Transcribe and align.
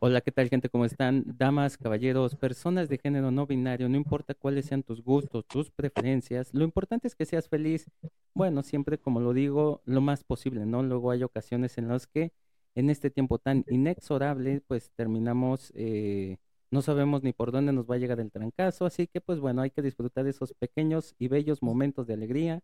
Hola, 0.00 0.20
¿qué 0.20 0.30
tal 0.30 0.48
gente? 0.48 0.68
¿Cómo 0.68 0.84
están? 0.84 1.24
Damas, 1.38 1.76
caballeros, 1.76 2.36
personas 2.36 2.88
de 2.88 2.98
género 2.98 3.32
no 3.32 3.46
binario, 3.46 3.88
no 3.88 3.96
importa 3.96 4.32
cuáles 4.34 4.66
sean 4.66 4.84
tus 4.84 5.02
gustos, 5.02 5.44
tus 5.48 5.70
preferencias, 5.72 6.54
lo 6.54 6.62
importante 6.64 7.08
es 7.08 7.16
que 7.16 7.24
seas 7.26 7.48
feliz. 7.48 7.90
Bueno, 8.32 8.62
siempre 8.62 8.98
como 8.98 9.18
lo 9.20 9.32
digo, 9.32 9.82
lo 9.86 10.00
más 10.00 10.22
posible, 10.22 10.66
¿no? 10.66 10.84
Luego 10.84 11.10
hay 11.10 11.24
ocasiones 11.24 11.78
en 11.78 11.88
las 11.88 12.06
que 12.06 12.32
en 12.76 12.90
este 12.90 13.10
tiempo 13.10 13.38
tan 13.40 13.64
inexorable, 13.68 14.60
pues 14.68 14.92
terminamos, 14.94 15.72
eh, 15.74 16.36
no 16.70 16.80
sabemos 16.80 17.24
ni 17.24 17.32
por 17.32 17.50
dónde 17.50 17.72
nos 17.72 17.90
va 17.90 17.96
a 17.96 17.98
llegar 17.98 18.20
el 18.20 18.30
trancazo, 18.30 18.86
así 18.86 19.08
que 19.08 19.20
pues 19.20 19.40
bueno, 19.40 19.62
hay 19.62 19.70
que 19.70 19.82
disfrutar 19.82 20.22
de 20.24 20.30
esos 20.30 20.54
pequeños 20.54 21.16
y 21.18 21.26
bellos 21.26 21.60
momentos 21.60 22.06
de 22.06 22.14
alegría. 22.14 22.62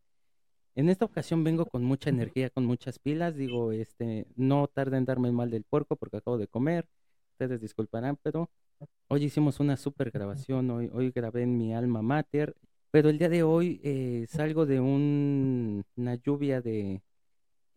En 0.77 0.89
esta 0.89 1.05
ocasión 1.05 1.45
vengo 1.45 1.67
con 1.67 1.85
mucha 1.85 2.11
energía, 2.11 2.51
con 2.51 2.65
muchas 2.65 2.99
pilas, 3.01 3.37
digo, 3.37 3.73
este, 3.73 4.27
no 4.37 4.69
tarden 4.69 4.99
en 4.99 5.05
darme 5.07 5.29
el 5.29 5.35
mal 5.35 5.51
del 5.51 5.65
puerco 5.65 5.97
porque 5.97 6.19
acabo 6.19 6.39
de 6.39 6.49
comer 6.49 6.87
ustedes 7.35 7.61
disculparán, 7.61 8.17
pero 8.23 8.49
hoy 9.09 9.25
hicimos 9.25 9.59
una 9.59 9.77
super 9.77 10.11
grabación, 10.11 10.71
hoy, 10.71 10.89
hoy 10.93 11.11
grabé 11.11 11.43
en 11.43 11.59
mi 11.59 11.75
alma 11.75 12.01
mater, 12.01 12.55
pero 12.93 13.09
el 13.09 13.19
día 13.19 13.29
de 13.29 13.43
hoy 13.43 13.81
eh, 13.83 14.27
salgo 14.29 14.67
de 14.67 14.81
una 14.81 16.15
lluvia 16.15 16.61
de 16.61 17.03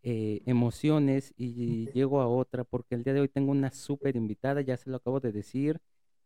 eh, 0.04 0.44
emociones 0.46 1.34
y 1.38 1.92
llego 1.92 2.22
a 2.22 2.28
otra 2.28 2.64
porque 2.64 2.94
el 2.96 3.04
día 3.04 3.14
de 3.14 3.22
hoy 3.22 3.30
tengo 3.30 3.52
una 3.52 3.72
super 3.72 4.16
invitada, 4.16 4.62
ya 4.62 4.78
se 4.78 4.92
lo 4.92 4.98
acabo 4.98 5.20
de 5.20 5.32
decir, 5.32 5.80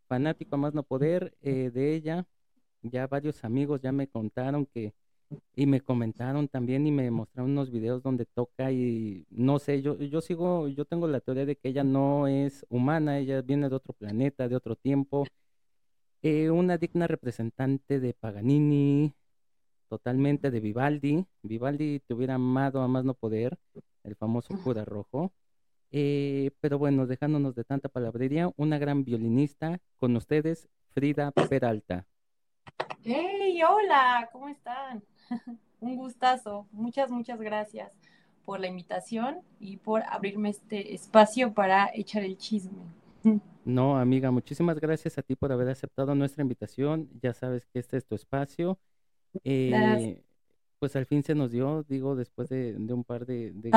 fanático 0.08 0.56
a 0.56 0.58
más 0.60 0.74
no 0.74 0.84
poder 0.84 1.34
eh, 1.42 1.72
de 1.74 1.96
ella, 1.96 2.28
ya 2.82 3.08
varios 3.08 3.46
amigos 3.46 3.82
ya 3.82 3.94
me 3.94 4.08
contaron 4.10 4.66
que 4.66 4.94
y 5.56 5.66
me 5.66 5.82
comentaron 5.82 6.48
también 6.48 6.88
y 6.88 6.92
me 6.92 7.10
mostraron 7.12 7.52
unos 7.52 7.72
videos 7.72 8.04
donde 8.04 8.26
toca 8.26 8.72
y 8.72 9.26
no 9.30 9.60
sé, 9.60 9.82
yo, 9.82 9.98
yo 9.98 10.22
sigo, 10.22 10.68
yo 10.68 10.86
tengo 10.86 11.08
la 11.08 11.20
teoría 11.20 11.46
de 11.46 11.56
que 11.56 11.70
ella 11.70 11.84
no 11.84 12.28
es 12.28 12.66
humana, 12.70 13.20
ella 13.20 13.42
viene 13.42 13.70
de 13.70 13.76
otro 13.76 13.94
planeta, 13.94 14.48
de 14.48 14.56
otro 14.56 14.76
tiempo, 14.76 15.26
eh, 16.22 16.50
una 16.50 16.78
digna 16.78 17.08
representante 17.08 18.00
de 18.00 18.14
Paganini, 18.14 19.14
totalmente 19.90 20.52
de 20.52 20.60
Vivaldi, 20.60 21.26
Vivaldi 21.44 22.00
te 22.00 22.14
hubiera 22.14 22.36
amado 22.36 22.82
a 22.82 22.88
más 22.88 23.04
no 23.04 23.14
poder, 23.14 23.58
el 24.04 24.16
famoso 24.16 24.56
cura 24.64 24.86
rojo, 24.86 25.32
eh, 25.92 26.52
pero 26.62 26.80
bueno, 26.80 27.08
dejándonos 27.08 27.56
de 27.56 27.64
tanta 27.64 27.90
palabrería, 27.90 28.52
una 28.56 28.78
gran 28.78 29.04
violinista 29.04 29.80
con 29.98 30.16
ustedes, 30.16 30.70
Frida 30.94 31.32
Peralta. 31.32 32.06
¡Hey! 33.04 33.42
Hola, 33.68 34.30
¿cómo 34.32 34.50
están? 34.50 35.04
Un 35.80 35.96
gustazo. 35.96 36.68
Muchas, 36.72 37.10
muchas 37.12 37.40
gracias 37.40 37.92
por 38.46 38.60
la 38.60 38.68
invitación 38.68 39.40
y 39.60 39.78
por 39.78 40.04
abrirme 40.04 40.50
este 40.50 40.94
espacio 40.94 41.54
para 41.54 41.90
echar 41.94 42.24
el 42.24 42.38
chisme. 42.38 42.84
No, 43.64 44.00
amiga, 44.00 44.32
muchísimas 44.32 44.80
gracias 44.80 45.20
a 45.20 45.22
ti 45.22 45.36
por 45.36 45.52
haber 45.52 45.70
aceptado 45.70 46.16
nuestra 46.16 46.42
invitación. 46.42 47.08
Ya 47.22 47.32
sabes 47.32 47.68
que 47.68 47.78
este 47.78 47.98
es 47.98 48.06
tu 48.08 48.16
espacio. 48.16 48.80
Eh, 49.44 50.20
pues 50.80 50.96
al 50.96 51.06
fin 51.06 51.22
se 51.22 51.36
nos 51.36 51.52
dio, 51.52 51.84
digo, 51.84 52.16
después 52.16 52.50
de, 52.50 52.76
un 52.76 53.04
par 53.04 53.28
de, 53.28 53.52
de 53.52 53.70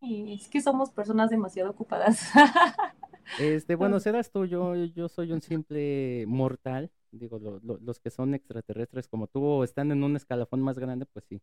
sí, 0.00 0.32
es 0.32 0.48
que 0.48 0.60
somos 0.60 0.92
personas 0.92 1.28
demasiado 1.28 1.70
ocupadas. 1.70 2.30
Este, 3.38 3.74
bueno, 3.74 4.00
serás 4.00 4.30
tú, 4.30 4.44
yo, 4.44 4.74
yo 4.74 5.08
soy 5.08 5.32
un 5.32 5.40
simple 5.40 6.26
mortal, 6.28 6.90
digo, 7.18 7.38
los 7.38 8.00
que 8.00 8.10
son 8.10 8.34
extraterrestres 8.34 9.08
como 9.08 9.26
tú 9.26 9.44
o 9.44 9.64
están 9.64 9.90
en 9.92 10.02
un 10.04 10.16
escalafón 10.16 10.60
más 10.60 10.78
grande, 10.78 11.06
pues 11.06 11.24
sí, 11.28 11.40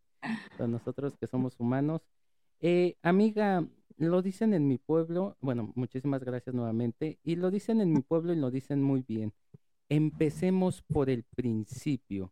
pero 0.57 0.67
nosotros 0.67 1.15
que 1.17 1.27
somos 1.27 1.59
humanos. 1.59 2.01
Eh, 2.59 2.97
amiga, 3.01 3.65
lo 3.97 4.21
dicen 4.21 4.53
en 4.53 4.67
mi 4.67 4.77
pueblo, 4.77 5.37
bueno, 5.41 5.71
muchísimas 5.75 6.23
gracias 6.23 6.53
nuevamente, 6.55 7.19
y 7.23 7.35
lo 7.35 7.51
dicen 7.51 7.81
en 7.81 7.93
mi 7.93 8.01
pueblo 8.01 8.33
y 8.33 8.37
lo 8.37 8.51
dicen 8.51 8.81
muy 8.81 9.03
bien. 9.07 9.33
Empecemos 9.89 10.81
por 10.81 11.09
el 11.09 11.23
principio. 11.23 12.31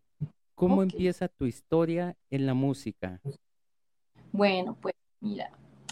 ¿Cómo 0.56 0.84
empieza 0.84 1.30
tu 1.30 1.46
historia 1.46 2.18
en 2.30 2.46
la 2.46 2.54
música? 2.54 3.22
Bueno, 4.34 4.76
pues 4.80 4.94
mira, 5.22 5.52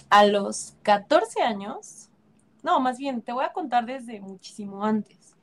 a 0.10 0.26
los 0.26 0.76
14 0.84 1.42
años, 1.42 2.10
no, 2.64 2.80
más 2.80 2.98
bien, 2.98 3.22
te 3.22 3.32
voy 3.32 3.46
a 3.46 3.54
contar 3.54 3.86
desde 3.86 4.20
muchísimo 4.20 4.84
antes. 4.84 5.37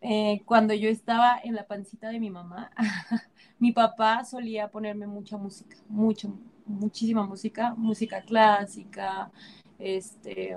Eh, 0.00 0.42
cuando 0.44 0.74
yo 0.74 0.88
estaba 0.88 1.40
en 1.42 1.54
la 1.54 1.66
pancita 1.66 2.08
de 2.08 2.20
mi 2.20 2.30
mamá, 2.30 2.70
mi 3.58 3.72
papá 3.72 4.24
solía 4.24 4.68
ponerme 4.70 5.06
mucha 5.06 5.36
música, 5.36 5.76
mucha, 5.88 6.28
muchísima 6.66 7.24
música, 7.26 7.74
música 7.76 8.22
clásica, 8.22 9.30
este, 9.78 10.56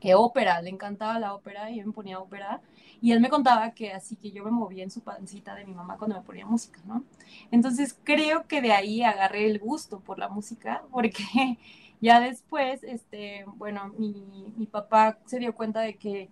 que 0.00 0.14
ópera, 0.14 0.62
le 0.62 0.70
encantaba 0.70 1.18
la 1.18 1.34
ópera 1.34 1.70
y 1.70 1.78
yo 1.78 1.86
me 1.86 1.92
ponía 1.92 2.18
ópera. 2.18 2.60
Y 3.02 3.12
él 3.12 3.20
me 3.20 3.28
contaba 3.28 3.72
que 3.72 3.92
así 3.92 4.16
que 4.16 4.30
yo 4.30 4.44
me 4.44 4.50
movía 4.50 4.84
en 4.84 4.90
su 4.90 5.00
pancita 5.02 5.54
de 5.54 5.64
mi 5.64 5.74
mamá 5.74 5.98
cuando 5.98 6.16
me 6.16 6.22
ponía 6.22 6.46
música, 6.46 6.80
¿no? 6.86 7.04
Entonces 7.50 7.98
creo 8.04 8.46
que 8.46 8.62
de 8.62 8.72
ahí 8.72 9.02
agarré 9.02 9.46
el 9.46 9.58
gusto 9.58 10.00
por 10.00 10.18
la 10.18 10.28
música, 10.28 10.84
porque 10.90 11.58
ya 12.00 12.20
después, 12.20 12.82
este, 12.84 13.44
bueno, 13.56 13.92
mi 13.98 14.66
papá 14.70 15.18
se 15.26 15.38
dio 15.38 15.54
cuenta 15.54 15.80
de 15.80 15.96
que 15.96 16.30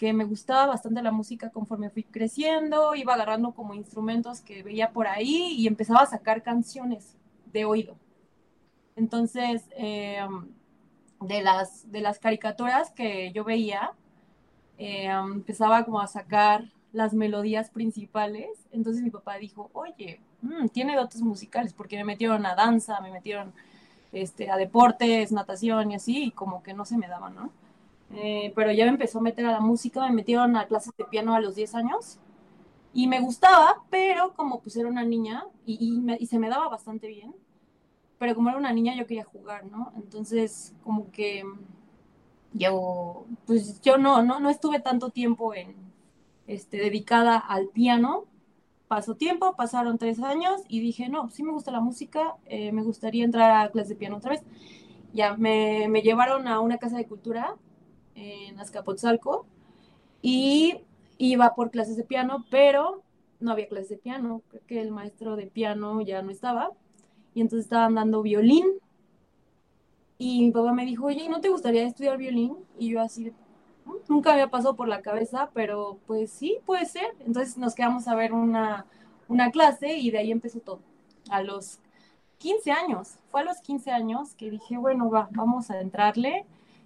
que 0.00 0.14
me 0.14 0.24
gustaba 0.24 0.64
bastante 0.64 1.02
la 1.02 1.12
música 1.12 1.50
conforme 1.50 1.90
fui 1.90 2.04
creciendo, 2.04 2.94
iba 2.94 3.12
agarrando 3.12 3.52
como 3.52 3.74
instrumentos 3.74 4.40
que 4.40 4.62
veía 4.62 4.92
por 4.92 5.06
ahí 5.06 5.54
y 5.58 5.66
empezaba 5.66 6.00
a 6.00 6.06
sacar 6.06 6.42
canciones 6.42 7.18
de 7.52 7.66
oído. 7.66 7.96
Entonces, 8.96 9.62
em, 9.76 10.48
de, 11.20 11.42
las, 11.42 11.92
de 11.92 12.00
las 12.00 12.18
caricaturas 12.18 12.90
que 12.92 13.30
yo 13.32 13.44
veía, 13.44 13.92
em, 14.78 15.32
empezaba 15.34 15.84
como 15.84 16.00
a 16.00 16.06
sacar 16.06 16.64
las 16.94 17.12
melodías 17.12 17.68
principales. 17.68 18.48
Entonces 18.72 19.02
mi 19.02 19.10
papá 19.10 19.36
dijo, 19.36 19.68
oye, 19.74 20.22
mm, 20.40 20.68
tiene 20.68 20.96
dotes 20.96 21.20
musicales, 21.20 21.74
porque 21.74 21.98
me 21.98 22.04
metieron 22.04 22.46
a 22.46 22.54
danza, 22.54 23.02
me 23.02 23.10
metieron 23.10 23.52
este, 24.12 24.50
a 24.50 24.56
deportes, 24.56 25.30
natación 25.30 25.90
y 25.90 25.96
así, 25.96 26.24
y 26.24 26.30
como 26.30 26.62
que 26.62 26.72
no 26.72 26.86
se 26.86 26.96
me 26.96 27.06
daba, 27.06 27.28
¿no? 27.28 27.50
Eh, 28.12 28.52
pero 28.56 28.72
ya 28.72 28.84
me 28.84 28.90
empezó 28.90 29.18
a 29.18 29.22
meter 29.22 29.46
a 29.46 29.52
la 29.52 29.60
música, 29.60 30.00
me 30.08 30.12
metieron 30.12 30.56
a 30.56 30.66
clases 30.66 30.92
de 30.96 31.04
piano 31.04 31.34
a 31.34 31.40
los 31.40 31.54
10 31.54 31.74
años 31.76 32.18
y 32.92 33.06
me 33.06 33.20
gustaba, 33.20 33.84
pero 33.90 34.34
como 34.34 34.60
pues 34.60 34.76
era 34.76 34.88
una 34.88 35.04
niña 35.04 35.44
y, 35.64 36.02
y, 36.18 36.26
se 36.26 36.38
me 36.40 36.48
daba 36.48 36.68
bastante 36.68 37.06
bien, 37.06 37.34
pero 38.18 38.34
como 38.34 38.48
era 38.48 38.58
una 38.58 38.72
niña 38.72 38.96
yo 38.96 39.06
quería 39.06 39.24
jugar, 39.24 39.64
¿no? 39.66 39.92
Entonces 39.96 40.74
como 40.82 41.10
que 41.12 41.44
yo, 42.52 43.26
pues 43.46 43.80
yo 43.80 43.96
no, 43.98 44.22
no, 44.22 44.40
no 44.40 44.50
estuve 44.50 44.80
tanto 44.80 45.10
tiempo 45.10 45.54
en, 45.54 45.76
este, 46.50 46.78
dedicada 46.78 47.38
al 47.38 47.68
piano. 47.68 48.24
Pasó 48.88 49.14
tiempo, 49.14 49.54
pasaron 49.56 49.98
tres 49.98 50.20
años 50.20 50.62
y 50.68 50.80
dije, 50.80 51.08
no, 51.08 51.30
sí 51.30 51.44
me 51.44 51.52
gusta 51.52 51.70
la 51.70 51.80
música, 51.80 52.34
eh, 52.46 52.72
me 52.72 52.82
gustaría 52.82 53.24
entrar 53.24 53.64
a 53.64 53.70
clases 53.70 53.90
de 53.90 53.94
piano 53.94 54.16
otra 54.16 54.32
vez. 54.32 54.42
Ya 55.12 55.36
me, 55.36 55.86
me 55.88 56.02
llevaron 56.02 56.48
a 56.48 56.58
una 56.60 56.78
casa 56.78 56.96
de 56.96 57.06
cultura 57.06 57.56
en 58.14 58.58
Azcapotzalco 58.58 59.46
y 60.22 60.80
iba 61.18 61.54
por 61.54 61.70
clases 61.70 61.96
de 61.96 62.04
piano, 62.04 62.44
pero 62.50 63.02
no 63.40 63.52
había 63.52 63.68
clases 63.68 63.90
de 63.90 63.96
piano, 63.98 64.42
creo 64.48 64.62
que 64.66 64.80
el 64.80 64.90
maestro 64.90 65.36
de 65.36 65.46
piano 65.46 66.00
ya 66.02 66.22
no 66.22 66.30
estaba 66.30 66.70
y 67.34 67.40
entonces 67.40 67.66
estaban 67.66 67.94
dando 67.94 68.22
violín 68.22 68.66
y 70.22 70.44
mi 70.44 70.50
papá 70.50 70.74
me 70.74 70.84
dijo, 70.84 71.06
oye, 71.06 71.30
¿no 71.30 71.40
te 71.40 71.48
gustaría 71.48 71.82
estudiar 71.84 72.18
violín? 72.18 72.54
Y 72.78 72.90
yo 72.90 73.00
así, 73.00 73.32
mm, 73.86 73.92
nunca 74.06 74.34
había 74.34 74.50
pasado 74.50 74.76
por 74.76 74.86
la 74.86 75.00
cabeza, 75.00 75.50
pero 75.54 75.98
pues 76.06 76.30
sí, 76.30 76.58
puede 76.66 76.84
ser. 76.84 77.06
Entonces 77.20 77.56
nos 77.56 77.74
quedamos 77.74 78.06
a 78.06 78.14
ver 78.14 78.34
una, 78.34 78.84
una 79.28 79.50
clase 79.50 79.96
y 79.96 80.10
de 80.10 80.18
ahí 80.18 80.30
empezó 80.30 80.60
todo. 80.60 80.80
A 81.30 81.42
los 81.42 81.78
15 82.36 82.70
años, 82.70 83.14
fue 83.30 83.40
a 83.40 83.44
los 83.44 83.62
15 83.62 83.92
años 83.92 84.34
que 84.34 84.50
dije, 84.50 84.76
bueno, 84.76 85.08
va, 85.08 85.30
vamos 85.32 85.70
a 85.70 85.80
entrarle 85.80 86.44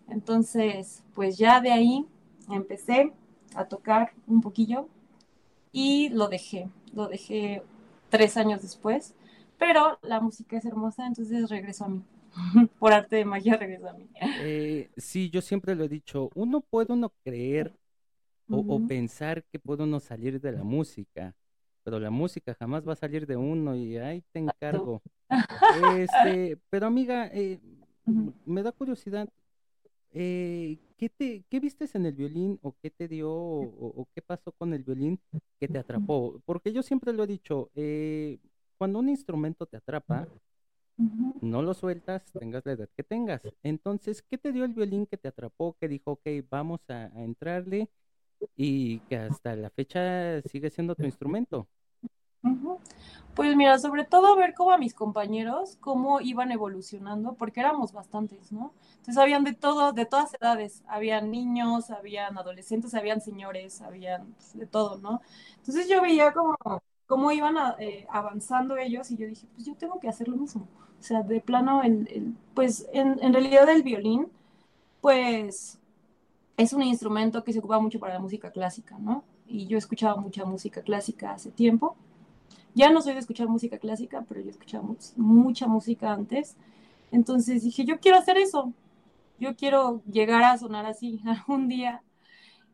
entonces, 0.08 1.02
pues 1.14 1.38
ya 1.38 1.60
de 1.60 1.72
ahí 1.72 2.06
empecé 2.50 3.12
a 3.54 3.66
tocar 3.66 4.12
un 4.26 4.40
poquillo 4.40 4.88
y 5.72 6.08
lo 6.10 6.28
dejé, 6.28 6.68
lo 6.92 7.08
dejé 7.08 7.62
tres 8.10 8.36
años 8.36 8.62
después, 8.62 9.14
pero 9.58 9.98
la 10.02 10.20
música 10.20 10.56
es 10.56 10.64
hermosa, 10.64 11.06
entonces 11.06 11.48
regreso 11.48 11.84
a 11.84 11.88
mí. 11.88 12.02
Por 12.78 12.92
arte 12.92 13.16
de 13.16 13.24
magia 13.24 13.56
regreso 13.56 13.88
a 13.88 13.92
mí. 13.92 14.08
Eh, 14.40 14.90
sí, 14.96 15.30
yo 15.30 15.40
siempre 15.40 15.74
lo 15.74 15.84
he 15.84 15.88
dicho, 15.88 16.30
uno 16.34 16.60
puede 16.60 16.92
uno 16.92 17.12
creer 17.24 17.72
o, 18.48 18.86
pensar 18.86 19.42
que 19.44 19.58
puede 19.58 19.84
uno 19.84 20.00
salir 20.00 20.40
de 20.40 20.52
la 20.52 20.62
música, 20.62 21.34
pero 21.82 21.98
la 21.98 22.10
música 22.10 22.54
jamás 22.54 22.86
va 22.86 22.92
a 22.92 22.96
salir 22.96 23.26
de 23.26 23.36
uno 23.36 23.74
y 23.74 23.96
ahí 23.96 24.22
te 24.32 24.40
encargo. 24.40 25.02
Este, 25.98 26.58
pero 26.70 26.86
amiga, 26.86 27.28
eh, 27.32 27.58
me 28.44 28.62
da 28.62 28.70
curiosidad, 28.70 29.28
eh, 30.14 30.78
¿qué, 30.98 31.10
te, 31.10 31.44
¿qué 31.50 31.60
vistes 31.60 31.94
en 31.96 32.06
el 32.06 32.14
violín 32.14 32.60
o 32.62 32.76
qué 32.82 32.90
te 32.90 33.08
dio 33.08 33.32
o, 33.32 34.08
qué 34.14 34.22
pasó 34.22 34.52
con 34.52 34.74
el 34.74 34.84
violín 34.84 35.20
que 35.60 35.68
te 35.68 35.78
atrapó? 35.78 36.40
Porque 36.46 36.72
yo 36.72 36.82
siempre 36.82 37.12
lo 37.14 37.24
he 37.24 37.28
dicho, 37.28 37.70
eh, 37.76 38.40
cuando 38.78 39.00
un 39.00 39.10
instrumento 39.10 39.66
te 39.66 39.78
atrapa, 39.78 40.28
No 41.40 41.62
lo 41.62 41.74
sueltas, 41.74 42.34
tengas 42.38 42.64
la 42.66 42.72
edad 42.72 42.88
que 42.96 43.02
tengas. 43.04 43.52
Entonces, 43.62 44.22
¿qué 44.22 44.38
te 44.38 44.52
dio 44.52 44.64
el 44.64 44.72
violín 44.74 45.06
que 45.06 45.18
te 45.18 45.28
atrapó, 45.28 45.76
que 45.78 45.88
dijo, 45.88 46.12
ok, 46.12 46.26
vamos 46.50 46.80
a, 46.88 47.06
a 47.14 47.22
entrarle 47.24 47.90
y 48.56 49.00
que 49.02 49.16
hasta 49.16 49.56
la 49.56 49.70
fecha 49.70 50.42
sigue 50.42 50.70
siendo 50.70 50.96
tu 50.96 51.06
instrumento? 51.06 51.68
Pues 53.34 53.56
mira, 53.56 53.78
sobre 53.80 54.04
todo 54.04 54.36
ver 54.36 54.54
cómo 54.54 54.70
a 54.70 54.78
mis 54.78 54.94
compañeros, 54.94 55.76
cómo 55.80 56.20
iban 56.20 56.52
evolucionando, 56.52 57.34
porque 57.34 57.58
éramos 57.60 57.92
bastantes, 57.92 58.52
¿no? 58.52 58.72
Entonces 58.98 59.18
habían 59.18 59.42
de 59.42 59.54
todo, 59.54 59.92
de 59.92 60.06
todas 60.06 60.34
edades, 60.34 60.84
habían 60.86 61.32
niños, 61.32 61.90
habían 61.90 62.38
adolescentes, 62.38 62.94
habían 62.94 63.20
señores, 63.20 63.82
habían 63.82 64.26
pues, 64.34 64.56
de 64.56 64.66
todo, 64.66 64.98
¿no? 64.98 65.20
Entonces 65.56 65.88
yo 65.88 66.00
veía 66.00 66.32
como 66.32 66.56
cómo 67.06 67.32
iban 67.32 67.56
eh, 67.80 68.06
avanzando 68.08 68.76
ellos 68.76 69.10
y 69.10 69.16
yo 69.16 69.26
dije, 69.26 69.46
pues 69.52 69.66
yo 69.66 69.74
tengo 69.74 69.98
que 69.98 70.08
hacer 70.08 70.28
lo 70.28 70.36
mismo. 70.36 70.68
O 71.00 71.02
sea, 71.02 71.22
de 71.22 71.40
plano, 71.40 71.82
el, 71.82 72.34
pues 72.54 72.86
en, 72.92 73.18
en 73.22 73.32
realidad 73.32 73.68
el 73.68 73.82
violín, 73.82 74.28
pues 75.00 75.78
es 76.56 76.72
un 76.72 76.82
instrumento 76.82 77.44
que 77.44 77.52
se 77.52 77.58
ocupa 77.58 77.78
mucho 77.80 77.98
para 78.00 78.14
la 78.14 78.20
música 78.20 78.50
clásica, 78.50 78.98
¿no? 78.98 79.24
Y 79.46 79.66
yo 79.66 79.78
escuchaba 79.78 80.16
mucha 80.20 80.44
música 80.44 80.82
clásica 80.82 81.32
hace 81.32 81.50
tiempo 81.50 81.96
ya 82.74 82.90
no 82.90 83.00
soy 83.00 83.14
de 83.14 83.20
escuchar 83.20 83.48
música 83.48 83.78
clásica, 83.78 84.24
pero 84.28 84.40
yo 84.40 84.50
escuchaba 84.50 84.84
mucha 85.16 85.66
música 85.66 86.12
antes. 86.12 86.56
Entonces 87.12 87.62
dije, 87.62 87.84
yo 87.84 88.00
quiero 88.00 88.18
hacer 88.18 88.36
eso. 88.36 88.72
Yo 89.38 89.56
quiero 89.56 90.02
llegar 90.10 90.42
a 90.42 90.58
sonar 90.58 90.86
así 90.86 91.20
algún 91.26 91.68
día. 91.68 92.02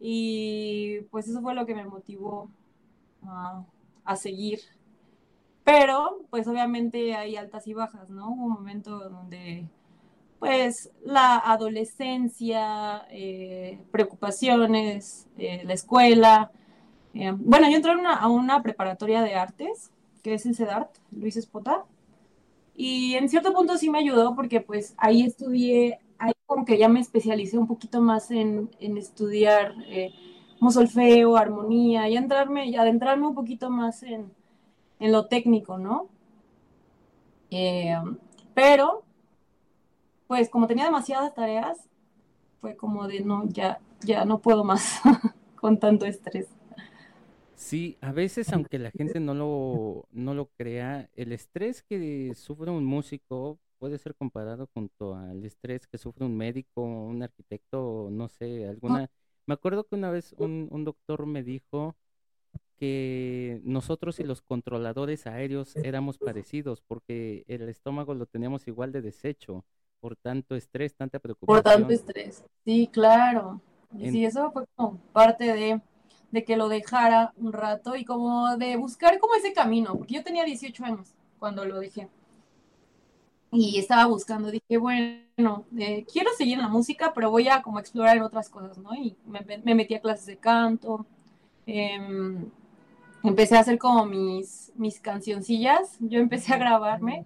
Y 0.00 1.02
pues 1.10 1.28
eso 1.28 1.42
fue 1.42 1.54
lo 1.54 1.66
que 1.66 1.74
me 1.74 1.84
motivó 1.84 2.50
a, 3.22 3.64
seguir. 4.16 4.60
Pero 5.62 6.22
pues 6.30 6.48
obviamente 6.48 7.14
hay 7.14 7.36
altas 7.36 7.66
y 7.66 7.74
bajas, 7.74 8.08
¿no? 8.10 8.30
Hubo 8.30 8.44
un 8.46 8.52
momento 8.52 9.08
donde 9.08 9.68
pues 10.38 10.90
la 11.04 11.36
adolescencia, 11.36 13.06
eh, 13.10 13.78
preocupaciones, 13.92 15.28
eh, 15.36 15.62
la 15.64 15.74
escuela, 15.74 16.50
eh, 17.14 17.32
bueno, 17.36 17.68
yo 17.68 17.76
entré 17.76 17.92
a 17.92 18.28
una 18.28 18.62
preparatoria 18.62 19.22
de 19.22 19.34
artes, 19.34 19.90
que 20.22 20.34
es 20.34 20.46
el 20.46 20.54
CEDART, 20.54 20.90
Luis 21.12 21.36
Espota, 21.36 21.84
y 22.76 23.14
en 23.14 23.28
cierto 23.28 23.52
punto 23.52 23.76
sí 23.76 23.90
me 23.90 23.98
ayudó 23.98 24.34
porque 24.34 24.60
pues 24.60 24.94
ahí 24.96 25.22
estudié, 25.22 26.00
ahí 26.18 26.32
como 26.46 26.64
que 26.64 26.78
ya 26.78 26.88
me 26.88 27.00
especialicé 27.00 27.58
un 27.58 27.66
poquito 27.66 28.00
más 28.00 28.30
en, 28.30 28.70
estudiar 28.80 29.74
eh, 29.88 30.12
armonía, 31.36 32.08
y 32.08 32.16
entrarme, 32.16 32.66
y 32.66 32.76
adentrarme 32.76 33.26
un 33.26 33.34
poquito 33.34 33.70
más 33.70 34.02
en, 34.02 34.32
lo 35.00 35.26
técnico, 35.26 35.78
¿no? 35.78 36.08
Eh, 37.50 37.96
pero, 38.54 39.02
pues 40.26 40.48
como 40.50 40.66
tenía 40.66 40.84
demasiadas 40.84 41.34
tareas, 41.34 41.78
fue 42.60 42.76
como 42.76 43.08
de 43.08 43.20
no, 43.20 43.48
ya, 43.48 43.80
ya 44.02 44.24
no 44.24 44.38
puedo 44.38 44.64
más 44.64 45.00
con 45.56 45.78
tanto 45.78 46.06
estrés. 46.06 46.48
Sí, 47.60 47.98
a 48.00 48.10
veces, 48.10 48.50
aunque 48.54 48.78
la 48.78 48.90
gente 48.90 49.20
no 49.20 49.34
lo, 49.34 50.08
no 50.12 50.32
lo 50.32 50.46
crea, 50.46 51.10
el 51.14 51.30
estrés 51.30 51.82
que 51.82 52.32
sufre 52.34 52.70
un 52.70 52.86
músico 52.86 53.58
puede 53.78 53.98
ser 53.98 54.14
comparado 54.14 54.70
junto 54.72 55.14
al 55.14 55.44
estrés 55.44 55.86
que 55.86 55.98
sufre 55.98 56.24
un 56.24 56.38
médico, 56.38 56.82
un 56.82 57.22
arquitecto, 57.22 58.08
no 58.10 58.28
sé, 58.28 58.66
alguna... 58.66 59.10
Me 59.44 59.52
acuerdo 59.52 59.84
que 59.84 59.94
una 59.94 60.10
vez 60.10 60.34
un, 60.38 60.68
un 60.70 60.84
doctor 60.84 61.26
me 61.26 61.42
dijo 61.42 61.96
que 62.78 63.60
nosotros 63.62 64.20
y 64.20 64.24
los 64.24 64.40
controladores 64.40 65.26
aéreos 65.26 65.76
éramos 65.76 66.16
parecidos 66.16 66.80
porque 66.80 67.44
el 67.46 67.68
estómago 67.68 68.14
lo 68.14 68.24
teníamos 68.24 68.66
igual 68.68 68.90
de 68.90 69.02
deshecho 69.02 69.66
por 70.00 70.16
tanto 70.16 70.56
estrés, 70.56 70.94
tanta 70.94 71.18
preocupación. 71.18 71.62
Por 71.62 71.72
tanto 71.72 71.92
estrés, 71.92 72.42
sí, 72.64 72.88
claro. 72.90 73.60
Y 73.98 74.10
sí, 74.10 74.24
eso 74.24 74.50
fue 74.50 74.64
como 74.76 74.96
parte 75.12 75.44
de 75.44 75.82
de 76.30 76.44
que 76.44 76.56
lo 76.56 76.68
dejara 76.68 77.32
un 77.36 77.52
rato 77.52 77.96
y 77.96 78.04
como 78.04 78.56
de 78.56 78.76
buscar 78.76 79.18
como 79.18 79.34
ese 79.34 79.52
camino, 79.52 79.96
porque 79.96 80.14
yo 80.14 80.24
tenía 80.24 80.44
18 80.44 80.84
años 80.84 81.14
cuando 81.38 81.64
lo 81.64 81.80
dejé. 81.80 82.08
Y 83.52 83.78
estaba 83.78 84.06
buscando, 84.06 84.50
dije, 84.50 84.76
bueno, 84.78 85.64
eh, 85.76 86.04
quiero 86.12 86.30
seguir 86.38 86.54
en 86.54 86.62
la 86.62 86.68
música, 86.68 87.12
pero 87.14 87.30
voy 87.30 87.48
a 87.48 87.62
como 87.62 87.80
explorar 87.80 88.20
otras 88.22 88.48
cosas, 88.48 88.78
¿no? 88.78 88.94
Y 88.94 89.16
me, 89.26 89.74
metí 89.74 89.94
a 89.94 90.00
clases 90.00 90.26
de 90.26 90.36
canto, 90.36 91.04
em, 91.66 92.48
empecé 93.24 93.56
a 93.56 93.60
hacer 93.60 93.78
como 93.78 94.06
mis, 94.06 94.72
mis 94.76 95.00
cancioncillas, 95.00 95.96
yo 96.00 96.20
empecé 96.20 96.54
a 96.54 96.58
grabarme 96.58 97.24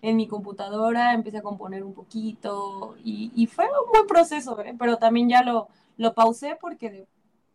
en 0.00 0.16
mi 0.16 0.26
computadora, 0.26 1.12
empecé 1.12 1.38
a 1.38 1.42
componer 1.42 1.82
un 1.84 1.92
poquito 1.92 2.96
y, 3.04 3.46
fue 3.48 3.66
un 3.66 3.92
buen 3.92 4.06
proceso, 4.06 4.60
¿eh? 4.62 4.74
pero 4.78 4.96
también 4.96 5.28
ya 5.28 5.42
lo, 5.42 5.68
lo 5.98 6.14
pausé 6.14 6.56
porque 6.60 7.06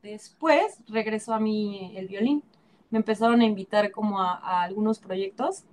Después 0.04 0.80
regresó 0.90 1.34
a 1.34 1.40
mí 1.40 1.94
el 1.96 2.10
violín. 2.10 2.44
Me 2.90 2.98
empezaron 2.98 3.40
a 3.40 3.46
invitar 3.46 3.90
como 3.92 4.20
a, 4.20 4.62
algunos 4.62 5.00
proyectos. 5.00 5.64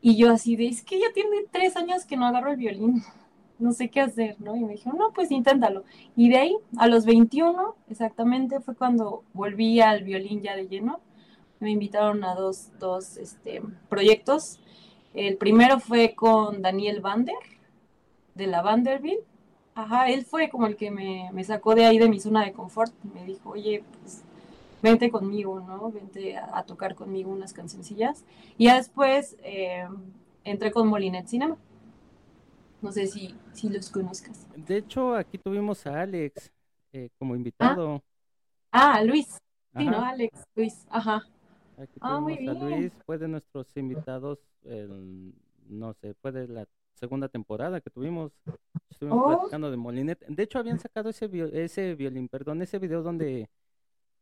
Y 0.00 0.16
yo 0.16 0.32
así 0.32 0.56
de, 0.56 0.66
es 0.66 0.82
que 0.82 0.98
ya 0.98 1.12
tiene 1.12 1.44
tres 1.52 1.76
años 1.76 2.06
que 2.06 2.16
no 2.16 2.26
agarro 2.26 2.50
el 2.50 2.56
violín. 2.56 3.02
No 3.56 3.70
sé 3.70 3.88
qué 3.88 4.00
hacer, 4.00 4.34
¿no? 4.40 4.56
Y 4.56 4.64
me 4.64 4.72
dijo, 4.72 4.92
no, 4.92 5.12
pues 5.12 5.30
inténtalo. 5.30 5.84
Y 6.16 6.28
de 6.28 6.38
ahí, 6.38 6.56
a 6.76 6.88
los 6.88 7.04
21, 7.04 7.76
exactamente, 7.88 8.58
fue 8.58 8.74
cuando 8.74 9.22
volví 9.32 9.80
al 9.80 10.02
violín 10.02 10.42
ya 10.42 10.56
de 10.56 10.66
lleno. 10.66 10.98
Me 11.60 11.70
invitaron 11.70 12.24
a 12.24 12.34
dos, 12.34 12.76
dos 12.80 13.16
este, 13.16 13.62
proyectos. 13.88 14.58
El 15.14 15.36
primero 15.36 15.78
fue 15.78 16.16
con 16.16 16.62
Daniel 16.62 17.00
Vander, 17.00 17.36
de 18.34 18.48
la 18.48 18.60
Vanderbilt 18.60 19.24
Ajá, 19.74 20.08
él 20.08 20.24
fue 20.24 20.48
como 20.48 20.66
el 20.66 20.76
que 20.76 20.90
me, 20.90 21.44
sacó 21.44 21.74
de 21.74 21.84
ahí 21.84 21.98
de 21.98 22.08
mi 22.08 22.20
zona 22.20 22.44
de 22.44 22.52
confort. 22.52 22.92
Me 23.12 23.24
dijo, 23.24 23.50
oye, 23.50 23.82
pues 24.00 24.22
vente 24.82 25.10
conmigo, 25.10 25.60
¿no? 25.60 25.90
Vente 25.90 26.36
a, 26.36 26.62
tocar 26.62 26.94
conmigo 26.94 27.30
unas 27.30 27.52
cancioncillas. 27.52 28.24
Y 28.56 28.66
ya 28.66 28.76
después 28.76 29.36
eh, 29.42 29.88
entré 30.44 30.70
con 30.70 30.86
Molinet 30.86 31.26
Cinema. 31.26 31.56
No 32.82 32.92
sé 32.92 33.06
si, 33.08 33.34
si 33.52 33.68
los 33.68 33.90
conozcas. 33.90 34.46
De 34.56 34.76
hecho, 34.76 35.16
aquí 35.16 35.38
tuvimos 35.38 35.84
a 35.86 36.02
Alex 36.02 36.52
eh, 36.92 37.08
como 37.18 37.34
invitado. 37.34 38.02
Ah, 38.70 39.02
Luis. 39.02 39.38
Sí, 39.76 39.84
¿no? 39.86 40.04
Alex, 40.04 40.44
Luis. 40.54 40.86
Ajá. 40.88 41.26
Aquí 41.76 41.98
ah, 42.00 42.20
muy 42.20 42.36
bien. 42.36 42.50
a 42.50 42.54
Luis, 42.54 42.92
fue 43.04 43.18
de 43.18 43.26
nuestros 43.26 43.66
invitados, 43.76 44.38
no 45.68 45.92
sé, 45.94 46.14
fue 46.14 46.30
de 46.30 46.46
la 46.46 46.66
segunda 47.04 47.28
temporada 47.28 47.80
que 47.82 47.90
tuvimos. 47.90 48.32
Estuvimos 48.90 49.20
oh. 49.22 49.28
platicando 49.28 49.70
de 49.70 49.76
Molinet. 49.76 50.26
De 50.26 50.42
hecho, 50.42 50.58
habían 50.58 50.78
sacado 50.78 51.10
ese, 51.10 51.28
ese 51.52 51.94
violín, 51.94 52.28
perdón, 52.28 52.62
ese 52.62 52.78
video 52.78 53.02
donde 53.02 53.50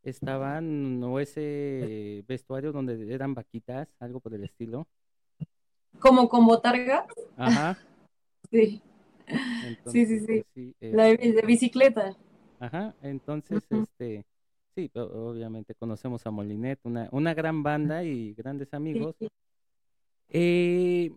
estaban, 0.02 1.00
o 1.04 1.20
ese 1.20 2.24
vestuario 2.26 2.72
donde 2.72 3.14
eran 3.14 3.34
vaquitas, 3.34 3.88
algo 4.00 4.18
por 4.18 4.34
el 4.34 4.42
estilo. 4.42 4.88
¿Como 6.00 6.28
con 6.28 6.44
botargas? 6.44 7.06
Ajá. 7.36 7.78
sí. 8.50 8.82
sí, 9.86 10.06
sí, 10.06 10.20
sí. 10.20 10.74
Pues 10.80 10.92
La 10.92 11.04
de, 11.04 11.42
bicicleta. 11.46 12.16
Ajá, 12.58 12.94
entonces, 13.02 13.64
este, 13.70 14.24
sí, 14.74 14.90
obviamente 14.94 15.76
conocemos 15.76 16.26
a 16.26 16.32
Molinet, 16.32 16.80
una, 16.82 17.08
una 17.12 17.32
gran 17.32 17.62
banda 17.62 18.02
y 18.02 18.34
grandes 18.34 18.74
amigos. 18.74 19.14
Eh, 20.30 21.12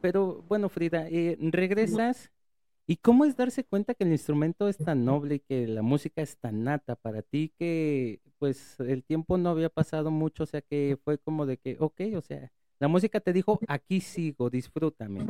pero 0.00 0.44
bueno, 0.48 0.68
Frida, 0.68 1.06
eh, 1.08 1.36
regresas 1.40 2.30
y 2.86 2.96
cómo 2.96 3.24
es 3.24 3.36
darse 3.36 3.64
cuenta 3.64 3.94
que 3.94 4.04
el 4.04 4.12
instrumento 4.12 4.68
es 4.68 4.78
tan 4.78 5.04
noble 5.04 5.36
y 5.36 5.40
que 5.40 5.66
la 5.68 5.82
música 5.82 6.22
es 6.22 6.36
tan 6.38 6.64
nata 6.64 6.96
para 6.96 7.22
ti 7.22 7.52
que 7.58 8.20
pues 8.38 8.80
el 8.80 9.04
tiempo 9.04 9.36
no 9.36 9.50
había 9.50 9.68
pasado 9.68 10.10
mucho, 10.10 10.44
o 10.44 10.46
sea 10.46 10.60
que 10.62 10.98
fue 11.04 11.18
como 11.18 11.46
de 11.46 11.58
que, 11.58 11.76
ok, 11.78 12.00
o 12.16 12.20
sea, 12.20 12.50
la 12.78 12.88
música 12.88 13.20
te 13.20 13.32
dijo, 13.32 13.60
aquí 13.68 14.00
sigo, 14.00 14.48
disfrútame. 14.48 15.26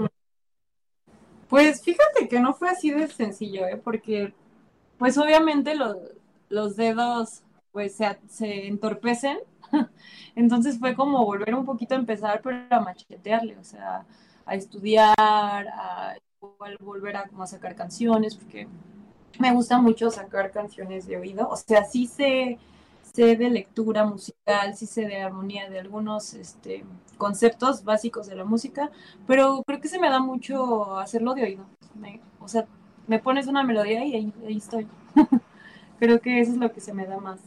Pues 1.49 1.82
fíjate 1.82 2.28
que 2.28 2.40
no 2.40 2.54
fue 2.54 2.70
así 2.70 2.92
de 2.92 3.09
sencillo, 3.09 3.66
¿eh? 3.66 3.76
porque 3.76 4.32
pues 4.99 5.18
obviamente 5.18 5.75
los, 5.75 5.97
los 6.49 6.76
dedos 6.76 7.42
pues 7.73 7.97
se, 7.97 8.18
se 8.28 8.68
entorpecen, 8.68 9.38
entonces 10.37 10.78
fue 10.78 10.94
como 10.94 11.25
volver 11.25 11.54
un 11.54 11.66
poquito 11.66 11.94
a 11.94 11.99
empezar, 11.99 12.40
pero 12.42 12.56
a 12.70 12.80
machetearle, 12.80 13.59
o 13.59 13.64
sea, 13.64 14.06
a 14.50 14.57
estudiar, 14.57 15.14
a 15.16 16.16
volver 16.80 17.16
a, 17.16 17.28
como 17.28 17.45
a 17.45 17.47
sacar 17.47 17.76
canciones, 17.76 18.35
porque 18.35 18.66
me 19.38 19.52
gusta 19.52 19.80
mucho 19.80 20.11
sacar 20.11 20.50
canciones 20.50 21.07
de 21.07 21.16
oído. 21.16 21.49
O 21.49 21.57
sea, 21.57 21.85
sí 21.85 22.09
sé, 22.09 22.59
sé 23.14 23.37
de 23.37 23.49
lectura 23.49 24.04
musical, 24.04 24.75
sí 24.75 24.87
sé 24.87 25.07
de 25.07 25.23
armonía, 25.23 25.71
de 25.71 25.78
algunos 25.78 26.35
este, 26.35 26.85
conceptos 27.16 27.85
básicos 27.85 28.26
de 28.26 28.35
la 28.35 28.45
música, 28.45 28.90
pero 29.25 29.62
creo 29.64 29.80
que 29.80 29.87
se 29.87 30.00
me 30.00 30.11
da 30.11 30.19
mucho 30.19 30.99
hacerlo 30.99 31.35
de 31.35 31.45
oído. 31.45 31.64
o 32.40 32.49
sea, 32.49 32.66
me 33.07 33.21
pones 33.21 33.47
una 33.47 33.62
melodía 33.62 34.04
y 34.04 34.14
ahí, 34.16 34.57
estoy. 34.57 34.88
creo 36.00 36.21
que 36.21 36.40
eso 36.40 36.50
es 36.50 36.59
lo 36.59 36.73
que 36.73 36.80
se 36.80 36.92
me 36.92 37.07
da 37.07 37.19
más. 37.19 37.40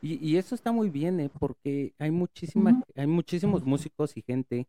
Y, 0.00 0.24
y 0.24 0.36
eso 0.36 0.54
está 0.54 0.70
muy 0.70 0.88
bien, 0.88 1.18
¿eh? 1.18 1.30
porque 1.36 1.94
hay, 1.98 2.12
muchísima, 2.12 2.80
hay 2.94 3.08
muchísimos 3.08 3.64
músicos 3.64 4.16
y 4.16 4.22
gente 4.22 4.68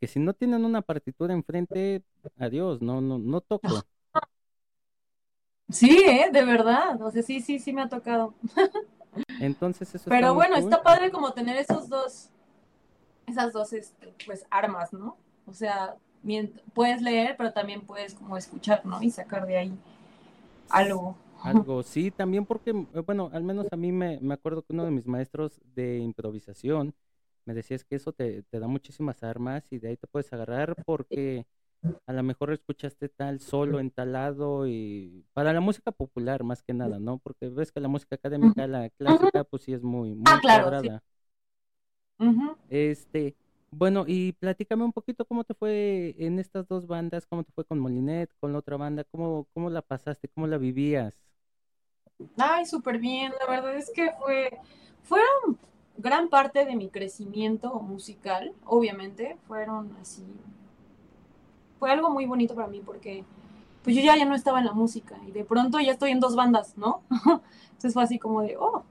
que 0.00 0.06
si 0.06 0.20
no 0.20 0.34
tienen 0.34 0.64
una 0.64 0.82
partitura 0.82 1.34
enfrente, 1.34 2.02
adiós, 2.38 2.82
no, 2.82 3.00
no, 3.00 3.18
no 3.18 3.40
toco. 3.40 3.68
Sí, 5.70 6.04
¿eh? 6.06 6.28
de 6.30 6.44
verdad, 6.44 7.00
o 7.00 7.10
sea, 7.10 7.22
sí, 7.22 7.40
sí, 7.40 7.58
sí 7.58 7.72
me 7.72 7.80
ha 7.82 7.88
tocado. 7.88 8.34
Entonces 9.40 9.94
eso 9.94 10.10
Pero 10.10 10.34
bueno, 10.34 10.56
está 10.56 10.82
padre 10.82 11.10
como 11.10 11.32
tener 11.32 11.56
esos 11.56 11.88
dos, 11.88 12.28
esas 13.26 13.52
dos, 13.52 13.72
este, 13.72 14.14
pues, 14.26 14.46
armas, 14.50 14.92
¿no? 14.92 15.16
O 15.46 15.54
sea, 15.54 15.96
puedes 16.74 17.00
leer, 17.02 17.36
pero 17.36 17.52
también 17.52 17.80
puedes 17.80 18.14
como 18.14 18.36
escuchar, 18.36 18.84
¿no? 18.84 19.02
Y 19.02 19.10
sacar 19.10 19.46
de 19.46 19.56
ahí 19.56 19.78
algo. 20.70 21.16
Algo, 21.42 21.82
sí, 21.82 22.10
también 22.10 22.46
porque, 22.46 22.70
eh, 22.70 23.00
bueno, 23.00 23.30
al 23.32 23.42
menos 23.42 23.66
a 23.70 23.76
mí 23.76 23.92
me, 23.92 24.18
me 24.20 24.34
acuerdo 24.34 24.62
que 24.62 24.72
uno 24.72 24.84
de 24.84 24.90
mis 24.90 25.06
maestros 25.06 25.60
de 25.74 25.98
improvisación 25.98 26.94
me 27.46 27.54
decía 27.54 27.76
es 27.76 27.84
que 27.84 27.96
eso 27.96 28.12
te, 28.12 28.42
te 28.44 28.60
da 28.60 28.68
muchísimas 28.68 29.22
armas 29.22 29.64
y 29.70 29.78
de 29.78 29.88
ahí 29.88 29.96
te 29.96 30.06
puedes 30.06 30.32
agarrar 30.32 30.76
porque 30.84 31.46
a 32.06 32.12
lo 32.12 32.22
mejor 32.22 32.52
escuchaste 32.52 33.08
tal 33.10 33.40
solo 33.40 33.80
en 33.80 33.90
tal 33.90 34.12
lado 34.12 34.66
y 34.68 35.26
para 35.34 35.52
la 35.52 35.60
música 35.60 35.92
popular 35.92 36.44
más 36.44 36.62
que 36.62 36.74
nada, 36.74 36.98
¿no? 37.00 37.18
Porque 37.18 37.48
ves 37.50 37.72
que 37.72 37.80
la 37.80 37.88
música 37.88 38.16
académica, 38.16 38.66
la 38.66 38.90
clásica, 38.90 39.44
pues 39.44 39.62
sí 39.64 39.72
es 39.74 39.82
muy, 39.82 40.14
muy 40.14 40.26
ah, 40.26 40.40
claro, 40.40 40.70
Este, 42.68 43.36
bueno, 43.70 44.04
y 44.06 44.32
platícame 44.32 44.84
un 44.84 44.92
poquito 44.92 45.24
cómo 45.26 45.44
te 45.44 45.54
fue 45.54 46.14
en 46.18 46.38
estas 46.38 46.66
dos 46.68 46.86
bandas, 46.86 47.26
cómo 47.26 47.44
te 47.44 47.52
fue 47.52 47.64
con 47.64 47.78
Molinet, 47.78 48.30
con 48.40 48.52
la 48.52 48.58
otra 48.58 48.76
banda, 48.76 49.04
cómo, 49.04 49.46
cómo 49.54 49.70
la 49.70 49.82
pasaste, 49.82 50.28
cómo 50.28 50.46
la 50.46 50.58
vivías. 50.58 51.14
Ay, 52.38 52.64
súper 52.66 52.98
bien, 52.98 53.32
la 53.40 53.46
verdad 53.50 53.76
es 53.76 53.90
que 53.90 54.12
fue, 54.20 54.50
fueron 55.02 55.58
gran 55.96 56.28
parte 56.28 56.64
de 56.64 56.76
mi 56.76 56.88
crecimiento 56.88 57.74
musical, 57.80 58.52
obviamente, 58.64 59.36
fueron 59.46 59.96
así, 60.00 60.24
fue 61.78 61.90
algo 61.90 62.10
muy 62.10 62.26
bonito 62.26 62.54
para 62.54 62.68
mí 62.68 62.80
porque 62.84 63.24
pues 63.82 63.94
yo 63.94 64.02
ya, 64.02 64.16
ya 64.16 64.24
no 64.24 64.34
estaba 64.34 64.58
en 64.60 64.64
la 64.64 64.72
música 64.72 65.16
y 65.26 65.30
de 65.30 65.44
pronto 65.44 65.78
ya 65.78 65.92
estoy 65.92 66.10
en 66.10 66.20
dos 66.20 66.34
bandas, 66.34 66.76
¿no? 66.78 67.02
Entonces 67.66 67.92
fue 67.92 68.02
así 68.02 68.18
como 68.18 68.40
de, 68.40 68.56
oh, 68.56 68.82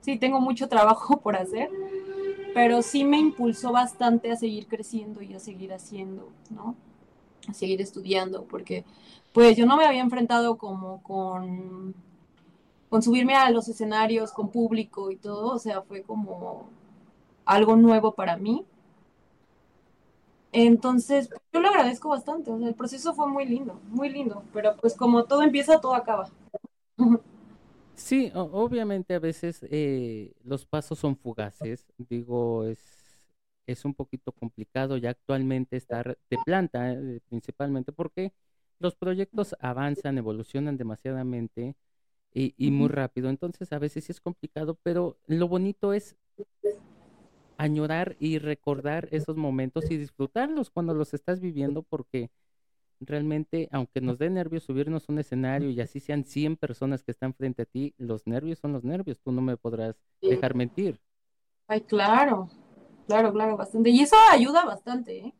sí, 0.00 0.16
tengo 0.18 0.40
mucho 0.40 0.68
trabajo 0.68 1.16
por 1.20 1.36
hacer, 1.36 1.68
pero 2.54 2.82
sí 2.82 3.04
me 3.04 3.18
impulsó 3.18 3.72
bastante 3.72 4.30
a 4.30 4.36
seguir 4.36 4.68
creciendo 4.68 5.20
y 5.20 5.34
a 5.34 5.40
seguir 5.40 5.72
haciendo, 5.72 6.28
¿no? 6.50 6.76
A 7.48 7.52
seguir 7.52 7.80
estudiando, 7.80 8.44
porque 8.44 8.84
pues 9.32 9.56
yo 9.56 9.66
no 9.66 9.76
me 9.76 9.84
había 9.84 10.00
enfrentado 10.00 10.56
como 10.56 11.02
con, 11.02 11.94
con 12.96 13.02
subirme 13.02 13.34
a 13.34 13.50
los 13.50 13.68
escenarios 13.68 14.32
con 14.32 14.48
público 14.48 15.10
y 15.10 15.16
todo, 15.16 15.52
o 15.52 15.58
sea, 15.58 15.82
fue 15.82 16.00
como 16.02 16.66
algo 17.44 17.76
nuevo 17.76 18.14
para 18.14 18.38
mí. 18.38 18.64
Entonces, 20.50 21.28
yo 21.52 21.60
lo 21.60 21.68
agradezco 21.68 22.08
bastante, 22.08 22.50
o 22.50 22.58
sea, 22.58 22.68
el 22.68 22.74
proceso 22.74 23.12
fue 23.12 23.26
muy 23.28 23.44
lindo, 23.44 23.78
muy 23.90 24.08
lindo, 24.08 24.42
pero 24.50 24.74
pues 24.78 24.94
como 24.94 25.24
todo 25.24 25.42
empieza, 25.42 25.78
todo 25.78 25.94
acaba. 25.94 26.30
Sí, 27.94 28.32
obviamente 28.34 29.12
a 29.12 29.18
veces 29.18 29.62
eh, 29.70 30.32
los 30.42 30.64
pasos 30.64 30.98
son 30.98 31.18
fugaces. 31.18 31.84
Digo, 31.98 32.64
es, 32.64 32.78
es 33.66 33.84
un 33.84 33.92
poquito 33.92 34.32
complicado 34.32 34.96
ya 34.96 35.10
actualmente 35.10 35.76
estar 35.76 36.16
de 36.30 36.38
planta, 36.46 36.92
eh, 36.92 37.20
principalmente 37.28 37.92
porque 37.92 38.32
los 38.78 38.94
proyectos 38.94 39.54
avanzan, 39.60 40.16
evolucionan 40.16 40.78
demasiadamente 40.78 41.76
y, 42.36 42.54
y 42.58 42.70
muy 42.70 42.88
rápido. 42.88 43.30
Entonces 43.30 43.72
a 43.72 43.78
veces 43.78 44.04
sí 44.04 44.12
es 44.12 44.20
complicado, 44.20 44.78
pero 44.82 45.18
lo 45.26 45.48
bonito 45.48 45.94
es 45.94 46.16
añorar 47.58 48.16
y 48.18 48.38
recordar 48.38 49.08
esos 49.12 49.36
momentos 49.36 49.90
y 49.90 49.96
disfrutarlos 49.96 50.70
cuando 50.70 50.94
los 50.94 51.14
estás 51.14 51.40
viviendo 51.40 51.82
porque 51.82 52.30
realmente, 53.00 53.68
aunque 53.72 54.00
nos 54.00 54.18
dé 54.18 54.30
nervios 54.30 54.64
subirnos 54.64 55.08
a 55.08 55.12
un 55.12 55.18
escenario 55.18 55.70
y 55.70 55.80
así 55.80 56.00
sean 56.00 56.24
100 56.24 56.56
personas 56.56 57.02
que 57.02 57.12
están 57.12 57.34
frente 57.34 57.62
a 57.62 57.66
ti, 57.66 57.94
los 57.98 58.26
nervios 58.26 58.58
son 58.58 58.72
los 58.72 58.84
nervios, 58.84 59.20
tú 59.20 59.32
no 59.32 59.42
me 59.42 59.56
podrás 59.56 59.96
dejar 60.22 60.54
mentir. 60.54 61.00
Ay, 61.68 61.80
claro, 61.82 62.48
claro, 63.06 63.32
claro, 63.32 63.56
bastante. 63.56 63.90
Y 63.90 64.00
eso 64.02 64.16
ayuda 64.30 64.64
bastante, 64.64 65.18
¿eh? 65.18 65.34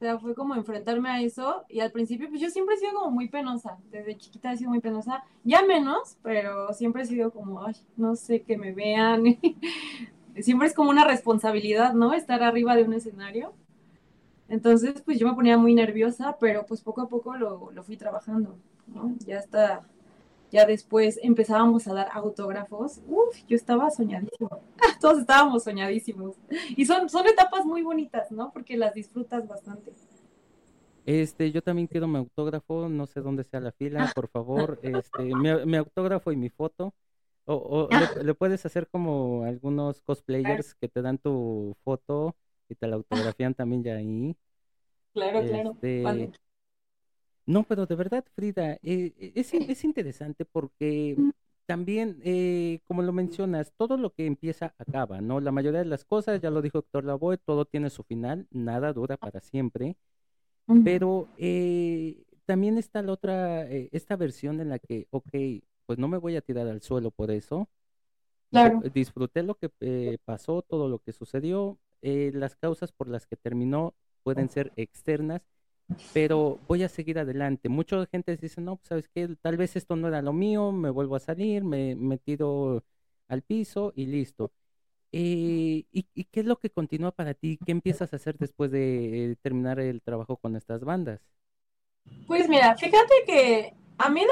O 0.00 0.02
sea, 0.02 0.18
fue 0.18 0.34
como 0.34 0.54
enfrentarme 0.54 1.10
a 1.10 1.20
eso 1.20 1.66
y 1.68 1.80
al 1.80 1.92
principio, 1.92 2.30
pues 2.30 2.40
yo 2.40 2.48
siempre 2.48 2.74
he 2.74 2.78
sido 2.78 2.94
como 2.94 3.10
muy 3.10 3.28
penosa, 3.28 3.76
desde 3.90 4.16
chiquita 4.16 4.50
he 4.50 4.56
sido 4.56 4.70
muy 4.70 4.80
penosa, 4.80 5.22
ya 5.44 5.60
menos, 5.62 6.16
pero 6.22 6.72
siempre 6.72 7.02
he 7.02 7.04
sido 7.04 7.30
como, 7.30 7.62
ay, 7.62 7.74
no 7.98 8.16
sé, 8.16 8.40
que 8.40 8.56
me 8.56 8.72
vean. 8.72 9.24
siempre 10.40 10.68
es 10.68 10.74
como 10.74 10.88
una 10.88 11.04
responsabilidad, 11.04 11.92
¿no? 11.92 12.14
Estar 12.14 12.42
arriba 12.42 12.76
de 12.76 12.84
un 12.84 12.94
escenario. 12.94 13.52
Entonces, 14.48 15.02
pues 15.02 15.18
yo 15.18 15.28
me 15.28 15.34
ponía 15.34 15.58
muy 15.58 15.74
nerviosa, 15.74 16.38
pero 16.40 16.64
pues 16.64 16.80
poco 16.80 17.02
a 17.02 17.08
poco 17.08 17.36
lo, 17.36 17.70
fui 17.82 17.98
trabajando, 17.98 18.56
¿no? 18.86 19.14
Ya 19.26 19.36
está, 19.36 19.82
ya 20.50 20.66
después 20.66 21.18
empezábamos 21.22 21.86
a 21.86 21.94
dar 21.94 22.08
autógrafos. 22.12 23.00
Uf, 23.06 23.36
yo 23.48 23.56
estaba 23.56 23.90
soñadísimo. 23.90 24.62
Todos 25.00 25.20
estábamos 25.20 25.64
soñadísimos. 25.64 26.36
Y 26.76 26.86
son, 26.86 27.08
son 27.08 27.26
etapas 27.26 27.64
muy 27.64 27.82
bonitas, 27.82 28.30
¿no? 28.32 28.52
Porque 28.52 28.76
las 28.76 28.94
disfrutas 28.94 29.46
bastante. 29.46 29.92
Este, 31.06 31.50
yo 31.50 31.62
también 31.62 31.86
quiero 31.86 32.06
mi 32.06 32.18
autógrafo, 32.18 32.88
no 32.88 33.06
sé 33.06 33.20
dónde 33.20 33.44
sea 33.44 33.60
la 33.60 33.72
fila, 33.72 34.12
por 34.14 34.28
favor, 34.28 34.78
este, 34.82 35.34
mi, 35.34 35.76
autógrafo 35.76 36.32
y 36.32 36.36
mi 36.36 36.50
foto. 36.50 36.94
O, 37.46 37.54
o 37.54 38.22
le, 38.22 38.34
puedes 38.34 38.64
hacer 38.64 38.86
como 38.86 39.44
algunos 39.44 40.02
cosplayers 40.02 40.74
que 40.74 40.88
te 40.88 41.02
dan 41.02 41.18
tu 41.18 41.74
foto 41.82 42.36
y 42.68 42.74
te 42.76 42.86
la 42.86 42.96
autografían 42.96 43.54
también 43.54 43.82
ya 43.82 43.96
ahí. 43.96 44.36
Claro, 45.12 45.42
claro. 45.42 45.70
Este, 45.82 46.32
no, 47.50 47.64
pero 47.64 47.86
de 47.86 47.94
verdad, 47.94 48.24
Frida, 48.34 48.74
eh, 48.74 49.12
eh, 49.18 49.32
es, 49.34 49.52
es, 49.54 49.84
interesante 49.84 50.44
porque 50.44 51.16
también, 51.66 52.20
eh, 52.24 52.80
como 52.84 53.02
lo 53.02 53.12
mencionas, 53.12 53.72
todo 53.76 53.96
lo 53.96 54.12
que 54.12 54.26
empieza 54.26 54.74
acaba, 54.78 55.20
¿no? 55.20 55.40
La 55.40 55.52
mayoría 55.52 55.80
de 55.80 55.86
las 55.86 56.04
cosas, 56.04 56.40
ya 56.40 56.50
lo 56.50 56.62
dijo 56.62 56.78
Héctor 56.78 57.04
Lavoe, 57.04 57.38
todo 57.38 57.64
tiene 57.64 57.90
su 57.90 58.02
final, 58.02 58.46
nada 58.50 58.92
dura 58.92 59.16
para 59.16 59.40
siempre. 59.40 59.96
Pero 60.84 61.28
también 62.44 62.78
está 62.78 63.02
la 63.02 63.12
otra, 63.12 63.64
esta 63.66 64.14
versión 64.14 64.60
en 64.60 64.68
la 64.68 64.78
que, 64.78 65.08
ok, 65.10 65.30
pues 65.86 65.98
no 65.98 66.06
me 66.06 66.18
voy 66.18 66.36
a 66.36 66.42
tirar 66.42 66.68
al 66.68 66.80
suelo 66.80 67.10
por 67.10 67.32
eso. 67.32 67.68
Claro. 68.50 68.80
Disfruté 68.94 69.42
lo 69.42 69.56
que 69.56 69.68
pasó, 70.24 70.62
todo 70.62 70.88
lo 70.88 71.00
que 71.00 71.12
sucedió, 71.12 71.80
eh, 72.02 72.30
las 72.32 72.56
causas 72.56 72.92
por 72.92 73.08
las 73.08 73.26
que 73.26 73.36
terminó 73.36 73.94
pueden 74.22 74.48
ser 74.48 74.72
externas, 74.76 75.42
pero 76.12 76.58
voy 76.68 76.82
a 76.82 76.88
seguir 76.88 77.18
adelante. 77.18 77.68
Mucha 77.68 78.04
gente 78.06 78.36
dice, 78.36 78.60
no, 78.60 78.76
pues 78.76 78.88
sabes 78.88 79.08
qué, 79.08 79.36
tal 79.40 79.56
vez 79.56 79.76
esto 79.76 79.96
no 79.96 80.08
era 80.08 80.22
lo 80.22 80.32
mío, 80.32 80.72
me 80.72 80.90
vuelvo 80.90 81.16
a 81.16 81.20
salir, 81.20 81.64
me, 81.64 81.94
me 81.94 82.18
tiro 82.18 82.84
al 83.28 83.42
piso 83.42 83.92
y 83.94 84.06
listo. 84.06 84.52
Eh, 85.12 85.84
¿y, 85.90 86.24
qué 86.24 86.40
es 86.40 86.46
lo 86.46 86.58
que 86.58 86.70
continúa 86.70 87.10
para 87.10 87.34
ti? 87.34 87.58
¿Qué 87.64 87.72
empiezas 87.72 88.12
a 88.12 88.16
hacer 88.16 88.38
después 88.38 88.70
de 88.70 89.36
terminar 89.42 89.80
el 89.80 90.02
trabajo 90.02 90.36
con 90.36 90.56
estas 90.56 90.84
bandas? 90.84 91.20
Pues 92.26 92.48
mira, 92.48 92.76
fíjate 92.76 93.14
que 93.26 93.74
a 93.98 94.08
mí 94.08 94.22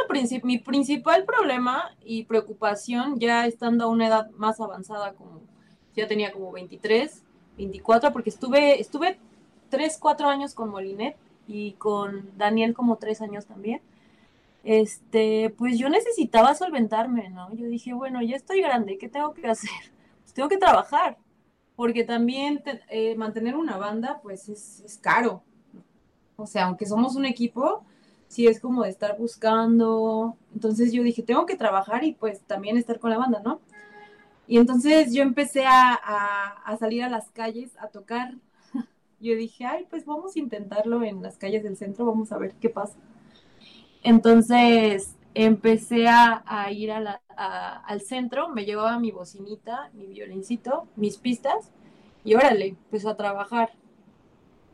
mi 0.45 0.59
principal 0.59 1.25
problema 1.25 1.97
y 2.05 2.25
preocupación, 2.25 3.19
ya 3.19 3.47
estando 3.47 3.85
a 3.85 3.89
una 3.89 4.07
edad 4.07 4.31
más 4.31 4.61
avanzada, 4.61 5.15
como 5.15 5.43
ya 5.95 6.07
tenía 6.07 6.33
como 6.33 6.53
23, 6.53 7.25
24, 7.57 8.13
porque 8.13 8.31
estuve, 8.31 8.81
estuve 8.81 9.19
3, 9.69 9.99
4 10.01 10.29
años 10.29 10.55
con 10.55 10.71
Molinet 10.71 11.17
y 11.49 11.73
con 11.73 12.31
Daniel 12.37 12.75
como 12.75 12.97
3 12.97 13.23
años 13.23 13.47
también. 13.47 13.81
Este, 14.63 15.53
pues 15.59 15.79
yo 15.79 15.89
necesitaba 15.89 16.55
solventarme, 16.55 17.31
¿no? 17.31 17.53
Yo 17.55 17.67
dije, 17.67 17.95
bueno, 17.95 18.23
ya 18.23 18.37
estoy 18.37 18.61
grande, 18.61 18.99
¿qué 18.99 19.09
tengo 19.09 19.35
que 19.35 19.47
hacer? 19.49 19.71
Pues 20.23 20.35
tengo 20.35 20.51
que 20.51 20.59
trabajar, 20.59 21.17
porque 21.75 22.05
también 22.05 22.63
eh, 22.91 23.17
mantener 23.17 23.57
una 23.57 23.79
banda, 23.79 24.21
pues 24.23 24.51
es, 24.51 24.81
es 24.81 24.99
caro. 24.99 25.43
O 26.37 26.47
sea, 26.47 26.67
aunque 26.67 26.85
somos 26.85 27.17
un 27.17 27.25
equipo, 27.25 27.83
sí 28.29 28.47
es 28.47 28.61
como 28.61 28.83
de 28.85 28.91
estar 28.91 29.17
buscando. 29.19 30.37
Entonces 30.55 30.93
yo 30.93 31.03
dije, 31.03 31.23
tengo 31.23 31.47
que 31.47 31.57
trabajar 31.57 32.05
y 32.05 32.13
pues 32.13 32.43
también 32.43 32.77
estar 32.77 33.01
con 33.01 33.11
la 33.11 33.19
banda, 33.19 33.41
¿no? 33.45 33.61
Y 34.47 34.57
entonces 34.57 35.13
yo 35.13 35.23
empecé 35.23 35.65
a, 35.67 36.77
salir 36.79 37.03
a 37.03 37.11
las 37.11 37.31
calles 37.31 37.71
a 37.79 37.89
tocar. 37.89 38.35
Yo 39.21 39.35
dije, 39.35 39.65
ay, 39.65 39.87
pues 39.91 40.07
vamos 40.07 40.37
a 40.37 40.39
intentarlo 40.39 41.03
en 41.03 41.23
las 41.23 41.37
calles 41.37 41.63
del 41.63 41.77
centro, 41.77 42.07
vamos 42.07 42.33
a 42.33 42.39
ver 42.39 42.55
qué 42.61 42.71
pasa. 42.71 42.97
Entonces 44.03 45.17
empecé 45.35 46.07
a, 46.09 46.71
ir 46.73 46.93
al 46.93 48.01
centro, 48.01 48.49
me 48.49 48.65
llevaba 48.65 48.99
mi 48.99 49.11
bocinita, 49.11 49.91
mi 49.95 50.07
violincito, 50.07 50.87
mis 50.97 51.17
pistas, 51.17 51.71
y 52.25 52.35
órale, 52.35 52.69
empezó 52.69 53.11
a 53.11 53.17
trabajar. 53.17 53.71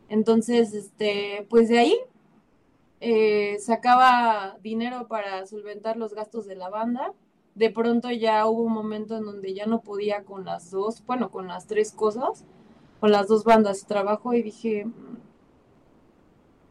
Entonces, 0.08 0.74
este, 0.74 1.46
pues 1.48 1.68
de 1.68 1.78
ahí 1.78 1.96
eh, 3.00 3.58
sacaba 3.58 4.58
dinero 4.62 5.08
para 5.08 5.46
solventar 5.46 5.96
los 5.96 6.14
gastos 6.14 6.46
de 6.46 6.56
la 6.56 6.68
banda 6.68 7.12
de 7.54 7.70
pronto 7.70 8.10
ya 8.10 8.46
hubo 8.46 8.62
un 8.62 8.72
momento 8.72 9.16
en 9.16 9.24
donde 9.24 9.54
ya 9.54 9.66
no 9.66 9.80
podía 9.80 10.24
con 10.24 10.44
las 10.44 10.70
dos, 10.70 11.04
bueno, 11.06 11.30
con 11.30 11.46
las 11.48 11.66
tres 11.66 11.92
cosas, 11.92 12.44
con 13.04 13.12
las 13.12 13.28
dos 13.28 13.44
bandas 13.44 13.82
de 13.82 13.86
trabajo 13.86 14.32
y 14.32 14.40
dije, 14.40 14.86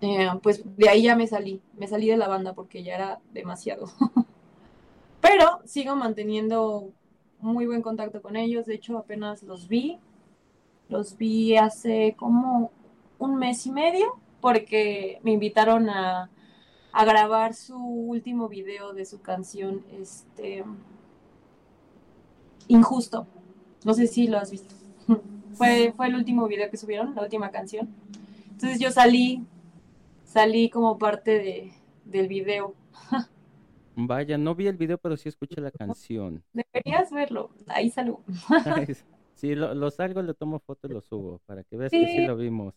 eh, 0.02 0.30
pues 0.42 0.64
de 0.66 0.90
ahí 0.90 1.04
ya 1.04 1.16
me 1.16 1.28
salí, 1.28 1.62
me 1.78 1.86
salí 1.88 2.08
de 2.08 2.18
la 2.18 2.28
banda 2.28 2.54
porque 2.54 2.82
ya 2.82 2.96
era 2.96 3.20
demasiado. 3.36 3.86
Pero 5.22 5.60
sigo 5.66 5.96
manteniendo 5.96 6.90
muy 7.40 7.68
buen 7.68 7.84
contacto 7.84 8.24
con 8.24 8.36
ellos, 8.36 8.66
de 8.66 8.74
hecho 8.74 8.98
apenas 8.98 9.44
los 9.44 9.68
vi, 9.68 10.00
los 10.90 11.18
vi 11.18 11.56
hace 11.56 12.16
como 12.18 12.72
un 13.20 13.36
mes 13.36 13.68
y 13.68 13.72
medio 13.72 14.20
porque 14.42 15.20
me 15.22 15.34
invitaron 15.34 15.88
a, 15.88 16.32
a 16.94 17.06
grabar 17.06 17.54
su 17.54 17.78
último 17.78 18.50
video 18.50 18.94
de 18.94 19.06
su 19.06 19.22
canción, 19.22 19.86
este, 19.92 20.64
Injusto. 22.70 23.28
No 23.86 23.94
sé 23.94 24.08
si 24.08 24.26
lo 24.26 24.40
has 24.40 24.50
visto. 24.50 24.74
fue, 25.54 25.94
fue 25.96 26.08
el 26.08 26.16
último 26.16 26.48
video 26.48 26.70
que 26.70 26.78
subieron, 26.78 27.16
la 27.16 27.24
última 27.24 27.52
canción. 27.52 27.90
Entonces 28.52 28.80
yo 28.80 28.92
salí, 28.92 29.44
salí 30.24 30.70
como 30.70 30.98
parte 30.98 31.40
de, 31.40 31.74
del 32.06 32.28
video. 32.28 32.76
Vaya, 33.96 34.38
no 34.38 34.56
vi 34.56 34.68
el 34.68 34.78
video, 34.78 34.98
pero 34.98 35.18
sí 35.18 35.30
escuché 35.30 35.62
la 35.62 35.72
canción. 35.72 36.44
Deberías 36.54 37.12
verlo, 37.12 37.52
ahí 37.68 37.90
salgo. 37.90 38.24
sí, 39.36 39.56
lo, 39.56 39.92
salgo, 39.92 40.22
le 40.22 40.34
tomo 40.34 40.60
foto 40.60 40.88
y 40.88 40.92
lo 40.92 41.02
subo 41.02 41.40
para 41.46 41.64
que 41.64 41.78
veas 41.78 41.92
que 41.92 42.08
sí 42.08 42.26
lo 42.26 42.36
vimos. 42.36 42.74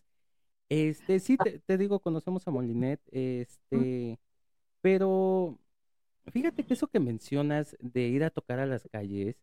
Este, 0.69 1.19
sí, 1.19 1.37
te, 1.65 1.77
digo, 1.77 1.99
conocemos 2.01 2.45
a 2.45 2.51
Molinet, 2.51 2.99
este, 3.11 4.19
pero 4.81 5.57
fíjate 6.31 6.65
que 6.65 6.73
eso 6.73 6.87
que 6.87 6.99
mencionas 6.99 7.77
de 7.79 8.01
ir 8.01 8.23
a 8.25 8.29
tocar 8.29 8.59
a 8.59 8.65
las 8.65 8.85
calles, 8.91 9.37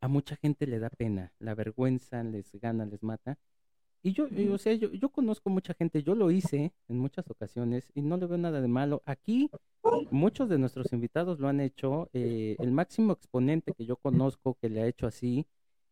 a 0.00 0.08
mucha 0.08 0.36
gente 0.36 0.66
le 0.66 0.78
da 0.78 0.90
pena, 0.90 1.32
la 1.38 1.54
vergüenza 1.54 2.22
les 2.22 2.52
gana, 2.60 2.86
les 2.86 3.02
mata. 3.02 3.38
Y 4.02 4.12
yo, 4.12 4.28
yo 4.28 4.54
o 4.54 4.58
sea, 4.58 4.74
yo, 4.74 4.92
yo 4.92 5.08
conozco 5.08 5.50
mucha 5.50 5.74
gente, 5.74 6.02
yo 6.02 6.14
lo 6.14 6.30
hice 6.30 6.72
en 6.88 6.98
muchas 6.98 7.28
ocasiones 7.30 7.90
y 7.94 8.02
no 8.02 8.16
le 8.16 8.26
veo 8.26 8.38
nada 8.38 8.60
de 8.60 8.68
malo. 8.68 9.02
Aquí 9.06 9.50
muchos 10.10 10.48
de 10.48 10.58
nuestros 10.58 10.92
invitados 10.92 11.40
lo 11.40 11.48
han 11.48 11.60
hecho. 11.60 12.08
Eh, 12.12 12.56
el 12.60 12.70
máximo 12.70 13.12
exponente 13.12 13.72
que 13.72 13.84
yo 13.86 13.96
conozco 13.96 14.56
que 14.60 14.68
le 14.68 14.82
ha 14.82 14.86
hecho 14.86 15.06
así, 15.06 15.46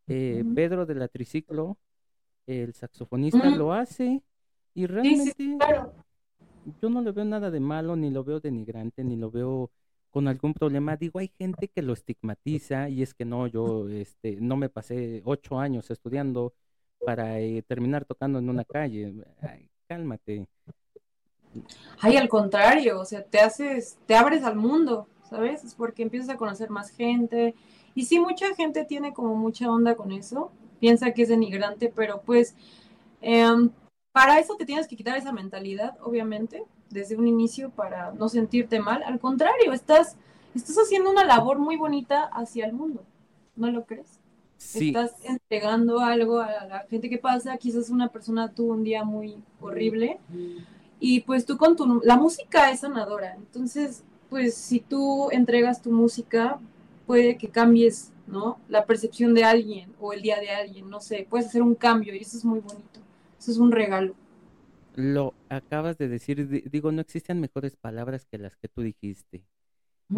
eh, 0.07 0.45
Pedro 0.55 0.87
de 0.87 0.95
la 0.95 1.09
Triciclo, 1.09 1.79
el 2.47 2.75
saxofonista, 2.75 3.51
lo 3.51 3.73
hace 3.73 4.23
y 4.73 4.87
realmente 4.87 5.59
yo 6.81 6.91
no 6.91 7.01
le 7.01 7.13
veo 7.13 7.25
nada 7.25 7.51
de 7.51 7.61
malo, 7.61 7.97
ni 7.97 8.11
lo 8.11 8.23
veo 8.23 8.41
denigrante, 8.41 9.03
ni 9.03 9.17
lo 9.17 9.31
veo 9.31 9.71
con 10.17 10.29
algún 10.29 10.55
problema. 10.55 10.97
Digo, 10.97 11.19
hay 11.19 11.31
gente 11.37 11.69
que 11.69 11.83
lo 11.83 11.93
estigmatiza 11.93 12.89
y 12.89 13.03
es 13.03 13.13
que 13.13 13.27
no, 13.27 13.47
yo 13.49 13.87
este, 13.91 14.39
no 14.41 14.57
me 14.57 14.71
pasé 14.71 15.21
ocho 15.27 15.61
años 15.61 15.91
estudiando 15.91 16.55
para 17.05 17.39
eh, 17.39 17.61
terminar 17.61 18.07
tocando 18.07 18.39
en 18.39 18.49
una 18.49 18.65
calle. 18.65 19.13
Ay, 19.43 19.69
cálmate. 19.87 20.49
Ay, 22.01 22.17
al 22.17 22.31
contrario, 22.31 22.99
o 22.99 23.05
sea, 23.05 23.25
te 23.25 23.41
haces, 23.41 23.99
te 24.07 24.17
abres 24.17 24.43
al 24.43 24.57
mundo, 24.57 25.07
¿sabes? 25.29 25.63
Es 25.65 25.75
porque 25.75 26.03
empiezas 26.03 26.31
a 26.31 26.39
conocer 26.39 26.71
más 26.71 26.89
gente. 26.89 27.55
Y 27.95 28.07
sí, 28.07 28.19
mucha 28.19 28.55
gente 28.55 28.87
tiene 28.87 29.13
como 29.13 29.35
mucha 29.35 29.71
onda 29.71 29.97
con 29.97 30.13
eso, 30.13 30.51
piensa 30.81 31.13
que 31.13 31.25
es 31.25 31.29
denigrante, 31.29 31.93
pero 31.95 32.23
pues 32.23 32.55
em, 33.21 33.69
para 34.13 34.39
eso 34.39 34.57
te 34.57 34.65
tienes 34.65 34.89
que 34.89 34.97
quitar 34.97 35.19
esa 35.19 35.33
mentalidad, 35.33 35.99
obviamente, 36.01 36.65
desde 36.91 37.17
un 37.17 37.27
inicio 37.27 37.71
para 37.71 38.13
no 38.13 38.29
sentirte 38.29 38.81
mal. 38.81 39.03
Al 39.03 39.19
contrario, 39.19 39.73
estás, 39.73 40.17
estás 40.55 40.77
haciendo 40.77 41.11
una 41.11 41.25
labor 41.25 41.59
muy 41.59 41.77
bonita 41.77 42.25
hacia 42.25 42.67
el 42.67 42.73
mundo, 42.73 43.03
¿no 43.57 43.71
lo 43.71 43.85
crees? 43.85 44.19
Estás 44.59 45.13
entregando 45.25 46.01
algo 46.01 46.41
a 46.41 46.65
la 46.65 46.87
gente 46.89 47.11
que 47.11 47.19
pasa, 47.19 47.57
quizás 47.59 47.91
una 47.91 48.09
persona 48.09 48.53
tuvo 48.53 48.73
un 48.73 48.85
día 48.85 49.05
muy 49.05 49.37
horrible 49.61 50.19
y 50.99 51.21
pues 51.21 51.45
tú 51.45 51.59
con 51.59 51.77
tu... 51.77 52.01
La 52.03 52.17
música 52.17 52.71
es 52.71 52.81
sanadora, 52.81 53.35
entonces 53.35 54.03
pues 54.31 54.55
si 54.55 54.81
tú 54.81 55.31
entregas 55.31 55.83
tu 55.83 55.93
música 55.93 56.59
puede 57.07 57.37
que 57.37 57.49
cambies, 57.49 58.13
¿no? 58.27 58.59
La 58.69 58.87
percepción 58.87 59.35
de 59.35 59.45
alguien 59.45 59.93
o 60.01 60.13
el 60.13 60.23
día 60.23 60.41
de 60.41 60.51
alguien, 60.51 60.89
no 60.89 61.01
sé, 61.01 61.27
puedes 61.29 61.49
hacer 61.49 61.63
un 61.63 61.75
cambio 61.75 62.15
y 62.15 62.19
eso 62.19 62.39
es 62.39 62.45
muy 62.45 62.61
bonito, 62.61 63.01
eso 63.39 63.51
es 63.51 63.59
un 63.59 63.73
regalo. 63.73 64.15
Lo 64.97 65.37
acabas 65.51 65.99
de 65.99 66.09
decir, 66.09 66.49
digo, 66.71 66.91
no 66.91 67.03
existen 67.03 67.41
mejores 67.41 67.77
palabras 67.77 68.25
que 68.25 68.39
las 68.39 68.57
que 68.57 68.69
tú 68.69 68.83
dijiste. 68.83 69.47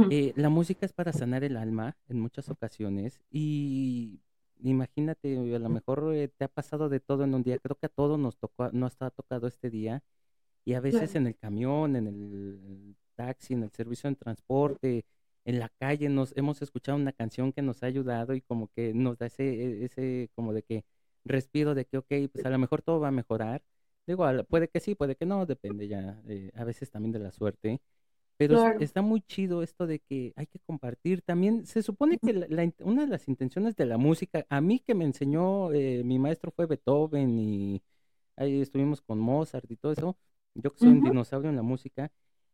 Eh, 0.08 0.32
la 0.36 0.50
música 0.50 0.86
es 0.86 0.92
para 0.92 1.12
sanar 1.12 1.44
el 1.44 1.56
alma 1.56 1.98
en 2.08 2.20
muchas 2.20 2.50
ocasiones 2.50 3.20
y 3.30 4.20
imagínate, 4.60 5.36
a 5.56 5.58
lo 5.60 5.68
mejor 5.70 6.14
eh, 6.14 6.28
te 6.28 6.44
ha 6.44 6.48
pasado 6.48 6.88
de 6.90 7.00
todo 7.00 7.24
en 7.24 7.34
un 7.34 7.42
día, 7.44 7.58
creo 7.58 7.76
que 7.78 7.86
a 7.86 7.90
todos 7.90 8.18
nos 8.18 8.38
tocó, 8.38 8.70
no 8.72 8.86
ha 9.00 9.10
tocado 9.10 9.48
este 9.48 9.70
día 9.70 10.02
y 10.64 10.74
a 10.74 10.80
veces 10.80 11.14
en 11.16 11.26
el 11.26 11.36
camión, 11.36 11.96
en 11.96 12.06
el 12.08 12.96
taxi, 13.16 13.54
en 13.54 13.64
el 13.64 13.72
servicio 13.72 14.10
de 14.10 14.16
transporte, 14.16 15.06
en 15.44 15.58
la 15.60 15.70
calle 15.70 16.08
nos 16.10 16.36
hemos 16.36 16.62
escuchado 16.62 16.98
una 16.98 17.12
canción 17.12 17.52
que 17.52 17.62
nos 17.62 17.82
ha 17.82 17.86
ayudado 17.86 18.34
y 18.34 18.42
como 18.42 18.68
que 18.68 18.94
nos 18.94 19.18
da 19.18 19.26
ese, 19.26 19.44
e, 19.44 19.84
ese 19.86 20.30
como 20.34 20.52
de 20.54 20.62
que 20.62 20.84
respiro 21.24 21.74
de 21.74 21.86
que, 21.86 21.98
ok, 21.98 22.12
pues 22.32 22.46
a 22.46 22.50
lo 22.50 22.58
mejor 22.58 22.82
todo 22.82 23.00
va 23.00 23.08
a 23.08 23.10
mejorar. 23.12 23.62
Digo, 24.08 24.26
puede 24.48 24.68
que 24.68 24.80
sí, 24.80 24.94
puede 24.94 25.16
que 25.16 25.26
no, 25.26 25.44
depende 25.44 25.86
ya 25.86 26.18
eh, 26.26 26.50
a 26.54 26.64
veces 26.64 26.90
también 26.90 27.12
de 27.12 27.18
la 27.18 27.30
suerte. 27.30 27.82
Pero 28.38 28.78
está 28.80 29.02
muy 29.02 29.20
chido 29.20 29.62
esto 29.62 29.86
de 29.86 29.98
que 29.98 30.32
hay 30.36 30.46
que 30.46 30.60
compartir. 30.60 31.22
También 31.22 31.66
se 31.66 31.82
supone 31.82 32.18
que 32.18 32.32
la, 32.32 32.72
una 32.80 33.02
de 33.02 33.08
las 33.08 33.28
intenciones 33.28 33.76
de 33.76 33.84
la 33.84 33.98
música, 33.98 34.46
a 34.48 34.60
mí 34.62 34.78
que 34.80 34.94
me 34.94 35.04
enseñó, 35.04 35.72
eh, 35.72 36.02
mi 36.04 36.18
maestro 36.18 36.50
fue 36.52 36.66
Beethoven 36.66 37.38
y 37.38 37.82
ahí 38.36 38.62
estuvimos 38.62 39.02
con 39.02 39.18
Mozart 39.18 39.70
y 39.70 39.76
todo 39.76 39.92
eso, 39.92 40.16
yo 40.54 40.72
que 40.72 40.78
soy 40.78 40.88
un 40.90 41.02
dinosaurio 41.02 41.50
en 41.50 41.56
la 41.56 41.62
música, 41.62 42.12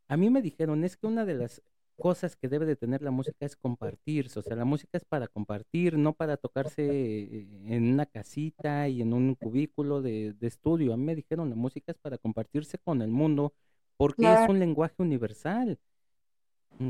a 0.08 0.16
mí 0.16 0.30
me 0.30 0.42
dijeron, 0.42 0.84
es 0.84 0.96
que 0.96 1.06
una 1.06 1.24
de 1.24 1.34
las 1.34 1.62
cosas 1.96 2.36
que 2.36 2.48
debe 2.48 2.66
de 2.66 2.76
tener 2.76 3.02
la 3.02 3.10
música 3.10 3.46
es 3.46 3.56
compartirse, 3.56 4.38
o 4.38 4.42
sea, 4.42 4.56
la 4.56 4.64
música 4.64 4.98
es 4.98 5.04
para 5.04 5.28
compartir, 5.28 5.96
no 5.96 6.12
para 6.12 6.36
tocarse 6.36 7.46
en 7.66 7.92
una 7.92 8.06
casita 8.06 8.88
y 8.88 9.02
en 9.02 9.12
un 9.12 9.34
cubículo 9.34 10.02
de, 10.02 10.34
de 10.34 10.46
estudio. 10.46 10.92
A 10.92 10.96
mí 10.96 11.04
me 11.04 11.14
dijeron, 11.14 11.50
la 11.50 11.56
música 11.56 11.92
es 11.92 11.98
para 11.98 12.18
compartirse 12.18 12.78
con 12.78 13.02
el 13.02 13.10
mundo, 13.10 13.54
porque 13.96 14.32
es 14.32 14.48
un 14.48 14.58
lenguaje 14.58 14.96
universal. 14.98 15.78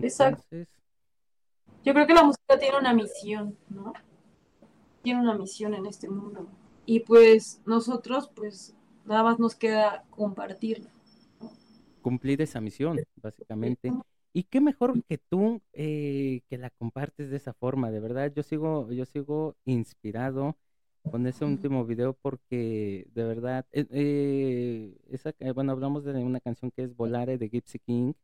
Exacto. 0.03 0.45
Yo 1.85 1.93
creo 1.93 2.07
que 2.07 2.15
la 2.15 2.25
música 2.25 2.59
tiene 2.59 2.79
una 2.79 2.95
misión, 2.95 3.57
¿no? 3.69 3.93
Tiene 5.03 5.21
una 5.21 5.37
misión 5.37 5.75
en 5.75 5.87
este 5.87 6.09
mundo. 6.09 6.49
Y 6.87 7.01
pues 7.01 7.61
nosotros, 7.67 8.31
pues 8.35 8.75
nada 9.05 9.23
más 9.23 9.39
nos 9.39 9.55
queda 9.55 10.05
compartirla. 10.11 10.91
Cumplir 12.01 12.41
esa 12.41 12.61
misión, 12.61 13.01
básicamente. 13.17 13.93
Y 14.37 14.43
qué 14.45 14.61
mejor 14.61 15.01
que 15.05 15.17
tú 15.17 15.63
eh, 15.73 16.43
que 16.49 16.59
la 16.59 16.71
compartes 16.71 17.31
de 17.31 17.37
esa 17.37 17.53
forma, 17.55 17.93
de 17.93 18.01
verdad. 18.01 18.33
Yo 18.35 18.43
sigo, 18.43 18.91
yo 18.91 19.05
sigo 19.05 19.57
inspirado 19.65 20.57
con 21.09 21.27
ese 21.29 21.45
último 21.45 21.85
video 21.87 22.15
porque 22.15 23.07
de 23.15 23.25
verdad, 23.25 23.65
eh, 23.71 23.87
eh, 23.91 24.99
esa, 25.11 25.33
bueno, 25.55 25.71
hablamos 25.71 26.03
de 26.05 26.13
una 26.25 26.41
canción 26.41 26.73
que 26.73 26.83
es 26.83 26.97
Volare 26.97 27.39
de 27.39 27.49
Gypsy 27.49 27.79
King, 27.79 28.15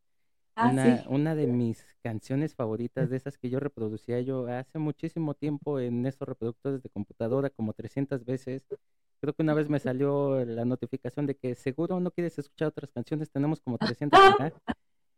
ah, 0.57 0.69
una, 0.69 1.05
una 1.07 1.35
de 1.35 1.47
mis 1.47 1.81
canciones 2.03 2.55
favoritas, 2.55 3.09
de 3.09 3.15
esas 3.15 3.37
que 3.37 3.49
yo 3.49 3.61
reproducía 3.61 4.19
yo 4.19 4.47
hace 4.47 4.79
muchísimo 4.79 5.33
tiempo 5.33 5.79
en 5.79 6.05
esos 6.05 6.27
reproductores 6.27 6.83
de 6.83 6.89
computadora, 6.89 7.49
como 7.49 7.71
300 7.71 8.25
veces. 8.25 8.65
Creo 9.21 9.33
que 9.33 9.43
una 9.43 9.53
vez 9.53 9.69
me 9.69 9.79
salió 9.79 10.43
la 10.43 10.65
notificación 10.65 11.25
de 11.25 11.35
que 11.37 11.55
seguro 11.55 12.01
no 12.01 12.11
quieres 12.11 12.37
escuchar 12.37 12.69
otras 12.69 12.91
canciones, 12.91 13.31
tenemos 13.31 13.61
como 13.61 13.77
300 13.97 14.19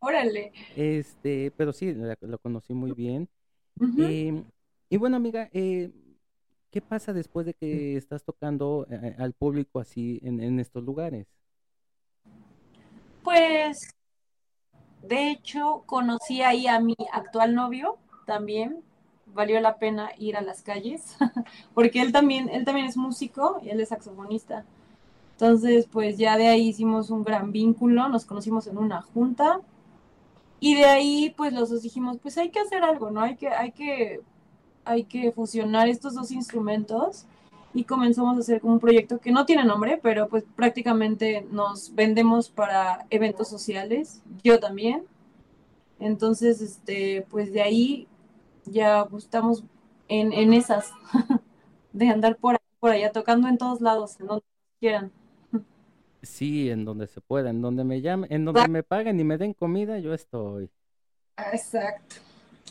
Órale. 0.03 0.51
Este, 0.75 1.51
pero 1.55 1.73
sí, 1.73 1.93
lo 2.21 2.37
conocí 2.39 2.73
muy 2.73 2.91
bien. 2.91 3.29
Em, 3.79 4.43
y 4.89 4.97
bueno, 4.97 5.17
amiga, 5.17 5.49
eh, 5.53 5.91
¿Qué 6.73 6.81
pasa 6.81 7.13
después 7.13 7.45
de 7.45 7.53
que 7.53 7.95
estás 7.97 8.23
tocando 8.23 8.87
eh, 8.89 9.15
al 9.19 9.33
público 9.33 9.79
así 9.79 10.19
en, 10.23 10.59
estos 10.59 10.83
lugares? 10.83 11.27
Pues, 13.23 13.93
de 15.03 15.29
hecho, 15.29 15.83
conocí 15.85 16.41
ahí 16.41 16.65
a 16.65 16.79
mi 16.79 16.95
actual 17.11 17.53
novio 17.53 17.99
también. 18.25 18.81
Valió 19.27 19.61
la 19.61 19.77
pena 19.77 20.09
ir 20.17 20.35
a 20.35 20.41
las 20.41 20.63
calles, 20.63 21.15
porque 21.75 22.01
él 22.01 22.11
también, 22.11 22.49
él 22.49 22.65
también 22.65 22.87
es 22.87 22.97
músico 22.97 23.59
y 23.61 23.69
él 23.69 23.79
es 23.79 23.89
saxofonista. 23.89 24.65
Entonces, 25.33 25.87
pues 25.91 26.17
ya 26.17 26.37
de 26.37 26.47
ahí 26.47 26.69
hicimos 26.69 27.11
un 27.11 27.23
gran 27.23 27.51
vínculo, 27.51 28.09
nos 28.09 28.25
conocimos 28.25 28.65
en 28.65 28.79
una 28.79 29.03
junta 29.03 29.61
y 30.63 30.75
de 30.75 30.85
ahí, 30.85 31.33
pues 31.35 31.53
los 31.53 31.69
dos 31.69 31.81
dijimos, 31.81 32.17
pues 32.21 32.37
hay 32.37 32.49
que 32.49 32.59
hacer 32.59 32.83
algo, 32.83 33.11
¿no? 33.11 33.21
Hay 33.21 33.35
que, 33.35 33.49
hay 33.49 33.71
que 33.71 34.21
hay 34.85 35.05
que 35.05 35.31
fusionar 35.31 35.87
estos 35.87 36.13
dos 36.15 36.31
instrumentos 36.31 37.25
y 37.73 37.85
comenzamos 37.85 38.37
a 38.37 38.39
hacer 38.41 38.61
un 38.63 38.79
proyecto 38.79 39.19
que 39.19 39.31
no 39.31 39.45
tiene 39.45 39.65
nombre, 39.65 39.99
pero 40.01 40.27
pues 40.27 40.43
prácticamente 40.55 41.47
nos 41.51 41.93
vendemos 41.95 42.49
para 42.49 43.07
eventos 43.09 43.47
sociales, 43.47 44.21
yo 44.43 44.59
también. 44.59 45.05
Entonces, 45.99 46.61
este, 46.61 47.25
pues 47.29 47.51
de 47.51 47.61
ahí 47.61 48.07
ya 48.65 49.07
estamos 49.17 49.63
en, 50.07 50.33
en 50.33 50.53
esas, 50.53 50.91
de 51.93 52.09
andar 52.09 52.37
por, 52.37 52.59
por 52.79 52.91
allá 52.91 53.11
tocando 53.11 53.47
en 53.47 53.57
todos 53.57 53.81
lados, 53.81 54.19
en 54.19 54.27
donde 54.27 54.45
quieran. 54.79 55.11
Sí, 56.23 56.69
en 56.69 56.85
donde 56.85 57.07
se 57.07 57.19
pueda, 57.19 57.49
en 57.49 57.61
donde 57.61 57.83
me 57.83 58.01
llamen, 58.01 58.31
en 58.31 58.45
donde 58.45 58.67
me 58.69 58.81
paguen 58.81 59.19
y 59.19 59.25
me 59.25 59.37
den 59.37 59.53
comida, 59.53 59.99
yo 59.99 60.13
estoy. 60.13 60.71
Exacto. 61.51 62.15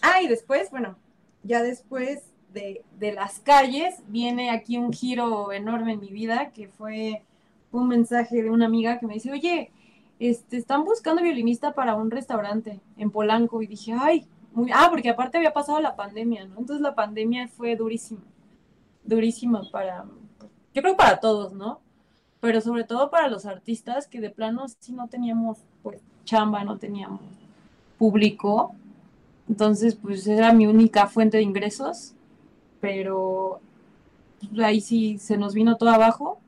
Ah, 0.00 0.22
y 0.22 0.26
después, 0.26 0.70
bueno, 0.70 0.96
ya 1.42 1.62
después 1.62 2.32
de, 2.52 2.82
las 2.98 3.40
calles 3.40 4.02
viene 4.08 4.50
aquí 4.50 4.78
un 4.78 4.90
giro 4.90 5.52
enorme 5.52 5.92
en 5.92 6.00
mi 6.00 6.10
vida, 6.10 6.50
que 6.50 6.68
fue 6.68 7.22
un 7.70 7.88
mensaje 7.88 8.42
de 8.42 8.50
una 8.50 8.66
amiga 8.66 8.98
que 8.98 9.06
me 9.06 9.14
dice, 9.14 9.30
oye, 9.30 9.70
este, 10.18 10.56
están 10.56 10.84
buscando 10.84 11.22
violinista 11.22 11.74
para 11.74 11.94
un 11.94 12.10
restaurante 12.10 12.80
en 12.96 13.10
Polanco. 13.10 13.60
Y 13.60 13.66
dije, 13.66 13.94
ay, 13.98 14.26
muy... 14.52 14.70
ah, 14.72 14.86
porque 14.88 15.10
aparte 15.10 15.36
había 15.36 15.52
pasado 15.52 15.78
la 15.80 15.94
pandemia, 15.94 16.46
¿no? 16.46 16.58
Entonces 16.58 16.80
la 16.80 16.94
pandemia 16.94 17.48
fue 17.48 17.76
durísima, 17.76 18.22
durísima 19.04 19.62
para, 19.70 20.06
yo 20.72 20.80
creo 20.80 20.96
para 20.96 21.20
todos, 21.20 21.52
¿no? 21.52 21.81
Pero 22.42 22.60
sobre 22.60 22.82
todo 22.82 23.08
para 23.08 23.28
los 23.28 23.46
artistas 23.46 24.08
que 24.08 24.20
de 24.20 24.28
plano 24.28 24.66
sí 24.80 24.92
no 24.92 25.06
teníamos 25.06 25.58
pues 25.84 26.00
chamba, 26.24 26.64
no 26.64 26.76
teníamos 26.76 27.20
público. 27.98 28.74
Entonces, 29.48 29.94
pues 29.94 30.26
era 30.26 30.52
mi 30.52 30.66
única 30.66 31.06
fuente 31.06 31.36
de 31.36 31.44
ingresos, 31.44 32.14
pero 32.80 33.60
pues, 34.40 34.60
ahí 34.60 34.80
sí 34.80 35.18
se 35.18 35.36
nos 35.36 35.54
vino 35.54 35.76
todo 35.76 35.90
abajo. 35.90 36.40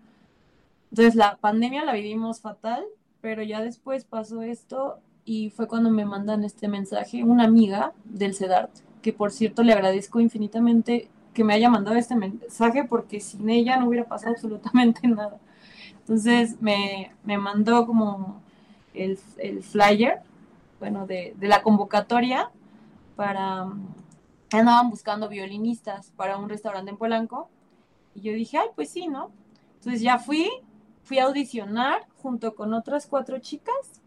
Entonces 0.90 1.14
la 1.14 1.36
pandemia 1.36 1.84
la 1.84 1.92
vivimos 1.92 2.40
fatal, 2.40 2.82
pero 3.20 3.44
ya 3.44 3.62
después 3.62 4.04
pasó 4.04 4.42
esto 4.42 4.98
y 5.24 5.50
fue 5.50 5.68
cuando 5.68 5.90
me 5.90 6.04
mandan 6.04 6.42
este 6.42 6.66
mensaje 6.66 7.22
una 7.22 7.44
amiga 7.44 7.92
del 8.04 8.34
CEDART, 8.34 8.72
que 9.00 9.12
por 9.12 9.30
cierto 9.30 9.62
le 9.62 9.72
agradezco 9.72 10.18
infinitamente 10.18 11.08
que 11.32 11.44
me 11.44 11.54
haya 11.54 11.70
mandado 11.70 11.96
este 11.96 12.16
mensaje 12.16 12.82
porque 12.82 13.20
sin 13.20 13.48
ella 13.48 13.76
no 13.76 13.86
hubiera 13.86 14.08
pasado 14.08 14.32
absolutamente 14.32 15.06
nada. 15.06 15.38
Entonces 16.04 16.60
me, 16.60 17.12
mandó 17.24 17.86
como 17.86 18.42
el, 18.92 19.16
flyer, 19.62 20.20
bueno, 20.78 21.06
de, 21.06 21.34
la 21.40 21.62
convocatoria 21.62 22.50
para, 23.16 23.72
andaban 24.52 24.90
buscando 24.90 25.30
violinistas 25.30 26.10
para 26.10 26.36
un 26.36 26.50
restaurante 26.50 26.90
en 26.90 26.98
Polanco. 26.98 27.48
Y 28.14 28.20
yo 28.20 28.34
dije, 28.34 28.58
ay, 28.58 28.68
pues 28.76 28.90
sí, 28.90 29.08
¿no? 29.08 29.30
Entonces 29.76 30.02
ya 30.02 30.18
fui, 30.18 30.50
fui 31.04 31.18
a 31.18 31.24
audicionar 31.24 32.06
junto 32.22 32.54
con 32.54 32.74
otras 32.74 33.06
cuatro 33.06 33.38
chicas 33.38 34.02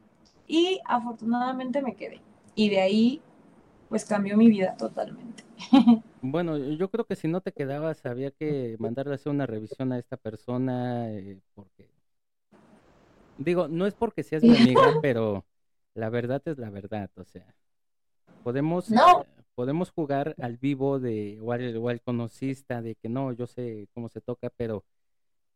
y 0.47 0.79
afortunadamente 0.85 1.81
me 1.81 1.95
quedé. 1.95 2.21
Y 2.53 2.69
de 2.69 2.79
ahí, 2.79 3.21
pues 3.89 4.05
cambió 4.05 4.37
mi 4.37 4.49
vida 4.49 4.75
totalmente. 4.77 5.46
Bueno, 6.21 6.57
yo 6.57 6.89
creo 6.89 7.05
que 7.05 7.15
si 7.15 7.27
no 7.27 7.41
te 7.41 7.51
quedabas, 7.51 8.05
había 8.05 8.31
que 8.31 8.75
mandarle 8.79 9.13
a 9.13 9.15
hacer 9.15 9.31
una 9.31 9.45
revisión 9.45 9.91
a 9.91 9.99
esta 9.99 10.17
persona, 10.17 11.11
eh, 11.11 11.39
porque 11.53 11.89
digo, 13.37 13.67
no 13.67 13.85
es 13.85 13.93
porque 13.93 14.23
seas 14.23 14.43
mi 14.43 14.55
amiga, 14.55 14.81
pero 15.01 15.45
la 15.93 16.09
verdad 16.09 16.41
es 16.45 16.57
la 16.57 16.69
verdad, 16.69 17.09
o 17.15 17.23
sea, 17.23 17.55
podemos, 18.43 18.91
eh, 18.91 18.95
podemos 19.55 19.91
jugar 19.91 20.35
al 20.39 20.57
vivo 20.57 20.99
de 20.99 21.39
o 21.41 21.51
al, 21.51 21.77
o 21.77 21.89
al 21.89 22.01
conocista 22.01 22.81
de 22.81 22.95
que 22.95 23.09
no, 23.09 23.31
yo 23.31 23.47
sé 23.47 23.87
cómo 23.93 24.09
se 24.09 24.21
toca, 24.21 24.49
pero 24.49 24.83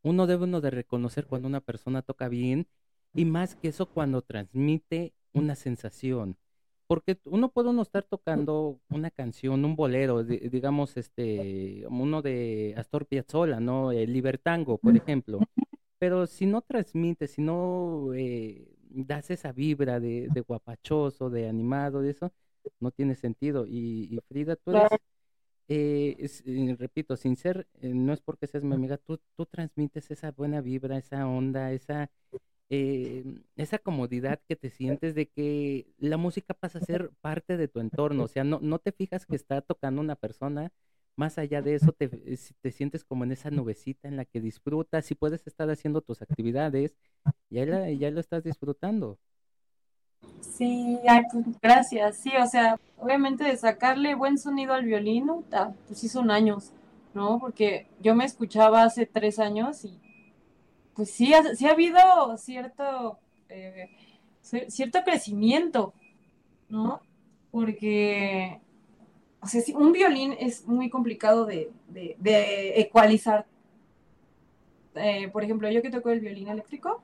uno 0.03 0.27
debe 0.27 0.45
uno 0.45 0.61
de 0.61 0.71
reconocer 0.71 1.25
cuando 1.27 1.47
una 1.47 1.61
persona 1.61 2.01
toca 2.01 2.27
bien 2.29 2.67
y 3.13 3.25
más 3.25 3.55
que 3.55 3.69
eso 3.69 3.87
cuando 3.87 4.21
transmite 4.21 5.13
una 5.33 5.55
sensación 5.55 6.37
porque 6.91 7.17
uno 7.23 7.49
puede 7.49 7.69
uno 7.69 7.83
estar 7.83 8.03
tocando 8.03 8.81
una 8.89 9.11
canción, 9.11 9.63
un 9.63 9.77
bolero, 9.77 10.25
digamos, 10.25 10.97
este, 10.97 11.85
uno 11.87 12.21
de 12.21 12.73
Astor 12.75 13.05
Piazzolla, 13.05 13.61
¿no? 13.61 13.93
El 13.93 14.11
Libertango, 14.11 14.77
por 14.77 14.97
ejemplo. 14.97 15.39
Pero 15.99 16.27
si 16.27 16.45
no 16.45 16.61
transmites, 16.61 17.31
si 17.31 17.41
no 17.41 18.13
eh, 18.13 18.75
das 18.89 19.31
esa 19.31 19.53
vibra 19.53 20.01
de, 20.01 20.43
guapachoso, 20.45 21.29
de 21.29 21.47
animado, 21.47 22.01
de 22.01 22.11
eso, 22.11 22.33
no 22.81 22.91
tiene 22.91 23.15
sentido. 23.15 23.65
Y, 23.65 24.19
Frida, 24.27 24.57
tú 24.57 24.71
eres, 24.71 24.91
eh, 25.69 26.27
eh, 26.45 26.75
repito, 26.77 27.15
sin 27.15 27.37
ser, 27.37 27.69
no 27.81 28.11
es 28.11 28.19
porque 28.19 28.47
seas 28.47 28.65
mi 28.65 28.75
amiga, 28.75 28.97
tú, 28.97 29.17
tú 29.37 29.45
transmites 29.45 30.11
esa 30.11 30.31
buena 30.31 30.59
vibra, 30.59 30.97
esa 30.97 31.25
onda, 31.25 31.71
esa 31.71 32.11
eh, 32.73 33.25
esa 33.57 33.79
comodidad 33.79 34.39
que 34.47 34.55
te 34.55 34.69
sientes 34.69 35.13
de 35.13 35.27
que 35.27 35.87
la 35.97 36.15
música 36.15 36.53
pasa 36.53 36.79
a 36.79 36.85
ser 36.85 37.11
parte 37.19 37.57
de 37.57 37.67
tu 37.67 37.81
entorno, 37.81 38.23
o 38.23 38.27
sea, 38.29 38.45
no, 38.45 38.59
no 38.61 38.79
te 38.79 38.93
fijas 38.93 39.25
que 39.25 39.35
está 39.35 39.59
tocando 39.59 39.99
una 39.99 40.15
persona, 40.15 40.71
más 41.17 41.37
allá 41.37 41.61
de 41.61 41.75
eso 41.75 41.91
te, 41.91 42.05
eh, 42.05 42.37
te 42.61 42.71
sientes 42.71 43.03
como 43.03 43.25
en 43.25 43.33
esa 43.33 43.51
nubecita 43.51 44.07
en 44.07 44.15
la 44.15 44.23
que 44.23 44.39
disfrutas 44.39 45.11
y 45.11 45.15
puedes 45.15 45.45
estar 45.47 45.69
haciendo 45.69 45.99
tus 45.99 46.21
actividades 46.21 46.95
y 47.49 47.55
ya, 47.55 47.89
ya 47.89 48.09
lo 48.09 48.21
estás 48.21 48.41
disfrutando. 48.41 49.19
Sí, 50.39 50.97
pues, 51.29 51.45
gracias, 51.61 52.19
sí, 52.19 52.31
o 52.41 52.47
sea, 52.47 52.79
obviamente 52.97 53.43
de 53.43 53.57
sacarle 53.57 54.15
buen 54.15 54.37
sonido 54.37 54.73
al 54.73 54.85
violín, 54.85 55.27
pues 55.49 55.99
sí 55.99 56.07
son 56.07 56.31
años, 56.31 56.71
¿no? 57.13 57.37
Porque 57.37 57.87
yo 57.99 58.15
me 58.15 58.23
escuchaba 58.23 58.83
hace 58.83 59.05
tres 59.05 59.39
años 59.39 59.83
y 59.83 59.99
pues 60.95 61.11
sí, 61.11 61.33
sí 61.55 61.67
ha 61.67 61.71
habido 61.71 62.37
cierto, 62.37 63.17
eh, 63.49 63.89
cierto 64.41 65.03
crecimiento, 65.03 65.93
¿no? 66.69 67.01
Porque, 67.51 68.59
o 69.41 69.47
sea, 69.47 69.61
un 69.75 69.91
violín 69.91 70.35
es 70.39 70.67
muy 70.67 70.89
complicado 70.89 71.45
de, 71.45 71.71
ecualizar. 72.75 73.45
Eh, 74.95 75.29
por 75.29 75.43
ejemplo, 75.43 75.69
yo 75.69 75.81
que 75.81 75.89
toco 75.89 76.09
el 76.09 76.19
violín 76.19 76.49
eléctrico, 76.49 77.01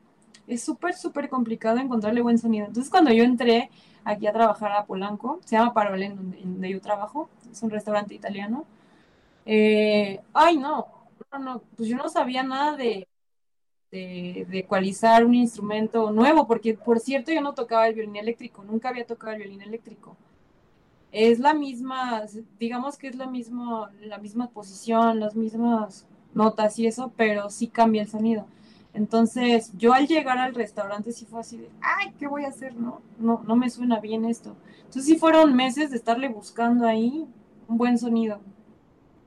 es 0.48 0.64
súper, 0.64 0.96
súper 0.96 1.30
complicado 1.30 1.80
encontrarle 1.80 2.22
buen 2.22 2.38
sonido. 2.38 2.68
Entonces, 2.68 2.90
cuando 2.90 3.12
yo 3.12 3.24
entré 3.24 3.70
aquí 4.04 4.28
a 4.28 4.34
trabajar 4.34 4.72
a 4.72 4.86
Polanco, 4.86 5.40
se 5.46 5.58
llama 5.58 5.74
Parolén, 5.74 6.16
donde, 6.16 6.38
donde 6.40 6.70
yo 6.70 6.82
trabajo, 6.82 7.30
es 7.52 7.62
un 7.64 7.70
restaurante 7.70 8.14
italiano. 8.14 8.66
Eh, 9.46 10.20
ay, 10.34 10.58
no, 10.58 10.88
no, 11.32 11.40
no, 11.40 11.62
pues 11.76 11.90
yo 11.90 11.98
no 11.98 12.10
sabía 12.10 12.44
nada 12.44 12.76
de, 12.76 13.08
de, 13.92 14.48
ecualizar 14.52 15.26
un 15.26 15.36
instrumento 15.36 16.12
nuevo, 16.12 16.48
porque 16.48 16.74
por 16.74 17.00
cierto 17.00 17.32
yo 17.32 17.42
no 17.42 17.54
tocaba 17.54 17.88
el 17.88 17.96
violín 17.96 18.18
eléctrico, 18.18 18.64
nunca 18.64 18.90
había 18.90 19.06
tocado 19.06 19.34
el 19.34 19.40
violín 19.40 19.62
eléctrico. 19.62 20.16
Es 21.12 21.40
la 21.40 21.54
misma, 21.54 22.24
digamos 22.60 22.98
que 22.98 23.08
es 23.08 23.16
la 23.16 23.28
misma, 23.28 23.92
la 24.02 24.18
misma 24.18 24.50
posición, 24.50 25.20
las 25.20 25.36
mismas 25.36 26.06
notas 26.34 26.78
y 26.80 26.88
eso, 26.88 27.12
pero 27.16 27.50
sí 27.50 27.68
cambia 27.68 28.02
el 28.02 28.10
sonido. 28.10 28.46
Entonces, 28.94 29.72
yo 29.78 29.94
al 29.94 30.08
llegar 30.08 30.38
al 30.38 30.56
restaurante 30.56 31.12
sí 31.12 31.26
fue 31.26 31.40
así 31.40 31.58
de, 31.58 31.70
ay, 31.82 32.14
¿qué 32.20 32.28
voy 32.28 32.46
a 32.46 32.50
hacer? 32.50 32.76
No, 32.76 33.02
no, 33.20 33.44
no 33.48 33.56
me 33.56 33.70
suena 33.70 34.00
bien 34.00 34.26
esto. 34.26 34.56
Entonces 34.80 35.06
sí 35.06 35.18
fueron 35.18 35.56
meses 35.56 35.92
de 35.92 35.98
estarle 35.98 36.28
buscando 36.28 36.86
ahí 36.86 37.26
un 37.68 37.78
buen 37.78 37.98
sonido 37.98 38.40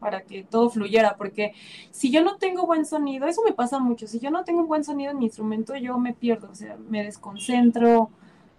para 0.00 0.22
que 0.22 0.42
todo 0.42 0.70
fluyera, 0.70 1.16
porque 1.16 1.52
si 1.92 2.10
yo 2.10 2.24
no 2.24 2.36
tengo 2.38 2.66
buen 2.66 2.84
sonido, 2.84 3.28
eso 3.28 3.42
me 3.44 3.52
pasa 3.52 3.78
mucho, 3.78 4.06
si 4.08 4.18
yo 4.18 4.30
no 4.30 4.42
tengo 4.44 4.62
un 4.62 4.68
buen 4.68 4.82
sonido 4.82 5.12
en 5.12 5.18
mi 5.18 5.26
instrumento, 5.26 5.76
yo 5.76 5.98
me 5.98 6.14
pierdo, 6.14 6.48
o 6.50 6.54
sea, 6.54 6.76
me 6.88 7.04
desconcentro, 7.04 8.10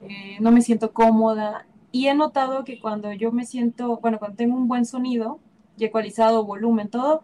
eh, 0.02 0.38
no 0.40 0.52
me 0.52 0.62
siento 0.62 0.94
cómoda, 0.94 1.66
y 1.92 2.08
he 2.08 2.14
notado 2.14 2.64
que 2.64 2.80
cuando 2.80 3.12
yo 3.12 3.32
me 3.32 3.46
siento, 3.46 3.98
bueno, 3.98 4.20
cuando 4.20 4.38
tengo 4.38 4.56
un 4.56 4.68
buen 4.68 4.86
sonido, 4.86 5.40
y 5.78 5.86
ecualizado, 5.86 6.46
volumen, 6.46 6.90
todo, 6.90 7.24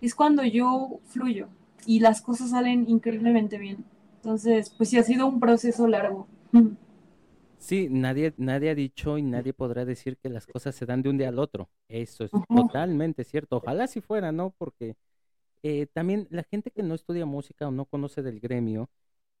es 0.00 0.14
cuando 0.14 0.44
yo 0.44 0.98
fluyo 1.06 1.48
y 1.86 2.00
las 2.00 2.20
cosas 2.20 2.50
salen 2.50 2.88
increíblemente 2.88 3.58
bien. 3.58 3.84
Entonces, 4.16 4.70
pues 4.76 4.90
sí, 4.90 4.98
ha 4.98 5.02
sido 5.02 5.26
un 5.26 5.40
proceso 5.40 5.86
largo. 5.86 6.26
Sí, 7.58 7.88
nadie, 7.90 8.34
nadie 8.36 8.70
ha 8.70 8.74
dicho 8.74 9.18
y 9.18 9.22
nadie 9.22 9.52
podrá 9.52 9.84
decir 9.84 10.16
que 10.18 10.28
las 10.28 10.46
cosas 10.46 10.74
se 10.74 10.86
dan 10.86 11.02
de 11.02 11.10
un 11.10 11.18
día 11.18 11.28
al 11.28 11.38
otro. 11.38 11.68
Eso 11.88 12.24
es 12.24 12.30
totalmente 12.54 13.24
cierto. 13.24 13.56
Ojalá 13.56 13.86
si 13.86 14.00
fuera, 14.00 14.32
¿no? 14.32 14.54
Porque 14.58 14.96
eh, 15.62 15.86
también 15.92 16.28
la 16.30 16.44
gente 16.44 16.70
que 16.70 16.82
no 16.82 16.94
estudia 16.94 17.26
música 17.26 17.66
o 17.68 17.70
no 17.70 17.86
conoce 17.86 18.22
del 18.22 18.40
gremio, 18.40 18.88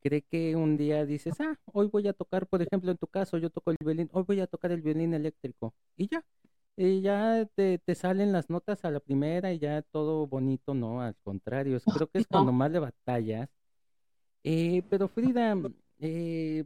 cree 0.00 0.22
que 0.22 0.56
un 0.56 0.76
día 0.76 1.04
dices, 1.04 1.40
ah, 1.40 1.58
hoy 1.72 1.88
voy 1.88 2.08
a 2.08 2.12
tocar, 2.12 2.46
por 2.46 2.62
ejemplo, 2.62 2.90
en 2.90 2.96
tu 2.96 3.06
caso, 3.06 3.38
yo 3.38 3.50
toco 3.50 3.70
el 3.70 3.76
violín, 3.80 4.08
hoy 4.12 4.24
voy 4.26 4.40
a 4.40 4.46
tocar 4.46 4.72
el 4.72 4.82
violín 4.82 5.14
eléctrico. 5.14 5.74
Y 5.96 6.08
ya, 6.08 6.24
y 6.76 7.00
ya 7.00 7.46
te, 7.54 7.78
te 7.78 7.94
salen 7.94 8.32
las 8.32 8.50
notas 8.50 8.84
a 8.84 8.90
la 8.90 9.00
primera 9.00 9.52
y 9.52 9.58
ya 9.58 9.82
todo 9.82 10.26
bonito, 10.26 10.74
no, 10.74 11.00
al 11.02 11.16
contrario, 11.22 11.78
creo 11.94 12.08
que 12.08 12.18
es 12.18 12.26
cuando 12.26 12.52
más 12.52 12.70
le 12.70 12.78
batallas. 12.80 13.48
Eh, 14.44 14.82
pero 14.88 15.08
Frida, 15.08 15.56
eh, 15.98 16.64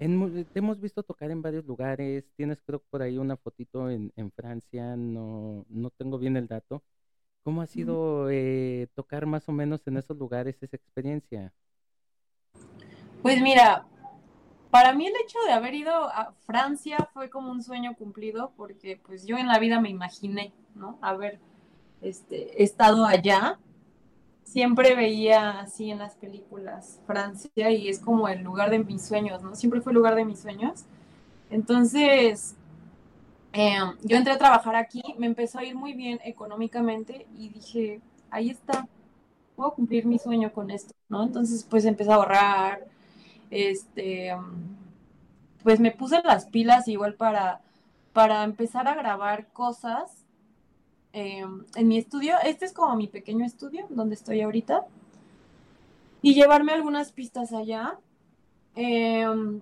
te 0.00 0.58
hemos 0.58 0.80
visto 0.80 1.02
tocar 1.02 1.30
en 1.30 1.42
varios 1.42 1.66
lugares, 1.66 2.24
tienes 2.34 2.62
creo 2.62 2.82
por 2.88 3.02
ahí 3.02 3.18
una 3.18 3.36
fotito 3.36 3.90
en, 3.90 4.32
Francia, 4.34 4.96
no, 4.96 5.66
no 5.68 5.90
tengo 5.90 6.18
bien 6.18 6.38
el 6.38 6.48
dato. 6.48 6.82
¿Cómo 7.42 7.60
ha 7.60 7.66
sido 7.66 8.30
eh, 8.30 8.88
tocar 8.94 9.26
más 9.26 9.46
o 9.48 9.52
menos 9.52 9.86
en 9.86 9.98
esos 9.98 10.16
lugares 10.16 10.56
esa 10.62 10.76
experiencia? 10.76 11.52
Pues 13.20 13.42
mira, 13.42 13.86
para 14.70 14.94
mí 14.94 15.06
el 15.06 15.14
hecho 15.22 15.38
de 15.46 15.52
haber 15.52 15.74
ido 15.74 15.92
a 15.92 16.32
Francia 16.46 17.08
fue 17.12 17.28
como 17.28 17.50
un 17.50 17.62
sueño 17.62 17.94
cumplido 17.94 18.52
porque 18.56 18.98
pues 19.04 19.26
yo 19.26 19.36
en 19.36 19.48
la 19.48 19.58
vida 19.58 19.80
me 19.80 19.90
imaginé, 19.90 20.54
¿no? 20.74 20.98
Haber 21.02 21.40
este, 22.00 22.62
estado 22.62 23.04
allá 23.04 23.58
siempre 24.50 24.96
veía 24.96 25.60
así 25.60 25.90
en 25.90 25.98
las 25.98 26.16
películas 26.16 26.98
Francia 27.06 27.70
y 27.70 27.88
es 27.88 28.00
como 28.00 28.28
el 28.28 28.42
lugar 28.42 28.70
de 28.70 28.80
mis 28.80 29.06
sueños, 29.06 29.42
¿no? 29.42 29.54
Siempre 29.54 29.80
fue 29.80 29.92
el 29.92 29.96
lugar 29.98 30.16
de 30.16 30.24
mis 30.24 30.40
sueños. 30.40 30.84
Entonces, 31.50 32.56
em, 33.52 33.96
yo 34.02 34.16
entré 34.16 34.32
a 34.32 34.38
trabajar 34.38 34.74
aquí, 34.74 35.02
me 35.18 35.26
empezó 35.26 35.60
a 35.60 35.64
ir 35.64 35.76
muy 35.76 35.92
bien 35.92 36.18
económicamente 36.24 37.26
y 37.38 37.48
dije, 37.50 38.00
ahí 38.30 38.50
está, 38.50 38.88
puedo 39.54 39.72
cumplir 39.72 40.04
mi 40.06 40.18
sueño 40.18 40.52
con 40.52 40.70
esto, 40.70 40.94
¿no? 41.08 41.22
Entonces, 41.22 41.64
pues 41.68 41.84
empecé 41.84 42.10
a 42.10 42.16
ahorrar, 42.16 42.86
este, 43.50 44.34
pues 45.62 45.78
me 45.78 45.92
puse 45.92 46.22
las 46.24 46.46
pilas 46.46 46.88
igual 46.88 47.14
para, 47.14 47.60
para 48.12 48.42
empezar 48.44 48.88
a 48.88 48.94
grabar 48.94 49.46
cosas 49.52 50.19
em, 51.12 51.64
en 51.74 51.88
mi 51.88 51.98
estudio. 51.98 52.34
Este 52.44 52.64
es 52.64 52.72
como 52.72 52.96
mi 52.96 53.08
pequeño 53.08 53.44
estudio 53.44 53.86
donde 53.90 54.14
estoy 54.14 54.40
ahorita. 54.42 54.86
Y 56.22 56.34
llevarme 56.34 56.72
algunas 56.72 57.12
pistas 57.12 57.52
allá. 57.52 57.98
Em, 58.74 59.60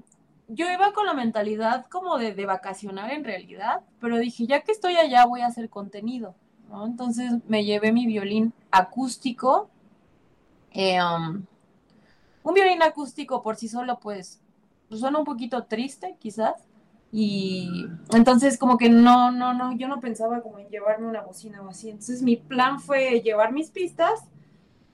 yo 0.48 0.70
iba 0.70 0.92
con 0.92 1.06
la 1.06 1.14
mentalidad 1.14 1.86
como 1.86 2.18
de, 2.18 2.34
de, 2.34 2.46
vacacionar 2.46 3.12
en 3.12 3.24
realidad, 3.24 3.82
pero 4.00 4.18
dije, 4.18 4.46
ya 4.46 4.62
que 4.62 4.72
estoy 4.72 4.96
allá 4.96 5.26
voy 5.26 5.42
a 5.42 5.46
hacer 5.46 5.68
contenido. 5.68 6.34
Entonces 6.84 7.32
me 7.48 7.64
llevé 7.64 7.92
mi 7.92 8.06
violín 8.06 8.52
acústico. 8.70 9.70
Em, 10.70 11.44
un 12.42 12.54
violín 12.54 12.82
acústico 12.82 13.42
por 13.42 13.56
sí 13.56 13.68
solo, 13.68 13.98
pues, 14.00 14.40
suena 14.90 15.18
un 15.18 15.24
poquito 15.24 15.64
triste, 15.64 16.16
quizás. 16.18 16.54
Y 17.10 17.86
entonces 18.12 18.58
como 18.58 18.76
que 18.76 18.90
no, 18.90 19.30
no, 19.30 19.54
no, 19.54 19.72
yo 19.76 19.88
no 19.88 20.00
pensaba 20.00 20.42
como 20.42 20.58
en 20.58 20.68
llevarme 20.68 21.06
una 21.06 21.22
bocina 21.22 21.62
o 21.62 21.68
así. 21.68 21.90
Entonces 21.90 22.22
mi 22.22 22.36
plan 22.36 22.80
fue 22.80 23.20
llevar 23.20 23.52
mis 23.52 23.70
pistas 23.70 24.24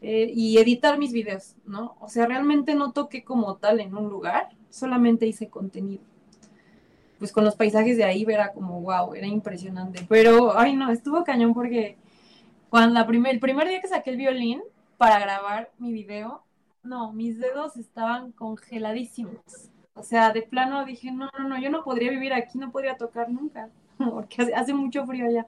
eh, 0.00 0.30
y 0.34 0.58
editar 0.58 0.98
mis 0.98 1.12
videos, 1.12 1.56
¿no? 1.64 1.96
O 2.00 2.08
sea, 2.08 2.26
realmente 2.26 2.74
no 2.74 2.92
toqué 2.92 3.24
como 3.24 3.56
tal 3.56 3.80
en 3.80 3.96
un 3.96 4.08
lugar, 4.08 4.50
solamente 4.70 5.26
hice 5.26 5.48
contenido. 5.48 6.02
Pues 7.18 7.32
con 7.32 7.44
los 7.44 7.56
paisajes 7.56 7.96
de 7.96 8.04
ahí 8.04 8.24
era 8.28 8.52
como, 8.52 8.80
wow, 8.82 9.14
era 9.14 9.26
impresionante. 9.26 10.04
Pero, 10.08 10.58
ay 10.58 10.76
no, 10.76 10.90
estuvo 10.90 11.24
cañón 11.24 11.54
porque 11.54 11.96
cuando 12.68 12.94
la 12.94 13.06
primer, 13.06 13.32
el 13.32 13.40
primer 13.40 13.66
día 13.68 13.80
que 13.80 13.88
saqué 13.88 14.10
el 14.10 14.18
violín 14.18 14.62
para 14.98 15.18
grabar 15.18 15.70
mi 15.78 15.92
video, 15.92 16.42
no, 16.82 17.12
mis 17.12 17.38
dedos 17.38 17.76
estaban 17.76 18.30
congeladísimos. 18.32 19.40
O 19.94 20.02
sea, 20.02 20.32
de 20.32 20.42
plano 20.42 20.84
dije, 20.84 21.12
no, 21.12 21.30
no, 21.38 21.48
no, 21.48 21.58
yo 21.58 21.70
no 21.70 21.84
podría 21.84 22.10
vivir 22.10 22.32
aquí, 22.32 22.58
no 22.58 22.70
podría 22.72 22.96
tocar 22.96 23.30
nunca, 23.30 23.68
porque 23.98 24.42
hace, 24.54 24.74
mucho 24.74 25.06
frío 25.06 25.26
allá, 25.26 25.46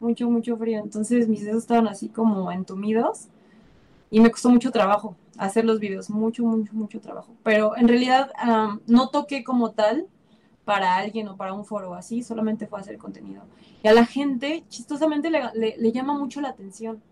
mucho, 0.00 0.30
mucho 0.30 0.56
frío. 0.56 0.80
Entonces 0.82 1.28
mis 1.28 1.44
dedos 1.44 1.62
estaban 1.62 1.86
así 1.86 2.08
como 2.08 2.50
entumidos 2.50 3.28
y 4.10 4.20
me 4.20 4.30
costó 4.30 4.48
mucho 4.48 4.70
trabajo 4.70 5.14
hacer 5.36 5.66
los 5.66 5.78
videos, 5.78 6.08
mucho, 6.08 6.42
mucho, 6.44 6.72
mucho 6.72 7.00
trabajo. 7.00 7.34
Pero 7.42 7.76
en 7.76 7.88
realidad 7.88 8.32
um, 8.42 8.80
no 8.86 9.10
toqué 9.10 9.44
como 9.44 9.72
tal 9.72 10.06
para 10.64 10.96
alguien 10.96 11.28
o 11.28 11.36
para 11.36 11.52
un 11.52 11.64
foro 11.64 11.94
así, 11.94 12.22
solamente 12.22 12.66
fue 12.66 12.80
hacer 12.80 12.96
contenido. 12.96 13.42
Y 13.82 13.88
a 13.88 13.92
la 13.92 14.06
gente, 14.06 14.64
chistosamente, 14.68 15.30
le, 15.30 15.40
le, 15.54 15.76
le 15.76 15.92
llama 15.92 16.14
mucho 16.14 16.40
la 16.40 16.48
atención. 16.48 17.02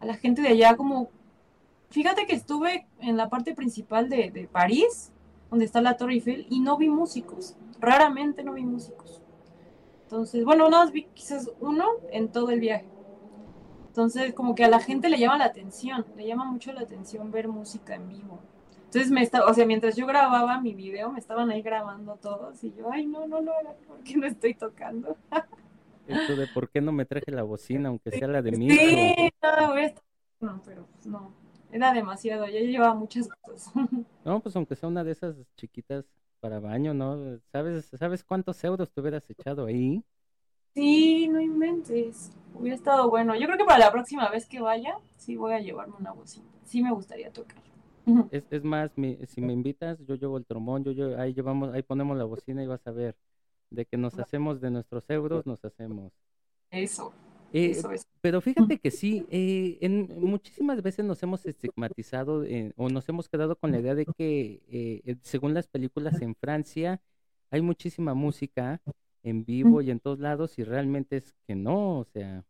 A 0.00 0.06
la 0.06 0.14
gente 0.14 0.42
de 0.42 0.48
allá 0.48 0.76
como, 0.76 1.08
fíjate 1.90 2.26
que 2.26 2.34
estuve 2.34 2.86
en 3.00 3.16
la 3.16 3.30
parte 3.30 3.54
principal 3.54 4.08
de, 4.10 4.30
de 4.30 4.48
París, 4.48 5.12
donde 5.54 5.66
está 5.66 5.80
la 5.80 5.96
Torre 5.96 6.14
Eiffel, 6.14 6.48
y 6.50 6.58
no 6.58 6.76
vi 6.76 6.88
músicos. 6.88 7.56
Raramente 7.78 8.42
no 8.42 8.54
vi 8.54 8.64
músicos. 8.64 9.22
Entonces, 10.02 10.44
bueno, 10.44 10.68
nada 10.68 10.82
más 10.82 10.92
vi 10.92 11.04
quizás 11.14 11.48
uno 11.60 11.84
en 12.10 12.32
todo 12.32 12.50
el 12.50 12.58
viaje. 12.58 12.88
Entonces, 13.86 14.34
como 14.34 14.56
que 14.56 14.64
a 14.64 14.68
la 14.68 14.80
gente 14.80 15.08
le 15.08 15.16
llama 15.16 15.38
la 15.38 15.44
atención, 15.44 16.04
le 16.16 16.26
llama 16.26 16.44
mucho 16.44 16.72
la 16.72 16.80
atención 16.80 17.30
ver 17.30 17.46
música 17.46 17.94
en 17.94 18.08
vivo. 18.08 18.40
Entonces, 18.86 19.12
me 19.12 19.22
estaba, 19.22 19.48
o 19.48 19.54
sea, 19.54 19.64
mientras 19.64 19.94
yo 19.94 20.08
grababa 20.08 20.60
mi 20.60 20.74
video, 20.74 21.12
me 21.12 21.20
estaban 21.20 21.48
ahí 21.50 21.62
grabando 21.62 22.16
todos 22.16 22.64
y 22.64 22.72
yo, 22.72 22.90
ay, 22.90 23.06
no, 23.06 23.28
no, 23.28 23.40
no, 23.40 23.52
¿por 23.86 24.00
qué 24.02 24.16
no 24.16 24.26
estoy 24.26 24.54
tocando? 24.54 25.16
Esto 26.08 26.34
de 26.34 26.48
por 26.48 26.68
qué 26.68 26.80
no 26.80 26.90
me 26.90 27.04
traje 27.04 27.30
la 27.30 27.44
bocina, 27.44 27.90
aunque 27.90 28.10
sea 28.10 28.26
la 28.26 28.42
de 28.42 28.50
mí. 28.50 28.68
Sí, 28.72 29.30
no, 29.40 29.74
no, 30.40 30.60
pero 30.64 30.88
no, 31.04 31.43
era 31.74 31.92
demasiado, 31.92 32.46
ya 32.46 32.60
llevaba 32.60 32.94
muchas 32.94 33.28
cosas. 33.42 33.72
No, 34.24 34.40
pues 34.40 34.56
aunque 34.56 34.74
sea 34.74 34.88
una 34.88 35.04
de 35.04 35.10
esas 35.12 35.36
chiquitas 35.56 36.06
para 36.40 36.58
baño, 36.58 36.94
¿no? 36.94 37.38
¿Sabes, 37.52 37.90
¿sabes 37.98 38.24
cuántos 38.24 38.62
euros 38.64 38.90
te 38.90 39.00
hubieras 39.00 39.28
echado 39.28 39.66
ahí? 39.66 40.02
Sí, 40.74 41.28
no 41.28 41.40
inventes. 41.40 42.30
Hubiera 42.54 42.76
estado 42.76 43.10
bueno. 43.10 43.34
Yo 43.34 43.46
creo 43.46 43.58
que 43.58 43.64
para 43.64 43.80
la 43.80 43.92
próxima 43.92 44.30
vez 44.30 44.46
que 44.46 44.60
vaya, 44.60 44.96
sí 45.16 45.36
voy 45.36 45.52
a 45.52 45.58
llevarme 45.58 45.96
una 45.98 46.12
bocina. 46.12 46.46
Sí 46.64 46.80
me 46.82 46.92
gustaría 46.92 47.30
tocar. 47.30 47.62
Es, 48.30 48.44
es 48.50 48.64
más, 48.64 48.96
mi, 48.96 49.18
si 49.26 49.42
me 49.42 49.52
invitas, 49.52 49.98
yo 50.06 50.14
llevo 50.14 50.38
el 50.38 50.46
trombón, 50.46 50.84
yo, 50.84 50.92
yo 50.92 51.20
ahí 51.20 51.34
llevamos, 51.34 51.74
ahí 51.74 51.82
ponemos 51.82 52.16
la 52.16 52.24
bocina 52.24 52.62
y 52.62 52.66
vas 52.66 52.86
a 52.86 52.92
ver 52.92 53.16
de 53.70 53.84
que 53.84 53.96
nos 53.96 54.18
hacemos 54.18 54.60
de 54.60 54.70
nuestros 54.70 55.08
euros, 55.10 55.44
nos 55.44 55.64
hacemos. 55.64 56.12
Eso. 56.70 57.12
Eh, 57.54 57.70
Eso 57.70 57.92
es. 57.92 58.08
pero 58.20 58.40
fíjate 58.40 58.80
que 58.80 58.90
sí, 58.90 59.24
eh, 59.30 59.78
en, 59.80 60.08
muchísimas 60.20 60.82
veces 60.82 61.04
nos 61.04 61.22
hemos 61.22 61.46
estigmatizado 61.46 62.42
eh, 62.42 62.72
o 62.76 62.88
nos 62.88 63.08
hemos 63.08 63.28
quedado 63.28 63.54
con 63.54 63.70
la 63.70 63.78
idea 63.78 63.94
de 63.94 64.06
que, 64.06 64.60
eh, 64.66 65.16
según 65.22 65.54
las 65.54 65.68
películas 65.68 66.20
en 66.20 66.34
Francia, 66.34 67.00
hay 67.52 67.62
muchísima 67.62 68.12
música 68.12 68.82
en 69.22 69.44
vivo 69.44 69.80
y 69.82 69.92
en 69.92 70.00
todos 70.00 70.18
lados 70.18 70.58
y 70.58 70.64
realmente 70.64 71.18
es 71.18 71.32
que 71.46 71.54
no, 71.54 72.00
o 72.00 72.04
sea. 72.04 72.44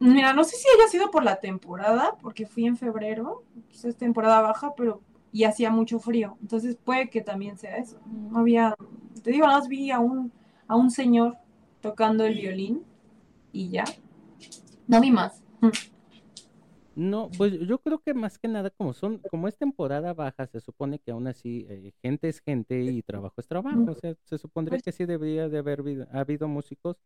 Mira, 0.00 0.32
no 0.32 0.42
sé 0.42 0.56
si 0.56 0.66
haya 0.76 0.88
sido 0.88 1.12
por 1.12 1.22
la 1.22 1.38
temporada, 1.38 2.16
porque 2.20 2.46
fui 2.46 2.66
en 2.66 2.76
febrero, 2.76 3.44
quizás 3.68 3.84
es 3.84 3.96
temporada 3.96 4.40
baja, 4.40 4.74
pero 4.74 5.02
y 5.32 5.44
hacía 5.44 5.70
mucho 5.70 6.00
frío, 6.00 6.36
entonces 6.40 6.76
puede 6.82 7.10
que 7.10 7.20
también 7.20 7.58
sea 7.58 7.76
eso. 7.76 8.00
No 8.06 8.40
había, 8.40 8.74
te 9.22 9.30
digo, 9.30 9.46
nada 9.46 9.60
más 9.60 9.68
vi 9.68 9.92
a 9.92 10.00
un, 10.00 10.32
a 10.66 10.74
un 10.74 10.90
señor 10.90 11.38
tocando 11.80 12.24
el 12.24 12.34
violín 12.34 12.89
y 13.52 13.70
ya. 13.70 13.84
No 14.86 15.00
vi 15.00 15.10
más. 15.10 15.42
No, 16.96 17.30
pues 17.38 17.58
yo 17.60 17.78
creo 17.78 18.00
que 18.00 18.14
más 18.14 18.38
que 18.38 18.48
nada 18.48 18.70
como 18.70 18.92
son, 18.92 19.18
como 19.30 19.48
es 19.48 19.56
temporada 19.56 20.12
baja, 20.12 20.46
se 20.46 20.60
supone 20.60 20.98
que 20.98 21.12
aún 21.12 21.28
así 21.28 21.64
eh, 21.68 21.92
gente 22.02 22.28
es 22.28 22.40
gente 22.40 22.82
y 22.82 23.02
trabajo 23.02 23.34
es 23.38 23.46
trabajo, 23.46 23.84
o 23.88 23.94
sea, 23.94 24.14
se 24.24 24.38
supondría 24.38 24.80
que 24.80 24.92
sí 24.92 25.06
debería 25.06 25.48
de 25.48 25.58
haber 25.58 25.80
habido, 25.80 26.06
habido 26.12 26.48
músicos, 26.48 26.96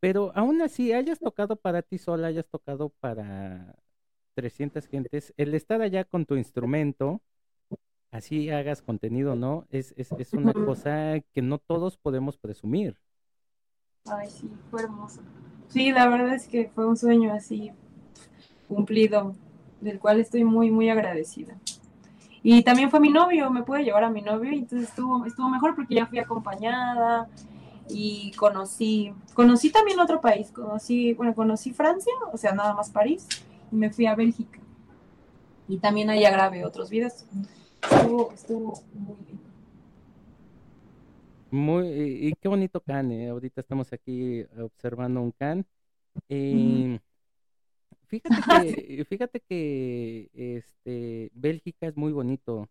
pero 0.00 0.32
aún 0.34 0.62
así 0.62 0.92
hayas 0.92 1.20
tocado 1.20 1.56
para 1.56 1.82
ti 1.82 1.98
sola, 1.98 2.28
hayas 2.28 2.48
tocado 2.48 2.88
para 2.88 3.76
300 4.34 4.86
gentes, 4.86 5.34
el 5.36 5.54
estar 5.54 5.82
allá 5.82 6.04
con 6.04 6.24
tu 6.26 6.36
instrumento, 6.36 7.20
así 8.10 8.50
hagas 8.50 8.82
contenido, 8.82 9.36
¿no? 9.36 9.66
Es, 9.70 9.94
es, 9.96 10.10
es 10.12 10.32
una 10.32 10.52
cosa 10.52 11.20
que 11.32 11.42
no 11.42 11.58
todos 11.58 11.96
podemos 11.96 12.38
presumir. 12.38 12.98
Ay, 14.06 14.28
sí, 14.30 14.50
fue 14.70 14.82
hermoso. 14.82 15.20
Sí, 15.72 15.90
la 15.90 16.06
verdad 16.06 16.34
es 16.34 16.46
que 16.48 16.70
fue 16.74 16.86
un 16.86 16.98
sueño 16.98 17.32
así 17.32 17.72
cumplido, 18.68 19.34
del 19.80 19.98
cual 19.98 20.20
estoy 20.20 20.44
muy, 20.44 20.70
muy 20.70 20.90
agradecida. 20.90 21.56
Y 22.42 22.62
también 22.62 22.90
fue 22.90 23.00
mi 23.00 23.08
novio, 23.08 23.50
me 23.50 23.62
pude 23.62 23.82
llevar 23.82 24.04
a 24.04 24.10
mi 24.10 24.20
novio 24.20 24.52
y 24.52 24.58
entonces 24.58 24.90
estuvo, 24.90 25.24
estuvo 25.24 25.48
mejor 25.48 25.74
porque 25.74 25.94
ya 25.94 26.06
fui 26.06 26.18
acompañada 26.18 27.26
y 27.88 28.32
conocí, 28.32 29.14
conocí 29.32 29.70
también 29.70 29.98
otro 29.98 30.20
país, 30.20 30.50
conocí, 30.50 31.14
bueno, 31.14 31.34
conocí 31.34 31.72
Francia, 31.72 32.12
o 32.30 32.36
sea, 32.36 32.52
nada 32.52 32.74
más 32.74 32.90
París, 32.90 33.26
y 33.70 33.76
me 33.76 33.90
fui 33.90 34.04
a 34.04 34.14
Bélgica. 34.14 34.60
Y 35.68 35.78
también 35.78 36.10
allá 36.10 36.30
grabé 36.30 36.66
otros 36.66 36.90
videos. 36.90 37.24
Estuvo, 37.90 38.32
estuvo 38.32 38.82
muy 38.92 39.16
bien. 39.26 39.41
Muy, 41.52 41.86
y, 41.86 42.32
qué 42.40 42.48
bonito 42.48 42.80
can, 42.80 43.12
eh. 43.12 43.28
Ahorita 43.28 43.60
estamos 43.60 43.92
aquí 43.92 44.42
observando 44.58 45.20
un 45.20 45.32
can. 45.32 45.64
Eh, 46.28 46.98
fíjate 48.06 48.36
que, 48.42 49.04
fíjate 49.06 49.40
que 49.40 50.30
este 50.34 51.30
Bélgica 51.34 51.86
es 51.86 51.96
muy 51.96 52.12
bonito, 52.12 52.68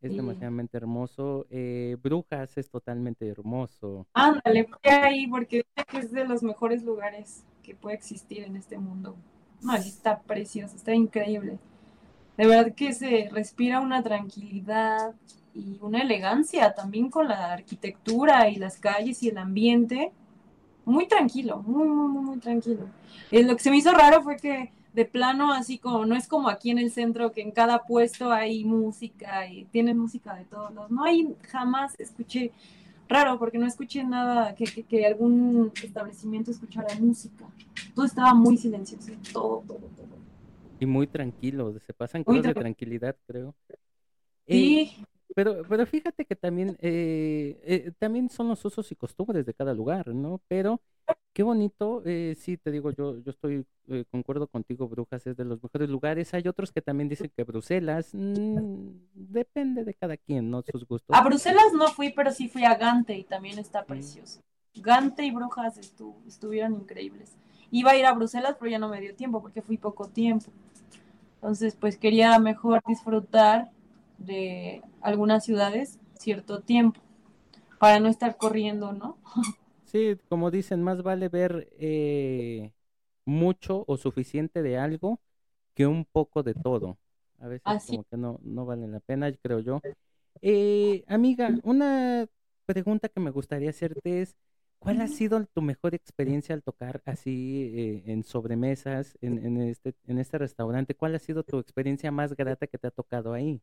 es 0.00 0.10
Sí. 0.10 0.16
demasiadamente 0.16 0.76
hermoso. 0.76 1.46
Eh, 1.48 1.96
Brujas 2.02 2.58
es 2.58 2.68
totalmente 2.68 3.28
hermoso. 3.28 4.06
Ándale, 4.14 4.64
fui 4.64 4.90
ahí 4.90 5.26
porque 5.28 5.64
que 5.88 5.98
es 5.98 6.10
de 6.10 6.24
los 6.24 6.42
mejores 6.42 6.82
lugares 6.82 7.44
que 7.62 7.76
puede 7.76 7.94
existir 7.94 8.42
en 8.42 8.56
este 8.56 8.78
mundo. 8.78 9.16
No, 9.62 9.76
está 9.76 10.20
precioso, 10.20 10.74
está 10.74 10.92
increíble. 10.92 11.60
De 12.36 12.46
verdad 12.46 12.74
que 12.74 12.92
se 12.94 13.28
respira 13.30 13.80
una 13.80 14.02
tranquilidad 14.02 15.14
y 15.54 15.78
una 15.80 16.00
elegancia 16.00 16.74
también 16.74 17.10
con 17.10 17.28
la 17.28 17.52
arquitectura 17.52 18.48
y 18.48 18.56
las 18.56 18.78
calles 18.78 19.22
y 19.22 19.28
el 19.28 19.38
ambiente. 19.38 20.12
Muy 20.84 21.06
tranquilo, 21.06 21.62
muy, 21.62 21.86
muy, 21.86 22.08
muy, 22.08 22.22
muy 22.22 22.38
tranquilo. 22.38 22.86
Eh, 23.30 23.44
lo 23.44 23.56
que 23.56 23.62
se 23.62 23.70
me 23.70 23.76
hizo 23.76 23.92
raro 23.92 24.22
fue 24.22 24.36
que 24.36 24.72
de 24.92 25.04
plano, 25.04 25.52
así 25.52 25.78
como, 25.78 26.04
no 26.04 26.14
es 26.14 26.28
como 26.28 26.48
aquí 26.48 26.70
en 26.70 26.78
el 26.78 26.90
centro, 26.90 27.32
que 27.32 27.40
en 27.40 27.50
cada 27.50 27.82
puesto 27.84 28.30
hay 28.30 28.64
música 28.64 29.46
y 29.48 29.64
tienen 29.66 29.98
música 29.98 30.34
de 30.34 30.44
todos 30.44 30.74
lados. 30.74 30.90
No 30.90 31.04
hay, 31.04 31.34
jamás 31.48 31.98
escuché, 31.98 32.52
raro, 33.08 33.38
porque 33.38 33.58
no 33.58 33.66
escuché 33.66 34.04
nada 34.04 34.54
que, 34.54 34.64
que, 34.64 34.82
que 34.82 35.06
algún 35.06 35.72
establecimiento 35.82 36.50
escuchara 36.50 36.94
música. 36.98 37.46
Todo 37.94 38.04
estaba 38.04 38.34
muy 38.34 38.56
silencioso, 38.56 39.12
todo, 39.32 39.62
todo, 39.66 39.78
todo. 39.78 40.22
Y 40.80 40.86
muy 40.86 41.06
tranquilo, 41.06 41.78
se 41.78 41.92
pasan 41.94 42.24
cosas 42.24 42.42
de 42.42 42.54
tranquilidad, 42.54 43.16
creo. 43.26 43.54
Sí. 44.46 44.96
Pero, 45.34 45.62
pero 45.68 45.86
fíjate 45.86 46.24
que 46.24 46.36
también, 46.36 46.76
eh, 46.80 47.60
eh, 47.64 47.92
también 47.98 48.28
son 48.28 48.48
los 48.48 48.64
usos 48.64 48.90
y 48.92 48.96
costumbres 48.96 49.46
de 49.46 49.54
cada 49.54 49.74
lugar, 49.74 50.08
¿no? 50.08 50.40
Pero 50.48 50.80
qué 51.32 51.42
bonito, 51.42 52.02
eh, 52.04 52.36
sí, 52.38 52.56
te 52.56 52.70
digo, 52.70 52.90
yo, 52.90 53.18
yo 53.18 53.30
estoy, 53.30 53.66
eh, 53.88 54.04
concuerdo 54.10 54.46
contigo, 54.46 54.88
Brujas 54.88 55.26
es 55.26 55.36
de 55.36 55.44
los 55.44 55.62
mejores 55.62 55.88
lugares. 55.88 56.32
Hay 56.34 56.46
otros 56.46 56.72
que 56.72 56.82
también 56.82 57.08
dicen 57.08 57.30
que 57.34 57.44
Bruselas, 57.44 58.10
mm, 58.12 58.88
depende 59.14 59.84
de 59.84 59.94
cada 59.94 60.16
quien, 60.16 60.50
¿no? 60.50 60.62
Sus 60.62 60.86
gustos. 60.86 61.16
A 61.16 61.22
Bruselas 61.22 61.72
no 61.74 61.88
fui, 61.88 62.12
pero 62.12 62.30
sí 62.32 62.48
fui 62.48 62.64
a 62.64 62.74
Gante 62.74 63.16
y 63.16 63.24
también 63.24 63.58
está 63.58 63.82
mm. 63.82 63.86
precioso. 63.86 64.40
Gante 64.74 65.24
y 65.24 65.30
Brujas 65.30 65.78
estuvieron 66.26 66.74
increíbles. 66.74 67.32
Iba 67.70 67.92
a 67.92 67.96
ir 67.96 68.06
a 68.06 68.12
Bruselas, 68.12 68.56
pero 68.58 68.70
ya 68.70 68.78
no 68.78 68.88
me 68.88 69.00
dio 69.00 69.14
tiempo 69.14 69.40
porque 69.40 69.62
fui 69.62 69.78
poco 69.78 70.08
tiempo. 70.08 70.50
Entonces, 71.36 71.74
pues 71.74 71.96
quería 71.96 72.38
mejor 72.38 72.82
disfrutar 72.86 73.70
de 74.24 74.82
algunas 75.00 75.44
ciudades 75.44 75.98
cierto 76.18 76.60
tiempo 76.60 77.00
para 77.78 78.00
no 78.00 78.08
estar 78.08 78.36
corriendo, 78.36 78.92
¿no? 78.92 79.16
Sí, 79.84 80.16
como 80.28 80.50
dicen, 80.50 80.82
más 80.82 81.02
vale 81.02 81.28
ver 81.28 81.68
eh, 81.78 82.72
mucho 83.24 83.84
o 83.86 83.96
suficiente 83.96 84.62
de 84.62 84.78
algo 84.78 85.20
que 85.74 85.86
un 85.86 86.04
poco 86.04 86.42
de 86.42 86.54
todo. 86.54 86.98
A 87.40 87.48
veces 87.48 87.84
como 87.86 88.04
que 88.04 88.16
no, 88.16 88.38
no 88.42 88.64
vale 88.64 88.86
la 88.88 89.00
pena, 89.00 89.32
creo 89.32 89.60
yo. 89.60 89.80
Eh, 90.40 91.04
amiga, 91.08 91.50
una 91.64 92.26
pregunta 92.66 93.08
que 93.08 93.20
me 93.20 93.30
gustaría 93.30 93.70
hacerte 93.70 94.22
es, 94.22 94.36
¿cuál 94.78 95.00
ha 95.00 95.08
sido 95.08 95.44
tu 95.46 95.60
mejor 95.60 95.94
experiencia 95.94 96.54
al 96.54 96.62
tocar 96.62 97.02
así 97.04 97.72
eh, 97.74 98.02
en 98.06 98.24
sobremesas 98.24 99.18
en, 99.20 99.44
en, 99.44 99.60
este, 99.62 99.94
en 100.06 100.18
este 100.18 100.38
restaurante? 100.38 100.94
¿Cuál 100.94 101.14
ha 101.16 101.18
sido 101.18 101.42
tu 101.42 101.58
experiencia 101.58 102.10
más 102.10 102.34
grata 102.34 102.66
que 102.66 102.78
te 102.78 102.86
ha 102.86 102.90
tocado 102.90 103.32
ahí? 103.34 103.60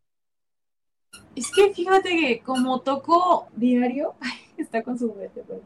Es 1.36 1.52
que 1.52 1.74
fíjate 1.74 2.10
que 2.10 2.41
como 2.41 2.82
toco 2.82 3.48
diario, 3.56 4.15
está 4.58 4.84
con 4.84 4.98
su 4.98 5.10
juguete, 5.10 5.43
pero 5.48 5.62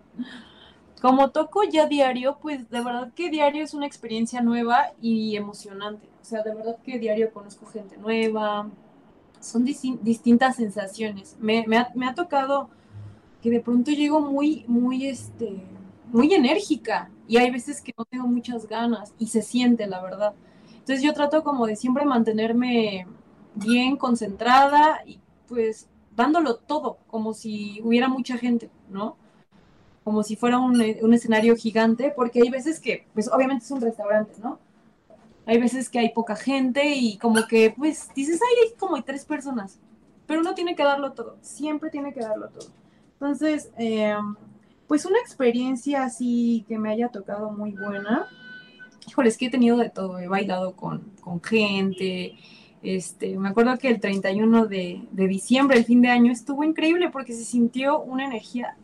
como 1.02 1.32
toco 1.32 1.64
ya 1.64 1.86
diario, 1.86 2.38
pues 2.42 2.70
de 2.70 2.82
verdad 2.82 3.12
que 3.14 3.30
diario 3.30 3.64
es 3.64 3.74
una 3.74 3.86
experiencia 3.86 4.42
nueva 4.42 4.94
y 5.02 5.36
emocionante. 5.36 6.08
O 6.22 6.26
sea, 6.26 6.44
de 6.44 6.56
verdad 6.56 6.78
que 6.82 6.98
diario 6.98 7.34
conozco 7.34 7.66
gente 7.66 7.98
nueva, 7.98 8.70
son 9.42 9.66
distintas 9.66 10.56
sensaciones. 10.56 11.36
Me, 11.40 11.66
ha, 11.78 12.16
tocado 12.16 12.70
que 13.42 13.50
de 13.50 13.60
pronto 13.60 13.92
llego 13.92 14.22
muy, 14.22 14.64
muy, 14.68 15.08
este, 15.08 15.62
muy 16.12 16.34
enérgica 16.34 17.12
y 17.28 17.36
hay 17.36 17.52
veces 17.52 17.82
que 17.82 17.94
no 17.98 18.06
tengo 18.06 18.26
muchas 18.26 18.68
ganas 18.68 19.14
y 19.20 19.28
se 19.28 19.42
siente, 19.42 19.88
la 19.88 20.02
verdad. 20.02 20.34
Entonces 20.72 21.02
yo 21.02 21.14
trato 21.14 21.44
como 21.44 21.68
de 21.68 21.76
siempre 21.76 22.06
mantenerme 22.06 23.08
bien 23.56 23.98
concentrada 23.98 25.02
y 25.06 25.20
pues 25.54 25.88
dándolo 26.16 26.56
todo, 26.56 26.98
como 27.08 27.34
si 27.34 27.80
hubiera 27.84 28.08
mucha 28.08 28.38
gente, 28.38 28.70
¿no? 28.90 29.18
como 30.04 30.24
si 30.24 30.36
fuera 30.36 30.60
un, 30.60 30.82
escenario 30.82 31.56
gigante, 31.56 32.12
porque 32.16 32.42
hay 32.42 32.50
veces 32.50 32.80
que, 32.80 33.08
pues 33.14 33.30
obviamente 33.32 33.66
es 33.66 33.72
un 33.72 33.82
restaurante, 33.82 34.34
¿no? 34.42 34.60
Hay 35.46 35.60
veces 35.60 35.90
que 35.90 36.00
hay 36.00 36.10
poca 36.10 36.36
gente 36.36 36.96
y 36.96 37.18
como 37.18 37.48
que, 37.48 37.74
pues, 37.76 38.10
dices, 38.16 38.40
ay, 38.42 38.68
hay 38.68 38.78
como 38.78 39.02
tres 39.04 39.26
personas, 39.26 39.80
pero 40.26 40.42
uno 40.42 40.54
tiene 40.56 40.76
que 40.76 40.84
darlo 40.84 41.14
todo, 41.14 41.38
siempre 41.42 41.90
tiene 41.90 42.14
que 42.14 42.22
darlo 42.22 42.50
todo. 42.50 42.68
Entonces, 43.14 43.72
em, 43.78 44.36
pues 44.88 45.06
una 45.06 45.20
experiencia 45.20 46.04
así 46.04 46.66
que 46.68 46.78
me 46.78 46.92
haya 46.92 47.10
tocado 47.10 47.52
muy 47.52 47.72
buena, 47.72 48.28
híjole, 49.08 49.30
es 49.30 49.38
que 49.38 49.46
he 49.48 49.50
tenido 49.50 49.78
de 49.78 49.90
todo, 49.90 50.20
he 50.20 50.28
bailado 50.28 50.76
con, 50.76 51.02
con 51.22 51.42
gente, 51.42 52.36
este, 52.84 53.38
me 53.38 53.50
acuerdo 53.50 53.78
que 53.78 53.88
el 53.88 54.02
31 54.02 54.68
de, 54.68 55.08
diciembre, 55.12 55.78
el 55.78 55.86
fin 55.86 56.02
de 56.02 56.10
año, 56.10 56.32
estuvo 56.32 56.66
increíble 56.66 57.10
porque 57.10 57.34
se 57.34 57.46
sintió 57.46 58.02
una 58.02 58.26
energía 58.26 58.76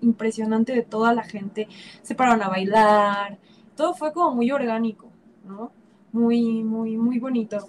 impresionante 0.00 0.72
de 0.72 0.82
toda 0.82 1.14
la 1.14 1.22
gente. 1.22 1.68
Se 2.02 2.16
pararon 2.16 2.42
a 2.42 2.48
bailar, 2.48 3.38
todo 3.76 3.94
fue 3.94 4.12
como 4.12 4.34
muy 4.34 4.50
orgánico, 4.50 5.08
¿no? 5.46 5.70
Muy, 6.12 6.64
muy, 6.64 6.96
muy 6.96 7.20
bonito. 7.20 7.68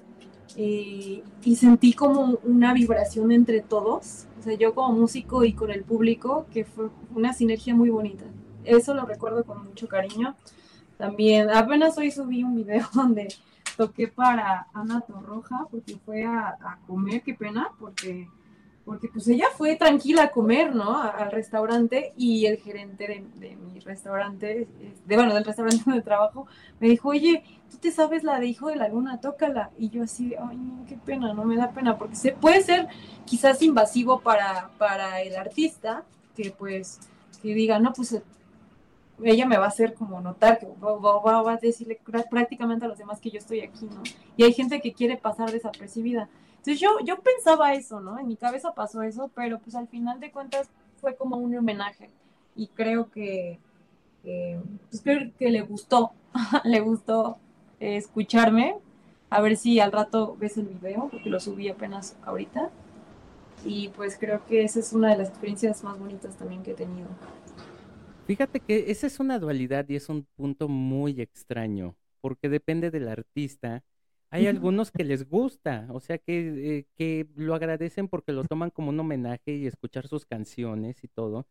Eh, 0.58 1.24
y 1.44 1.56
sentí 1.56 1.94
como 1.94 2.40
una 2.44 2.74
vibración 2.74 3.32
entre 3.32 3.62
todos, 3.62 4.26
o 4.40 4.42
sea, 4.42 4.56
yo 4.56 4.74
como 4.74 4.94
músico 4.94 5.44
y 5.44 5.54
con 5.54 5.70
el 5.70 5.84
público, 5.84 6.48
que 6.52 6.66
fue 6.66 6.90
una 7.14 7.34
sinergia 7.34 7.76
muy 7.76 7.90
bonita. 7.90 8.26
Eso 8.64 8.96
lo 8.96 9.06
recuerdo 9.06 9.44
con 9.44 9.64
mucho 9.64 9.88
cariño. 9.88 10.36
También, 10.98 11.50
apenas 11.52 11.98
hoy 11.98 12.10
subí 12.10 12.44
un 12.44 12.56
video 12.56 12.88
donde 12.94 13.28
toqué 13.76 14.08
para 14.08 14.68
Ana 14.74 15.02
Torroja 15.02 15.68
porque 15.70 15.98
fue 16.06 16.24
a, 16.26 16.80
comer, 16.88 17.22
qué 17.22 17.34
pena, 17.34 17.72
porque, 17.80 18.28
porque 18.84 19.08
pues 19.08 19.28
ella 19.28 19.48
fue 19.56 19.76
tranquila 19.76 20.24
a 20.24 20.32
comer, 20.32 20.76
¿no? 20.76 21.02
al 21.02 21.32
restaurante 21.32 22.14
y 22.18 22.46
el 22.46 22.58
gerente 22.58 23.08
de, 23.08 23.56
mi 23.56 23.80
restaurante, 23.80 24.68
de, 25.06 25.16
bueno, 25.16 25.34
del 25.34 25.46
restaurante 25.46 25.84
donde 25.86 26.02
trabajo, 26.02 26.48
me 26.80 26.90
dijo, 26.90 27.10
oye, 27.10 27.44
tú 27.70 27.78
te 27.78 27.92
sabes 27.92 28.24
la 28.24 28.40
de 28.40 28.48
Hijo 28.48 28.70
de 28.70 28.76
la 28.78 28.90
Luna, 28.90 29.20
tócala. 29.20 29.72
Y 29.78 29.90
yo 29.90 30.04
así, 30.04 30.36
ay, 30.36 30.58
no, 30.58 30.86
qué 30.88 30.98
pena, 30.98 31.34
no 31.34 31.46
me 31.46 31.58
da 31.58 31.72
pena, 31.72 31.98
porque 31.98 32.16
se, 32.16 32.32
puede 32.32 32.62
ser 32.62 32.88
quizás 33.26 33.62
invasivo 33.62 34.22
para, 34.22 34.70
para 34.78 35.22
el 35.22 35.36
artista, 35.36 36.04
que 36.36 36.52
pues, 36.52 37.00
que 37.42 37.54
diga, 37.54 37.80
no, 37.80 37.94
pues 37.94 38.22
ella 39.24 39.46
me 39.46 39.58
va 39.58 39.66
a 39.66 39.70
hacer 39.70 39.94
como 39.94 40.20
notar 40.20 40.60
que 40.60 40.68
va, 40.68 41.52
a 41.52 41.58
decirle 41.58 42.00
prácticamente 42.30 42.86
a 42.86 42.88
los 42.88 42.98
demás 42.98 43.20
que 43.20 43.32
yo 43.32 43.40
estoy 43.40 43.62
aquí, 43.62 43.86
¿no? 43.86 44.04
Y 44.36 44.44
hay 44.44 44.54
gente 44.54 44.82
que 44.82 44.94
quiere 44.94 45.18
pasar 45.18 45.52
desapercibida. 45.52 46.30
Entonces 46.58 46.80
yo, 46.80 47.00
yo 47.06 47.20
pensaba 47.20 47.74
eso, 47.74 48.02
¿no? 48.02 48.20
En 48.20 48.28
mi 48.28 48.36
cabeza 48.36 48.74
pasó 48.74 49.04
eso, 49.04 49.30
pero 49.34 49.60
pues 49.60 49.76
al 49.76 49.88
final 49.88 50.20
de 50.20 50.32
cuentas 50.32 50.70
fue 51.00 51.16
como 51.16 51.38
un 51.38 51.56
homenaje. 51.56 52.10
Y 52.56 52.68
creo 52.68 53.10
que, 53.12 53.60
pues 54.24 55.02
creo 55.02 55.32
que 55.38 55.50
le 55.50 55.62
gustó, 55.62 56.12
le 56.64 56.80
gustó 56.80 57.38
escucharme. 57.80 58.76
A 59.30 59.42
ver 59.42 59.58
si 59.58 59.80
al 59.80 59.92
rato 59.92 60.36
ves 60.40 60.58
el 60.58 60.66
video, 60.66 61.10
porque 61.10 61.30
lo 61.30 61.40
subí 61.40 61.70
apenas 61.70 62.18
ahorita. 62.26 62.70
Y 63.64 63.90
pues 63.90 64.18
creo 64.18 64.46
que 64.46 64.64
esa 64.64 64.80
es 64.80 64.94
una 64.94 65.10
de 65.10 65.18
las 65.18 65.30
experiencias 65.30 65.84
más 65.84 65.98
bonitas 65.98 66.36
también 66.36 66.64
que 66.64 66.72
he 66.72 66.76
tenido. 66.76 67.08
Fíjate 68.26 68.60
que 68.60 68.92
esa 68.92 69.08
es 69.08 69.20
una 69.20 69.38
dualidad 69.38 69.88
y 69.88 69.96
es 69.96 70.10
un 70.10 70.26
punto 70.36 70.68
muy 70.68 71.22
extraño, 71.22 71.96
porque 72.22 72.50
depende 72.50 72.90
del 72.90 73.08
artista. 73.08 73.84
Hay 74.32 74.48
algunos 74.48 74.92
que 74.92 75.04
les 75.04 75.30
gusta, 75.30 75.88
o 75.92 76.00
sea, 76.00 76.18
que, 76.18 76.80
eh, 76.80 76.86
que 76.98 77.28
lo 77.36 77.56
agradecen 77.56 78.08
porque 78.08 78.34
lo 78.34 78.44
toman 78.44 78.72
como 78.72 78.90
un 78.90 79.00
homenaje 79.00 79.54
y 79.56 79.68
escuchar 79.68 80.08
sus 80.08 80.26
canciones 80.26 81.04
y 81.04 81.08
todo. 81.08 81.48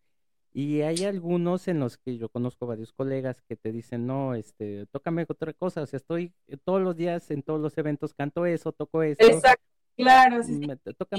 Y 0.53 0.83
hay 0.83 1.05
algunos 1.05 1.67
en 1.69 1.81
los 1.81 1.97
que 1.97 2.19
yo 2.19 2.29
conozco 2.29 2.67
varios 2.67 2.93
colegas 2.93 3.41
que 3.43 3.57
te 3.57 3.73
dicen, 3.73 4.07
no, 4.07 4.35
este, 4.35 4.87
tócame 4.87 5.27
otra 5.29 5.53
cosa, 5.53 5.83
o 5.83 5.87
sea, 5.87 5.97
estoy 5.97 6.33
eh, 6.47 6.57
todos 6.63 6.83
los 6.83 6.97
días 6.97 7.31
en 7.31 7.43
todos 7.43 7.61
los 7.61 7.77
eventos, 7.79 8.15
canto 8.15 8.47
eso, 8.47 8.73
toco 8.73 9.03
eso. 9.03 9.23
Exacto. 9.23 9.65
Claro, 9.97 10.43
sí, 10.43 10.61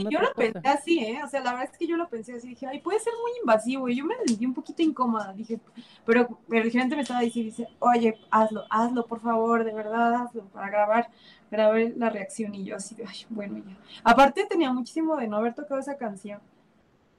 yo 0.09 0.19
lo 0.19 0.33
pensé 0.33 0.67
así, 0.67 0.99
¿eh? 0.99 1.21
O 1.23 1.27
sea, 1.29 1.41
la 1.41 1.53
verdad 1.53 1.69
es 1.71 1.77
que 1.77 1.87
yo 1.87 1.95
lo 1.95 2.09
pensé 2.09 2.33
así, 2.33 2.49
dije, 2.49 2.67
ay, 2.67 2.79
puede 2.81 2.99
ser 2.99 3.13
muy 3.21 3.31
invasivo. 3.39 3.87
Y 3.87 3.95
yo 3.95 4.05
me 4.05 4.15
sentí 4.25 4.45
un 4.45 4.53
poquito 4.53 4.81
incómoda, 4.81 5.31
dije, 5.33 5.59
pero, 6.05 6.27
pero 6.49 6.65
el 6.65 6.71
gerente 6.71 6.95
me 6.95 7.03
estaba 7.03 7.21
diciendo, 7.21 7.51
dice, 7.51 7.69
oye, 7.79 8.17
hazlo, 8.31 8.65
hazlo, 8.69 9.05
por 9.05 9.21
favor, 9.21 9.63
de 9.63 9.73
verdad, 9.73 10.15
hazlo, 10.15 10.43
para 10.47 10.69
grabar, 10.69 11.09
grabar 11.49 11.79
la 11.95 12.09
reacción. 12.09 12.53
Y 12.53 12.65
yo 12.65 12.75
así, 12.75 12.95
ay, 13.07 13.25
bueno, 13.29 13.59
ya. 13.59 13.77
Aparte 14.03 14.45
tenía 14.45 14.73
muchísimo 14.73 15.15
de 15.15 15.27
no 15.27 15.37
haber 15.37 15.53
tocado 15.53 15.79
esa 15.79 15.97
canción. 15.97 16.41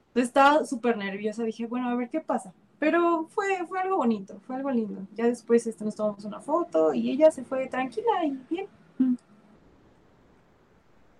Entonces 0.08 0.28
estaba 0.28 0.64
súper 0.66 0.96
nerviosa, 0.98 1.42
dije, 1.42 1.66
bueno, 1.66 1.88
a 1.88 1.94
ver 1.94 2.10
qué 2.10 2.20
pasa. 2.20 2.52
Pero 2.78 3.26
fue, 3.28 3.66
fue 3.66 3.80
algo 3.80 3.96
bonito, 3.96 4.40
fue 4.46 4.56
algo 4.56 4.70
lindo. 4.70 5.06
Ya 5.14 5.24
después 5.26 5.66
este, 5.66 5.84
nos 5.84 5.94
tomamos 5.96 6.24
una 6.24 6.40
foto 6.40 6.92
y 6.92 7.10
ella 7.10 7.30
se 7.30 7.44
fue 7.44 7.66
tranquila 7.68 8.24
y 8.24 8.38
bien. 8.50 8.68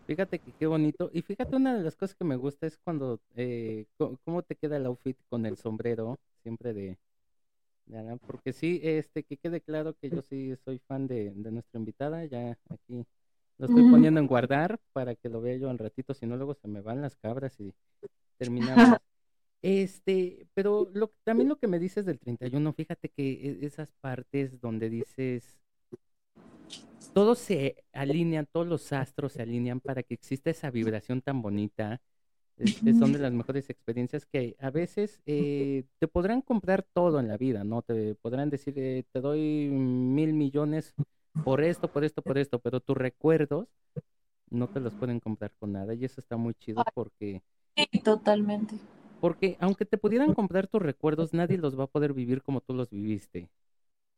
Fíjate 0.07 0.39
que 0.39 0.53
qué 0.53 0.67
bonito. 0.67 1.11
Y 1.13 1.23
fíjate, 1.23 1.57
una 1.57 1.75
de 1.77 1.83
las 1.83 1.97
cosas 1.97 2.15
que 2.15 2.25
me 2.25 2.37
gusta 2.37 2.67
es 2.67 2.79
cuando, 2.79 3.21
eh, 3.35 3.87
cómo 4.25 4.43
te 4.43 4.55
queda 4.55 4.77
el 4.77 4.87
outfit 4.87 5.17
con 5.29 5.47
el 5.47 5.57
sombrero, 5.57 6.19
siempre 6.43 6.73
de, 6.73 6.97
de 7.87 8.19
porque 8.27 8.53
sí, 8.53 8.81
este, 8.83 9.23
que 9.25 9.37
quede 9.37 9.61
claro 9.61 9.95
que 9.95 10.11
yo 10.11 10.23
sí 10.23 10.55
soy 10.65 10.79
fan 10.87 11.07
de, 11.07 11.33
de 11.35 11.51
nuestra 11.51 11.79
invitada, 11.79 12.25
ya 12.25 12.57
aquí 12.69 13.05
lo 13.59 13.67
estoy 13.67 13.91
poniendo 13.91 14.21
en 14.21 14.27
guardar 14.27 14.79
para 14.93 15.15
que 15.15 15.29
lo 15.29 15.41
vea 15.41 15.57
yo 15.57 15.69
un 15.71 15.79
ratito, 15.79 16.15
si 16.15 16.27
no 16.27 16.37
luego 16.37 16.55
se 16.55 16.69
me 16.69 16.81
van 16.83 17.01
las 17.01 17.17
cabras 17.17 17.59
y 17.61 17.73
terminamos. 18.39 18.77
Este, 19.63 20.47
pero 20.55 20.89
lo, 20.95 21.13
también 21.25 21.49
lo 21.49 21.57
que 21.57 21.67
me 21.67 21.81
dices 21.81 22.05
del 22.05 22.21
31, 22.21 22.73
fíjate 22.73 23.09
que 23.09 23.33
e, 23.33 23.67
esas 23.67 23.91
partes 24.01 24.61
donde 24.61 24.91
dices, 24.91 25.59
todos 27.17 27.39
se 27.39 27.83
alinean, 27.95 28.45
todos 28.45 28.67
los 28.67 28.93
astros 28.93 29.33
se 29.33 29.41
alinean 29.41 29.81
para 29.81 30.03
que 30.03 30.13
exista 30.13 30.51
esa 30.51 30.71
vibración 30.71 31.23
tan 31.23 31.41
bonita. 31.41 32.03
son 32.99 33.15
de 33.15 33.19
las 33.19 33.33
mejores 33.33 33.71
experiencias 33.71 34.27
que 34.27 34.55
a 34.61 34.69
veces 34.69 35.23
eh, 35.25 35.85
te 35.99 36.09
podrán 36.09 36.43
comprar 36.43 36.83
todo 36.83 37.19
en 37.19 37.29
la 37.29 37.39
vida, 37.39 37.65
¿no? 37.65 37.81
Te 37.81 38.17
podrán 38.17 38.51
decir, 38.51 38.75
eh, 38.77 39.05
te 39.13 39.23
doy 39.23 39.71
mil 39.71 40.35
millones 40.35 40.93
por 41.43 41.63
esto, 41.63 41.89
por 41.89 42.05
esto, 42.05 42.21
por 42.21 42.37
esto, 42.37 42.59
pero 42.59 42.81
tus 42.81 42.99
recuerdos 42.99 43.67
no 44.51 44.69
te 44.69 44.81
los 44.81 44.93
pueden 44.93 45.19
comprar 45.19 45.55
con 45.59 45.73
nada 45.73 45.95
y 45.95 46.05
eso 46.05 46.21
está 46.21 46.37
muy 46.37 46.53
chido 46.53 46.85
porque... 46.93 47.43
Sí, 47.77 47.99
totalmente. 48.01 48.75
Porque 49.23 49.57
aunque 49.59 49.87
te 49.87 49.97
pudieran 49.97 50.35
comprar 50.35 50.67
tus 50.67 50.83
recuerdos, 50.83 51.33
nadie 51.33 51.57
los 51.57 51.81
va 51.81 51.85
a 51.85 51.87
poder 51.87 52.13
vivir 52.13 52.43
como 52.43 52.61
tú 52.61 52.75
los 52.75 52.91
viviste. 52.91 53.49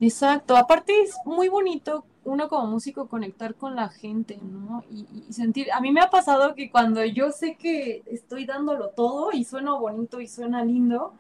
Exacto, 0.01 0.57
aparte 0.57 0.92
es 1.03 1.16
muy 1.24 1.49
bonito 1.49 2.05
uno 2.24 2.49
como 2.49 2.66
músico 2.68 3.09
conectar 3.09 3.55
con 3.57 3.74
la 3.74 3.88
gente, 3.88 4.38
¿no? 4.42 4.84
Y, 4.90 5.32
sentir, 5.32 5.72
a 5.72 5.80
mí 5.80 5.90
me 5.92 6.01
ha 6.01 6.11
pasado 6.11 6.55
que 6.55 6.70
cuando 6.70 7.05
yo 7.05 7.32
sé 7.32 7.57
que 7.57 8.03
estoy 8.07 8.44
dándolo 8.44 8.90
todo 8.90 9.32
y 9.32 9.44
suena 9.44 9.72
bonito 9.74 10.20
y 10.20 10.28
suena 10.28 10.64
lindo, 10.64 11.14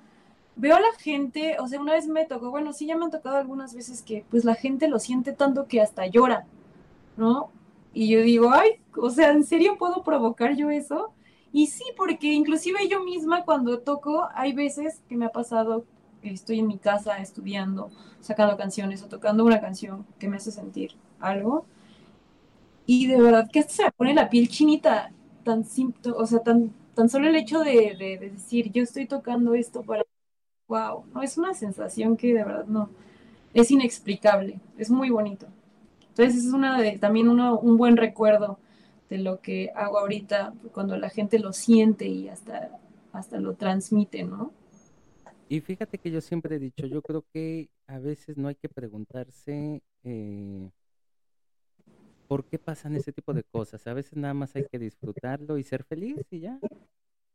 veo 0.56 0.76
a 0.76 0.80
la 0.80 0.92
gente, 0.98 1.56
o 1.60 1.66
sea, 1.68 1.80
una 1.80 1.94
vez 1.94 2.06
me 2.08 2.26
tocó, 2.26 2.50
bueno, 2.50 2.72
sí, 2.72 2.86
ya 2.86 2.96
me 2.96 3.06
han 3.06 3.10
tocado 3.10 3.36
algunas 3.38 3.74
veces 3.74 4.02
que 4.02 4.24
pues 4.30 4.44
la 4.44 4.54
gente 4.54 4.88
lo 4.88 4.98
siente 5.00 5.32
tanto 5.32 5.66
que 5.66 5.80
hasta 5.80 6.06
llora, 6.06 6.46
¿no? 7.16 7.50
Y 7.94 8.08
yo 8.10 8.20
digo, 8.22 8.50
ay, 8.52 8.80
o 8.96 9.10
sea, 9.10 9.32
¿en 9.32 9.44
serio 9.44 9.78
puedo 9.78 10.02
provocar 10.04 10.54
yo 10.56 10.70
eso? 10.70 11.12
Y 11.52 11.68
sí, 11.68 11.84
porque 11.96 12.28
inclusive 12.32 12.88
yo 12.88 13.02
misma 13.04 13.44
cuando 13.44 13.80
toco, 13.80 14.28
hay 14.34 14.52
veces 14.52 15.00
que 15.08 15.16
me 15.16 15.26
ha 15.26 15.30
pasado 15.32 15.84
que 16.28 16.34
estoy 16.36 16.58
en 16.60 16.66
mi 16.68 16.78
casa 16.78 17.18
estudiando, 17.18 17.90
sacando 18.20 18.56
canciones 18.56 19.02
o 19.02 19.08
tocando 19.08 19.44
una 19.44 19.60
canción 19.60 20.06
que 20.18 20.28
me 20.28 20.36
hace 20.36 20.50
sentir 20.52 20.92
algo. 21.20 21.66
Y 22.86 23.06
de 23.06 23.20
verdad 23.20 23.48
que 23.52 23.62
se 23.64 23.84
me 23.84 23.90
pone 23.92 24.14
la 24.14 24.30
piel 24.30 24.48
chinita, 24.48 25.12
tan 25.44 25.64
simple, 25.64 26.12
o 26.16 26.26
sea, 26.26 26.40
tan, 26.40 26.72
tan 26.94 27.08
solo 27.08 27.28
el 27.28 27.36
hecho 27.36 27.60
de, 27.60 27.94
de, 27.98 28.18
de 28.18 28.30
decir, 28.30 28.72
yo 28.72 28.82
estoy 28.82 29.06
tocando 29.06 29.54
esto 29.54 29.82
para... 29.82 30.04
Wow, 30.68 31.04
no, 31.14 31.22
es 31.22 31.38
una 31.38 31.54
sensación 31.54 32.16
que 32.16 32.28
de 32.34 32.44
verdad 32.44 32.66
no, 32.66 32.90
es 33.54 33.70
inexplicable, 33.70 34.60
es 34.78 34.90
muy 34.90 35.10
bonito. 35.10 35.46
Entonces 36.10 36.44
es 36.46 36.52
una 36.54 36.80
de, 36.80 36.98
también 36.98 37.28
uno, 37.28 37.58
un 37.60 37.78
buen 37.78 37.96
recuerdo 37.96 38.58
de 39.10 39.18
lo 39.18 39.40
que 39.42 39.70
hago 39.76 39.98
ahorita 40.00 40.54
cuando 40.72 40.96
la 40.98 41.10
gente 41.10 41.38
lo 41.40 41.52
siente 41.52 42.06
y 42.08 42.28
hasta, 42.28 42.70
hasta 43.12 43.40
lo 43.40 43.54
transmite, 43.54 44.24
¿no? 44.24 44.52
Y 45.48 45.60
fíjate 45.60 45.98
que 45.98 46.10
yo 46.10 46.20
siempre 46.20 46.56
he 46.56 46.58
dicho, 46.58 46.86
yo 46.86 47.02
creo 47.02 47.24
que 47.32 47.70
a 47.86 47.98
veces 47.98 48.36
no 48.36 48.48
hay 48.48 48.54
que 48.54 48.68
preguntarse 48.68 49.82
eh, 50.04 50.70
por 52.26 52.44
qué 52.44 52.58
pasan 52.58 52.94
ese 52.96 53.12
tipo 53.12 53.32
de 53.32 53.44
cosas. 53.44 53.86
A 53.86 53.94
veces 53.94 54.16
nada 54.16 54.34
más 54.34 54.54
hay 54.56 54.66
que 54.70 54.78
disfrutarlo 54.78 55.56
y 55.56 55.64
ser 55.64 55.84
feliz 55.84 56.26
y 56.30 56.40
ya. 56.40 56.58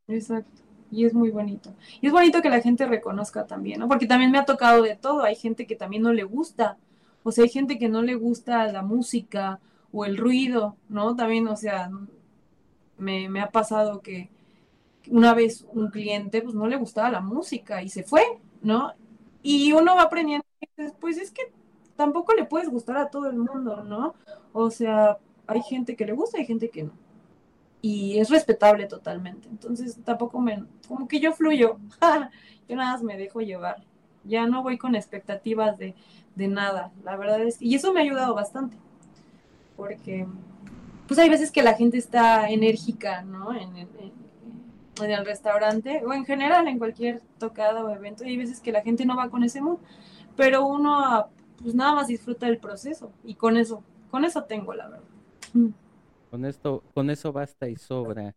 Exacto. 0.08 0.62
Y 0.92 1.06
es 1.06 1.14
muy 1.14 1.32
bonito. 1.32 1.74
Y 2.02 2.08
es 2.08 2.14
bonito 2.14 2.42
que 2.42 2.50
la 2.50 2.62
gente 2.62 2.86
reconozca 2.86 3.48
también, 3.48 3.80
¿no? 3.80 3.88
Porque 3.88 4.06
también 4.06 4.30
me 4.30 4.38
ha 4.38 4.46
tocado 4.46 4.84
de 4.84 4.96
todo. 4.96 5.24
Hay 5.24 5.36
gente 5.36 5.66
que 5.66 5.76
también 5.76 6.04
no 6.04 6.14
le 6.14 6.24
gusta 6.24 6.78
o 7.24 7.32
sea, 7.32 7.46
hay 7.46 7.50
gente 7.50 7.80
que 7.80 7.90
no 7.90 8.02
le 8.02 8.16
gusta 8.16 8.72
la 8.72 8.82
música 8.82 9.60
o 9.92 10.06
el 10.06 10.18
ruido, 10.18 10.76
¿no? 10.90 11.16
También, 11.16 11.48
o 11.48 11.56
sea, 11.56 11.90
me, 12.98 13.30
me 13.30 13.42
ha 13.42 13.50
pasado 13.50 14.02
que 14.02 14.30
una 15.10 15.34
vez 15.34 15.66
un 15.74 15.90
cliente 15.90 16.42
pues 16.42 16.56
no 16.56 16.68
le 16.68 16.78
gustaba 16.78 17.12
la 17.12 17.22
música 17.22 17.82
y 17.84 17.90
se 17.90 18.04
fue, 18.04 18.24
¿no? 18.62 18.94
Y 19.42 19.74
uno 19.74 19.96
va 19.96 20.04
aprendiendo, 20.04 20.46
pues 21.00 21.18
es 21.18 21.32
que 21.32 21.42
tampoco 21.96 22.34
le 22.34 22.46
puedes 22.46 22.70
gustar 22.70 22.98
a 22.98 23.10
todo 23.10 23.30
el 23.30 23.38
mundo, 23.38 23.84
¿no? 23.84 24.16
O 24.54 24.70
sea, 24.72 25.18
hay 25.48 25.62
gente 25.62 25.96
que 25.96 26.06
le 26.06 26.14
gusta 26.14 26.38
y 26.38 26.42
hay 26.42 26.48
gente 26.48 26.70
que 26.70 26.84
no. 26.84 26.94
Y 27.82 28.20
es 28.20 28.30
respetable 28.30 28.86
totalmente. 28.88 29.50
Entonces 29.50 30.00
tampoco 30.04 30.40
me, 30.40 30.64
como 30.88 31.08
que 31.08 31.20
yo 31.20 31.34
fluyo, 31.34 31.78
yo 32.70 32.76
nada 32.76 32.94
más 32.94 33.04
me 33.04 33.18
dejo 33.18 33.42
llevar. 33.42 33.84
Ya 34.24 34.48
no 34.48 34.64
voy 34.64 34.78
con 34.78 34.96
expectativas 34.96 35.78
de, 35.78 35.96
de 36.36 36.48
nada. 36.48 36.94
La 37.04 37.18
verdad 37.18 37.42
es 37.42 37.62
y 37.62 37.76
eso 37.76 37.92
me 37.92 38.00
ha 38.00 38.04
ayudado 38.04 38.34
bastante. 38.34 38.78
Porque 39.76 40.26
pues 41.08 41.20
hay 41.20 41.30
veces 41.30 41.52
que 41.52 41.64
la 41.64 41.74
gente 41.74 41.98
está 41.98 42.50
enérgica, 42.50 43.22
¿no? 43.24 43.54
En, 43.54 43.88
el 45.02 45.26
restaurante 45.26 46.04
o 46.06 46.14
en 46.14 46.26
general 46.26 46.68
en 46.68 46.78
cualquier 46.78 47.22
tocada 47.40 47.84
o 47.84 47.90
evento. 47.90 48.24
Y 48.24 48.30
hay 48.30 48.38
veces 48.38 48.60
que 48.60 48.72
la 48.72 48.82
gente 48.82 49.06
no 49.06 49.18
va 49.18 49.30
con 49.30 49.44
ese 49.44 49.62
mood, 49.62 49.80
pero 50.36 50.66
uno 50.66 51.28
pues 51.62 51.76
nada 51.76 51.94
más 51.94 52.08
disfruta 52.08 52.46
del 52.46 52.58
proceso 52.58 53.12
y 53.24 53.36
con 53.36 53.58
eso, 53.58 53.84
con 54.12 54.26
eso 54.26 54.44
tengo 54.44 54.74
la 54.74 54.90
verdad. 54.90 55.10
Mm. 55.54 55.70
Con 56.30 56.46
esto, 56.46 56.84
con 56.96 57.12
eso 57.12 57.32
basta 57.32 57.70
y 57.70 57.76
sobra. 57.76 58.36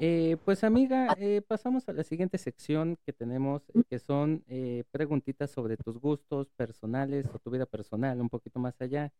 Eh, 0.00 0.36
pues 0.44 0.64
amiga, 0.64 1.16
eh, 1.18 1.40
pasamos 1.40 1.88
a 1.88 1.94
la 1.94 2.04
siguiente 2.04 2.36
sección 2.36 2.98
que 3.06 3.14
tenemos, 3.14 3.62
eh, 3.72 3.82
que 3.88 3.98
son 3.98 4.44
preguntitas 4.90 5.50
sobre 5.50 5.78
tus 5.78 5.98
gustos 5.98 6.50
personales 6.50 7.26
o 7.32 7.38
tu 7.38 7.50
vida 7.50 7.64
personal, 7.64 8.20
un 8.20 8.28
poquito 8.28 8.60
más 8.60 8.78
allá 8.82 9.12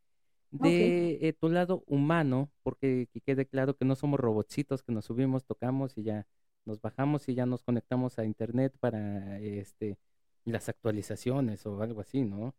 de 0.50 1.34
tu 1.40 1.48
lado 1.48 1.84
humano, 1.86 2.50
porque 2.62 3.08
quede 3.24 3.46
claro 3.46 3.78
que 3.78 3.86
no 3.86 3.94
somos 3.94 4.20
robotcitos 4.20 4.82
que 4.82 4.92
nos 4.92 5.06
subimos, 5.06 5.46
tocamos 5.46 5.96
y 5.96 6.02
ya 6.02 6.26
nos 6.64 6.80
bajamos 6.80 7.28
y 7.28 7.34
ya 7.34 7.46
nos 7.46 7.62
conectamos 7.62 8.18
a 8.18 8.24
internet 8.24 8.74
para 8.80 9.38
este 9.38 9.98
las 10.44 10.68
actualizaciones 10.68 11.64
o 11.66 11.82
algo 11.82 12.00
así, 12.00 12.22
¿no? 12.22 12.54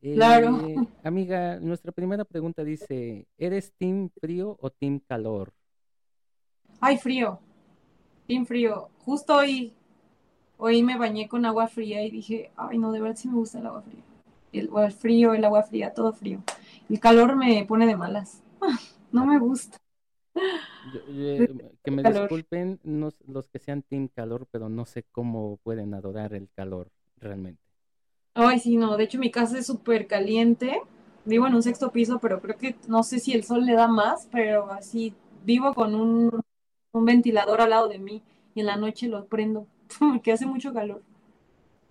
Claro. 0.00 0.60
Eh, 0.66 0.76
amiga, 1.02 1.58
nuestra 1.60 1.90
primera 1.90 2.24
pregunta 2.24 2.62
dice, 2.62 3.26
¿eres 3.38 3.72
team 3.72 4.10
frío 4.20 4.56
o 4.60 4.70
team 4.70 5.00
calor? 5.00 5.52
Ay, 6.80 6.98
frío. 6.98 7.40
Team 8.26 8.46
frío. 8.46 8.90
Justo 9.04 9.36
hoy, 9.36 9.72
hoy 10.58 10.82
me 10.82 10.98
bañé 10.98 11.28
con 11.28 11.44
agua 11.46 11.66
fría 11.66 12.02
y 12.02 12.10
dije, 12.10 12.50
ay, 12.56 12.78
no, 12.78 12.92
de 12.92 13.00
verdad 13.00 13.16
sí 13.16 13.28
me 13.28 13.34
gusta 13.34 13.58
el 13.58 13.66
agua 13.66 13.82
fría. 13.82 14.02
El, 14.52 14.70
el 14.76 14.92
frío, 14.92 15.34
el 15.34 15.44
agua 15.44 15.62
fría, 15.62 15.92
todo 15.92 16.12
frío. 16.12 16.42
El 16.88 17.00
calor 17.00 17.34
me 17.34 17.64
pone 17.64 17.86
de 17.86 17.96
malas. 17.96 18.42
No 19.12 19.24
me 19.24 19.38
gusta. 19.38 19.78
Que 21.82 21.90
me 21.90 22.02
disculpen 22.02 22.80
los 22.84 23.48
que 23.48 23.58
sean 23.58 23.82
team 23.82 24.08
calor, 24.08 24.46
pero 24.50 24.68
no 24.68 24.84
sé 24.86 25.04
cómo 25.04 25.58
pueden 25.62 25.94
adorar 25.94 26.34
el 26.34 26.48
calor 26.54 26.90
realmente. 27.18 27.62
Ay, 28.34 28.60
sí, 28.60 28.76
no, 28.76 28.96
de 28.96 29.04
hecho 29.04 29.18
mi 29.18 29.30
casa 29.30 29.58
es 29.58 29.66
súper 29.66 30.06
caliente. 30.06 30.80
Vivo 31.24 31.46
en 31.46 31.54
un 31.54 31.62
sexto 31.62 31.90
piso, 31.90 32.18
pero 32.20 32.40
creo 32.40 32.56
que 32.56 32.76
no 32.86 33.02
sé 33.02 33.18
si 33.18 33.32
el 33.32 33.44
sol 33.44 33.64
le 33.64 33.72
da 33.72 33.88
más, 33.88 34.28
pero 34.30 34.70
así 34.70 35.14
vivo 35.44 35.72
con 35.74 35.94
un, 35.94 36.40
ventilador 36.92 37.60
al 37.60 37.70
lado 37.70 37.88
de 37.88 37.98
mí 37.98 38.22
y 38.54 38.60
en 38.60 38.66
la 38.66 38.76
noche 38.76 39.08
lo 39.08 39.26
prendo, 39.26 39.66
porque 39.98 40.32
hace 40.32 40.46
mucho 40.46 40.72
calor. 40.72 41.02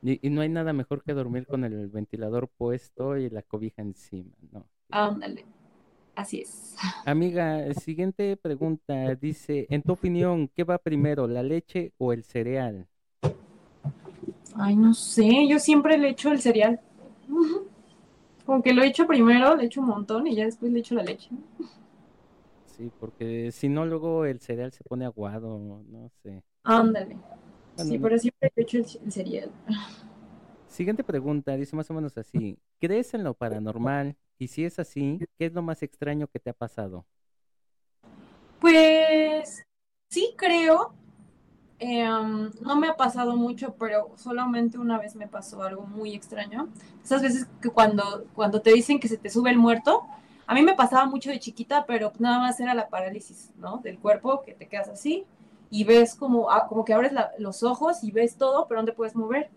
Y, 0.02 0.30
no 0.30 0.42
hay 0.42 0.50
nada 0.50 0.72
mejor 0.72 1.02
que 1.04 1.14
dormir 1.14 1.48
con 1.48 1.64
el 1.64 1.88
ventilador 1.88 2.48
puesto 2.48 3.18
y 3.18 3.30
la 3.32 3.42
cobija 3.42 3.82
encima, 3.82 4.36
¿no? 4.52 4.68
Ándale, 4.92 5.46
así 6.16 6.42
es. 6.42 6.76
Amiga, 7.06 7.74
siguiente 7.74 8.38
pregunta. 8.38 9.16
Dice, 9.16 9.68
en 9.70 9.82
tu 9.82 9.94
opinión, 9.94 10.50
¿qué 10.56 10.64
va 10.64 10.78
primero, 10.78 11.28
la 11.28 11.44
leche 11.44 11.94
o 11.98 12.14
el 12.14 12.24
cereal? 12.24 12.88
Ay, 14.56 14.76
no 14.76 14.94
sé, 14.94 15.48
yo 15.48 15.60
siempre 15.60 15.98
le 15.98 16.10
echo 16.10 16.32
el 16.32 16.40
cereal. 16.40 16.80
Como 18.46 18.62
que 18.62 18.74
lo 18.74 18.84
echo 18.84 19.08
primero, 19.08 19.56
le 19.56 19.66
echo 19.66 19.82
un 19.82 19.88
montón 19.88 20.28
y 20.28 20.36
ya 20.36 20.46
después 20.46 20.72
le 20.72 20.80
echo 20.80 20.96
la 20.96 21.04
leche. 21.04 21.30
Sí, 22.68 22.92
porque 23.00 23.52
si 23.52 23.70
no, 23.70 23.86
luego 23.86 24.26
el 24.26 24.40
cereal 24.40 24.72
se 24.72 24.84
pone 24.84 25.06
aguado, 25.06 25.60
no 25.60 26.10
sé. 26.22 26.44
Ándale. 26.64 27.18
sí, 27.76 27.98
pero 27.98 28.18
siempre 28.18 28.52
le 28.56 28.64
echo 28.64 28.78
el, 28.78 29.12
cereal. 29.12 29.50
Siguiente 30.68 31.04
pregunta, 31.04 31.56
dice 31.56 31.76
más 31.76 31.90
o 31.90 31.94
menos 31.94 32.18
así. 32.18 32.58
¿Crees 32.80 33.14
en 33.14 33.24
lo 33.24 33.34
paranormal? 33.34 34.16
Y 34.38 34.48
si 34.48 34.66
es 34.66 34.80
así, 34.80 35.20
¿qué 35.38 35.46
es 35.46 35.54
lo 35.54 35.62
más 35.62 35.82
extraño 35.84 36.28
que 36.28 36.40
te 36.40 36.50
ha 36.50 36.54
pasado? 36.54 37.06
Pues 38.60 39.64
sí 40.10 40.34
creo, 40.38 40.94
Em, 41.78 42.52
no 42.62 42.78
me 42.78 42.88
ha 42.88 42.96
pasado 42.96 43.36
mucho, 43.36 43.76
pero 43.78 44.12
solamente 44.16 44.78
una 44.78 44.98
vez 44.98 45.16
me 45.16 45.28
pasó 45.28 45.62
algo 45.62 45.86
muy 45.86 46.14
extraño. 46.16 46.70
Esas 47.04 47.22
veces 47.22 47.48
que 47.62 47.70
cuando, 47.70 48.26
cuando 48.34 48.62
te 48.62 48.72
dicen 48.74 49.00
que 49.00 49.10
se 49.10 49.18
te 49.18 49.30
sube 49.30 49.50
el 49.50 49.58
muerto, 49.58 50.04
a 50.48 50.54
mí 50.54 50.62
me 50.62 50.74
pasaba 50.74 51.06
mucho 51.06 51.32
de 51.32 51.40
chiquita, 51.40 51.86
pero 51.86 52.14
nada 52.20 52.40
más 52.40 52.60
era 52.60 52.74
la 52.74 52.88
parálisis, 52.88 53.52
¿no? 53.58 53.78
Del 53.84 54.00
cuerpo, 54.00 54.42
que 54.44 54.54
te 54.54 54.68
quedas 54.68 54.88
así 54.90 55.26
y 55.70 55.84
ves 55.84 56.16
como, 56.16 56.50
ah, 56.52 56.68
como 56.68 56.86
que 56.86 56.94
abres 56.94 57.12
los 57.40 57.64
ojos 57.64 58.04
y 58.04 58.12
ves 58.12 58.38
todo, 58.38 58.68
pero 58.68 58.82
no 58.82 58.86
te 58.86 58.94
puedes 58.94 59.16
mover. 59.16 59.50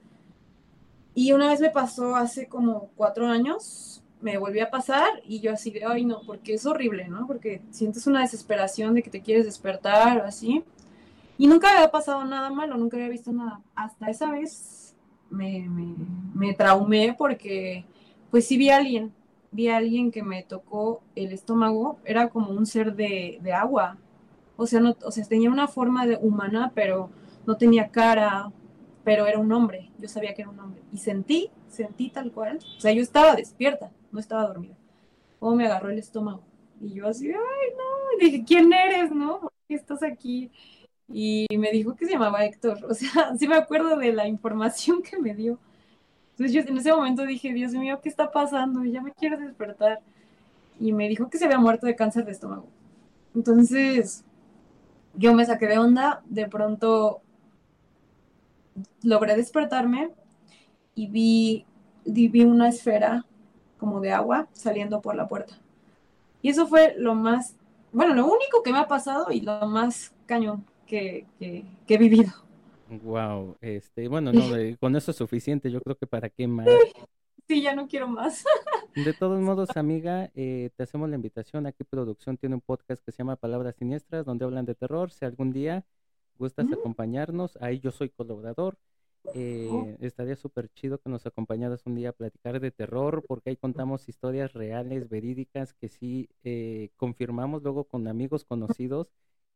Y 1.14 1.32
una 1.32 1.48
vez 1.48 1.60
me 1.60 1.70
pasó 1.70 2.16
hace 2.16 2.48
como 2.48 2.90
cuatro 2.96 3.26
años, 3.26 4.02
me 4.20 4.38
volví 4.38 4.60
a 4.60 4.70
pasar 4.70 5.22
y 5.24 5.40
yo 5.40 5.52
así 5.52 5.70
de, 5.70 5.84
ay 5.84 6.04
no, 6.04 6.22
porque 6.26 6.54
es 6.54 6.66
horrible, 6.66 7.08
¿no? 7.08 7.26
Porque 7.26 7.62
sientes 7.70 8.06
una 8.06 8.22
desesperación 8.22 8.94
de 8.94 9.02
que 9.02 9.10
te 9.10 9.22
quieres 9.22 9.44
despertar 9.44 10.18
o 10.20 10.24
así. 10.24 10.64
Y 11.36 11.46
nunca 11.46 11.70
había 11.70 11.90
pasado 11.90 12.24
nada 12.24 12.50
malo, 12.50 12.76
nunca 12.76 12.96
había 12.96 13.08
visto 13.08 13.32
nada. 13.32 13.60
Hasta 13.76 14.10
esa 14.10 14.30
vez 14.30 14.96
me, 15.30 15.68
me, 16.34 16.54
traumé 16.54 17.14
porque, 17.16 17.84
pues 18.30 18.46
sí 18.46 18.56
vi 18.56 18.70
a 18.70 18.78
alguien, 18.78 19.12
vi 19.52 19.68
a 19.68 19.76
alguien 19.76 20.10
que 20.10 20.22
me 20.22 20.42
tocó 20.42 21.00
el 21.14 21.32
estómago, 21.32 21.98
era 22.04 22.28
como 22.28 22.50
un 22.50 22.66
ser 22.66 22.94
de, 22.96 23.40
agua. 23.54 23.98
O 24.56 24.66
sea, 24.66 24.80
no, 24.80 24.96
o 25.04 25.12
sea, 25.12 25.24
tenía 25.24 25.50
una 25.50 25.68
forma 25.68 26.06
de 26.06 26.16
humana, 26.16 26.72
pero 26.74 27.10
no 27.46 27.56
tenía 27.56 27.88
cara, 27.88 28.50
pero 29.04 29.26
era 29.26 29.38
un 29.38 29.52
hombre. 29.52 29.90
Yo 29.98 30.08
sabía 30.08 30.34
que 30.34 30.42
era 30.42 30.50
un 30.50 30.58
hombre. 30.58 30.82
Y 30.92 30.98
sentí, 30.98 31.50
sentí 31.68 32.10
tal 32.10 32.32
cual. 32.32 32.58
O 32.76 32.80
sea, 32.80 32.92
yo 32.92 33.02
estaba 33.02 33.36
despierta, 33.36 33.92
no 34.12 34.20
estaba 34.20 34.46
dormida. 34.46 34.76
cómo 35.38 35.56
me 35.56 35.66
agarró 35.66 35.90
el 35.90 35.98
estómago. 35.98 36.42
Y 36.80 36.94
yo 36.94 37.08
así, 37.08 37.28
ay, 37.28 37.34
no, 37.34 38.24
dije, 38.24 38.44
¿quién 38.46 38.72
eres, 38.72 39.10
no? 39.12 39.40
¿Por 39.40 39.52
qué 39.68 39.74
estás 39.74 40.02
aquí? 40.02 40.50
Y 41.08 41.46
me 41.56 41.70
dijo 41.72 41.96
que 41.96 42.06
se 42.06 42.12
llamaba 42.12 42.44
Héctor. 42.44 42.84
O 42.84 42.94
sea, 42.94 43.36
sí 43.38 43.48
me 43.48 43.56
acuerdo 43.56 43.96
de 43.96 44.12
la 44.12 44.28
información 44.28 45.02
que 45.02 45.18
me 45.18 45.34
dio. 45.34 45.58
Entonces 46.32 46.52
yo 46.52 46.60
en 46.60 46.78
ese 46.78 46.92
momento 46.92 47.24
dije, 47.26 47.52
Dios 47.52 47.72
mío, 47.72 48.00
¿qué 48.02 48.08
está 48.08 48.30
pasando? 48.30 48.84
Ya 48.84 49.02
me 49.02 49.12
quiero 49.12 49.38
despertar. 49.38 50.00
Y 50.78 50.92
me 50.92 51.08
dijo 51.08 51.28
que 51.28 51.38
se 51.38 51.46
había 51.46 51.58
muerto 51.58 51.86
de 51.86 51.96
cáncer 51.96 52.24
de 52.24 52.32
estómago. 52.32 52.68
Entonces, 53.34 54.24
yo 55.14 55.34
me 55.34 55.44
saqué 55.44 55.66
de 55.66 55.78
onda. 55.78 56.22
De 56.26 56.46
pronto 56.46 57.22
logré 59.02 59.36
despertarme 59.36 60.10
y 60.94 61.08
vi, 61.08 61.66
vi 62.04 62.44
una 62.44 62.68
esfera 62.68 63.24
como 63.78 64.00
de 64.00 64.12
agua 64.12 64.48
saliendo 64.52 65.00
por 65.00 65.14
la 65.14 65.28
puerta. 65.28 65.58
Y 66.42 66.50
eso 66.50 66.66
fue 66.66 66.94
lo 66.98 67.14
más, 67.14 67.56
bueno, 67.92 68.14
lo 68.14 68.26
único 68.26 68.62
que 68.62 68.72
me 68.72 68.78
ha 68.78 68.88
pasado 68.88 69.30
y 69.30 69.40
lo 69.40 69.66
más 69.66 70.12
cañón 70.26 70.64
que, 70.86 71.26
he 71.40 71.98
vivido. 71.98 72.32
Wow, 73.02 73.56
este, 73.60 74.08
bueno, 74.08 74.32
no, 74.32 74.42
con 74.80 74.96
eso 74.96 75.10
es 75.10 75.16
suficiente, 75.16 75.70
yo 75.70 75.80
creo 75.80 75.96
que 75.96 76.06
para 76.06 76.28
qué 76.28 76.46
más. 76.46 76.66
Sí, 77.48 77.62
ya 77.62 77.74
no 77.74 77.88
quiero 77.88 78.08
más. 78.08 78.44
De 78.94 79.14
todos 79.14 79.40
modos, 79.40 79.76
amiga, 79.76 80.30
eh, 80.34 80.70
te 80.76 80.82
hacemos 80.82 81.08
la 81.08 81.16
invitación. 81.16 81.66
Aquí 81.66 81.82
Producción 81.84 82.36
tiene 82.36 82.56
un 82.56 82.60
podcast 82.60 83.02
que 83.02 83.12
se 83.12 83.18
llama 83.18 83.36
Palabras 83.36 83.76
Siniestras, 83.76 84.26
donde 84.26 84.44
hablan 84.44 84.66
de 84.66 84.74
terror. 84.74 85.10
Si 85.10 85.24
algún 85.24 85.52
día 85.52 85.84
gustas 86.36 86.66
mm. 86.66 86.74
acompañarnos, 86.74 87.56
ahí 87.62 87.78
yo 87.78 87.90
soy 87.90 88.10
colaborador. 88.10 88.76
Eh, 89.34 89.68
oh. 89.70 89.86
Estaría 90.00 90.36
súper 90.36 90.70
chido 90.72 90.98
que 90.98 91.10
nos 91.10 91.26
acompañaras 91.26 91.82
un 91.86 91.94
día 91.96 92.10
a 92.10 92.12
platicar 92.12 92.60
de 92.60 92.70
terror, 92.70 93.24
porque 93.26 93.50
ahí 93.50 93.56
contamos 93.56 94.08
historias 94.08 94.52
reales, 94.52 95.08
verídicas, 95.08 95.74
que 95.74 95.88
sí 95.88 96.28
eh, 96.44 96.90
confirmamos 96.96 97.62
luego 97.62 97.84
con 97.84 98.08
amigos 98.08 98.44
conocidos 98.44 99.08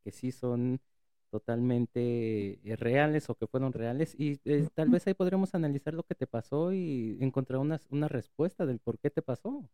que 0.05 0.13
sí 0.13 0.33
son 0.33 0.81
totalmente 1.31 2.61
eh, 2.63 2.77
reales 2.77 3.31
o 3.31 3.35
que 3.35 3.47
fueron 3.47 3.73
reales 3.73 4.15
y 4.19 4.37
tal 4.75 4.91
vez 4.91 5.07
ahí 5.07 5.15
podríamos 5.15 5.55
analizar 5.55 5.95
lo 5.95 6.03
que 6.03 6.15
te 6.15 6.27
pasó 6.27 6.75
y 6.75 7.17
encontrar 7.21 7.59
una, 7.61 7.81
una 7.91 8.09
respuesta 8.09 8.67
del 8.67 8.81
por 8.81 8.99
qué 8.99 9.09
te 9.11 9.23
pasó. 9.23 9.65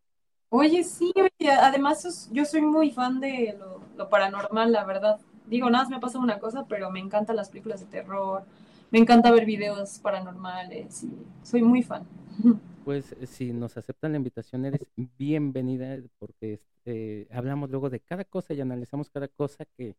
Oye, 0.51 0.83
sí, 0.83 1.13
además 1.61 2.29
yo 2.31 2.45
soy 2.45 2.61
muy 2.61 2.91
fan 2.91 3.19
de 3.19 3.55
lo, 3.59 3.81
lo 3.97 4.09
paranormal, 4.09 4.71
la 4.71 4.85
verdad. 4.85 5.19
Digo, 5.45 5.69
nada 5.69 5.83
más 5.83 5.89
me 5.89 5.97
ha 5.97 5.99
pasado 5.99 6.23
una 6.23 6.39
cosa, 6.39 6.65
pero 6.67 6.89
me 6.91 6.99
encantan 6.99 7.35
las 7.35 7.49
películas 7.49 7.81
de 7.81 7.87
terror, 7.87 8.43
me 8.91 8.99
encanta 8.99 9.31
ver 9.31 9.45
videos 9.45 9.99
paranormales 9.99 11.03
y 11.03 11.11
soy 11.43 11.61
muy 11.61 11.83
fan. 11.83 12.07
Pues 12.85 13.11
eh, 13.19 13.27
si 13.27 13.53
nos 13.53 13.77
aceptan 13.77 14.13
la 14.13 14.17
invitación, 14.17 14.65
eres 14.65 14.81
bienvenida 14.95 15.95
porque 16.17 16.59
eh, 16.85 17.27
hablamos 17.31 17.69
luego 17.69 17.89
de 17.91 17.99
cada 17.99 18.23
cosa 18.23 18.55
y 18.55 18.61
analizamos 18.61 19.11
cada 19.11 19.27
cosa 19.27 19.65
que 19.65 19.95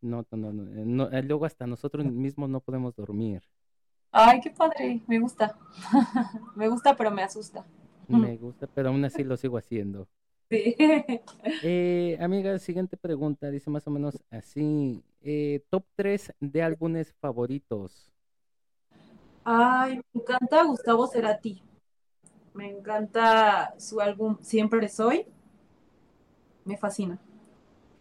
no, 0.00 0.24
no, 0.30 0.50
no, 0.50 1.10
eh, 1.10 1.22
luego 1.24 1.44
hasta 1.44 1.66
nosotros 1.66 2.06
mismos 2.06 2.48
no 2.48 2.60
podemos 2.60 2.94
dormir. 2.96 3.42
Ay, 4.12 4.40
qué 4.40 4.50
padre, 4.50 5.02
me 5.08 5.18
gusta. 5.18 5.58
me 6.56 6.68
gusta, 6.68 6.96
pero 6.96 7.10
me 7.10 7.22
asusta. 7.22 7.66
Me 8.08 8.36
gusta, 8.38 8.66
pero 8.66 8.88
aún 8.88 9.04
así 9.04 9.24
lo 9.24 9.36
sigo 9.36 9.58
haciendo. 9.58 10.08
Sí. 10.48 10.76
Eh, 11.62 12.18
amiga, 12.20 12.58
siguiente 12.58 12.98
pregunta, 12.98 13.50
dice 13.50 13.70
más 13.70 13.86
o 13.86 13.90
menos 13.90 14.22
así. 14.30 15.02
top 15.70 15.84
3 15.96 16.34
de 16.40 16.62
álbumes 16.62 17.14
favoritos. 17.14 18.11
Ay, 19.44 20.00
me 20.12 20.20
encanta 20.20 20.64
Gustavo 20.64 21.06
Cerati. 21.06 21.62
Me 22.54 22.70
encanta 22.70 23.74
su 23.78 24.00
álbum 24.00 24.38
Siempre 24.42 24.88
Soy. 24.88 25.26
Me 26.64 26.76
fascina. 26.76 27.18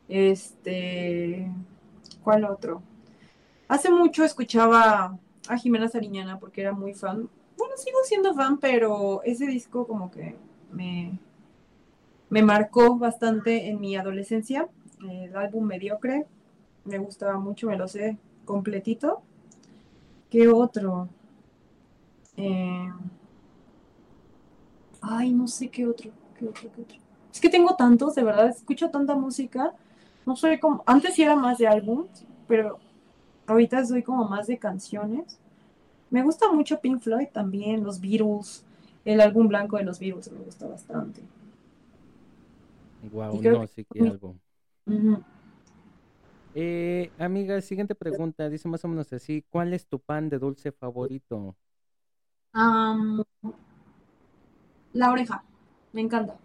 Este, 0.09 1.51
¿cuál 2.23 2.45
otro? 2.45 2.83
Hace 3.67 3.91
mucho 3.91 4.23
escuchaba 4.25 5.17
a 5.49 5.57
Jimena 5.57 5.89
Sariñana 5.89 6.39
porque 6.39 6.61
era 6.61 6.73
muy 6.73 6.93
fan. 6.93 7.29
Bueno, 7.57 7.77
sigo 7.77 7.99
siendo 8.05 8.33
fan, 8.35 8.59
pero 8.59 9.23
ese 9.23 9.47
disco 9.47 9.87
como 9.87 10.11
que 10.11 10.35
me, 10.71 11.19
me 12.29 12.41
marcó 12.41 12.97
bastante 12.97 13.69
en 13.69 13.79
mi 13.79 13.95
adolescencia. 13.95 14.67
El 15.07 15.35
álbum 15.35 15.65
Mediocre 15.65 16.25
me 16.85 16.97
gustaba 16.99 17.37
mucho, 17.39 17.67
me 17.67 17.77
lo 17.77 17.87
sé 17.87 18.17
completito. 18.45 19.21
¿Qué 20.31 20.47
otro? 20.47 21.09
Eh, 22.37 22.89
ay, 25.01 25.31
no 25.33 25.47
sé 25.47 25.69
qué 25.69 25.85
otro, 25.87 26.11
qué 26.37 26.47
otro, 26.47 26.71
qué 26.73 26.81
otro. 26.81 26.97
Es 27.31 27.39
que 27.39 27.49
tengo 27.49 27.75
tantos, 27.75 28.15
de 28.15 28.23
verdad, 28.23 28.49
escucho 28.49 28.89
tanta 28.89 29.15
música. 29.15 29.73
No 30.25 30.35
soy 30.35 30.59
como, 30.59 30.83
antes 30.85 31.15
sí 31.15 31.23
era 31.23 31.35
más 31.35 31.57
de 31.57 31.67
álbum, 31.67 32.05
pero 32.47 32.79
ahorita 33.47 33.85
soy 33.85 34.03
como 34.03 34.27
más 34.27 34.47
de 34.47 34.57
canciones. 34.57 35.39
Me 36.09 36.23
gusta 36.23 36.51
mucho 36.51 36.79
Pink 36.81 37.01
Floyd 37.01 37.27
también, 37.33 37.83
los 37.83 38.01
Beatles, 38.01 38.65
el 39.05 39.21
álbum 39.21 39.47
blanco 39.47 39.77
de 39.77 39.83
los 39.83 39.99
Beatles 39.99 40.31
me 40.31 40.39
gusta 40.39 40.67
bastante. 40.67 41.21
Wow, 43.01 43.41
no, 43.43 43.67
sí 43.67 43.85
que 43.85 44.03
álbum. 44.03 44.39
Eh, 46.53 47.13
amiga, 47.17 47.61
siguiente 47.61 47.95
pregunta, 47.95 48.49
dice 48.49 48.67
más 48.67 48.83
o 48.83 48.87
menos 48.87 49.11
así, 49.13 49.45
¿cuál 49.49 49.73
es 49.73 49.87
tu 49.87 49.99
pan 49.99 50.29
de 50.29 50.37
dulce 50.39 50.71
favorito? 50.71 51.55
La 52.53 53.25
oreja, 55.11 55.43
me 55.93 56.01
encanta. 56.01 56.37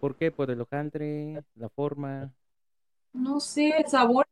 ¿Por 0.00 0.16
qué? 0.16 0.30
¿Por 0.30 0.50
el 0.50 0.60
hojaldre, 0.60 1.42
la 1.54 1.68
forma? 1.68 2.32
No 3.12 3.40
sé, 3.40 3.68
el 3.78 3.86
sabor 3.86 4.26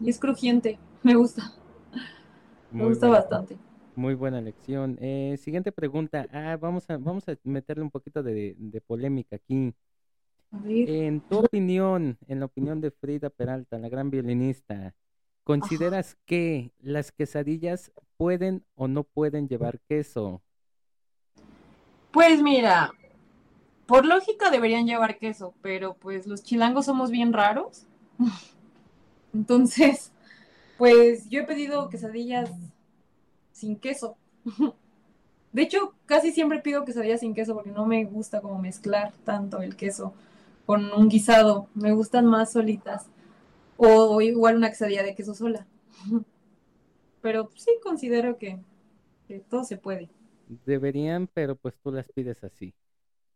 y 0.00 0.08
es 0.08 0.18
crujiente, 0.18 0.78
me 1.02 1.14
gusta. 1.14 1.52
me 2.70 2.86
gusta 2.86 3.08
bastante. 3.08 3.56
Muy 3.94 4.14
buena 4.14 4.40
lección. 4.40 4.96
Eh, 5.00 5.36
siguiente 5.38 5.70
pregunta. 5.70 6.26
Ah, 6.32 6.56
vamos 6.60 6.88
a, 6.88 6.96
vamos 6.96 7.28
a 7.28 7.36
meterle 7.44 7.82
un 7.82 7.90
poquito 7.90 8.22
de, 8.22 8.54
de 8.58 8.80
polémica 8.80 9.36
aquí. 9.36 9.74
En 10.84 11.20
tu 11.22 11.38
opinión, 11.38 12.18
en 12.26 12.40
la 12.40 12.46
opinión 12.46 12.80
de 12.80 12.90
Frida 12.90 13.30
Peralta, 13.30 13.78
la 13.78 13.88
gran 13.88 14.10
violinista, 14.10 14.94
¿consideras 15.44 16.16
que 16.26 16.72
las 16.78 17.12
quesadillas 17.12 17.92
pueden 18.16 18.64
o 18.74 18.88
no 18.88 19.04
pueden 19.04 19.48
llevar 19.48 19.80
queso? 19.88 20.42
Pues 22.12 22.42
mira, 22.42 22.92
por 23.86 24.04
lógica 24.04 24.50
deberían 24.50 24.86
llevar 24.86 25.18
queso, 25.18 25.54
pero 25.62 25.94
pues 25.94 26.26
los 26.26 26.42
chilangos 26.42 26.86
somos 26.86 27.10
bien 27.10 27.32
raros. 27.32 27.86
Entonces, 29.34 30.12
pues 30.78 31.28
yo 31.30 31.40
he 31.40 31.44
pedido 31.44 31.88
quesadillas 31.88 32.50
sin 33.52 33.76
queso. 33.76 34.16
De 35.52 35.62
hecho, 35.62 35.94
casi 36.06 36.32
siempre 36.32 36.60
pido 36.60 36.84
quesadillas 36.84 37.20
sin 37.20 37.34
queso 37.34 37.54
porque 37.54 37.70
no 37.70 37.84
me 37.84 38.04
gusta 38.04 38.40
como 38.40 38.58
mezclar 38.58 39.12
tanto 39.24 39.60
el 39.60 39.76
queso 39.76 40.14
con 40.64 40.92
un 40.92 41.08
guisado. 41.08 41.68
Me 41.74 41.92
gustan 41.92 42.26
más 42.26 42.52
solitas. 42.52 43.06
O 43.84 44.20
igual 44.20 44.56
una 44.56 44.68
quesadilla 44.68 45.02
de 45.02 45.16
queso 45.16 45.34
sola. 45.34 45.66
pero 47.20 47.50
sí 47.56 47.70
considero 47.82 48.38
que, 48.38 48.60
todo 49.48 49.64
se 49.64 49.76
puede. 49.76 50.08
Deberían, 50.66 51.26
pero 51.26 51.56
pues 51.56 51.74
tú 51.82 51.90
las 51.90 52.08
pides 52.08 52.44
así. 52.44 52.74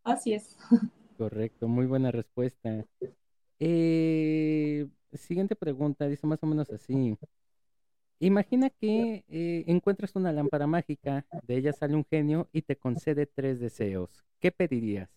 Así 0.05 0.35
es. 0.35 0.57
Correcto, 1.19 1.67
muy 1.67 1.87
buena 1.87 2.13
respuesta. 2.13 2.85
Eh, 3.59 4.87
siguiente 5.15 5.57
pregunta, 5.57 6.07
dice 6.07 6.27
más 6.27 6.43
o 6.43 6.47
menos 6.47 6.71
así. 6.71 7.17
Imagina 8.21 8.71
que 8.71 9.25
eh, 9.29 9.65
encuentras 9.67 10.15
una 10.15 10.33
lámpara 10.33 10.67
mágica, 10.67 11.27
de 11.43 11.57
ella 11.57 11.73
sale 11.73 11.97
un 11.97 12.05
genio 12.05 12.49
y 12.53 12.63
te 12.63 12.77
concede 12.77 13.27
tres 13.27 13.59
deseos. 13.59 14.25
¿Qué 14.39 14.53
pedirías? 14.53 15.11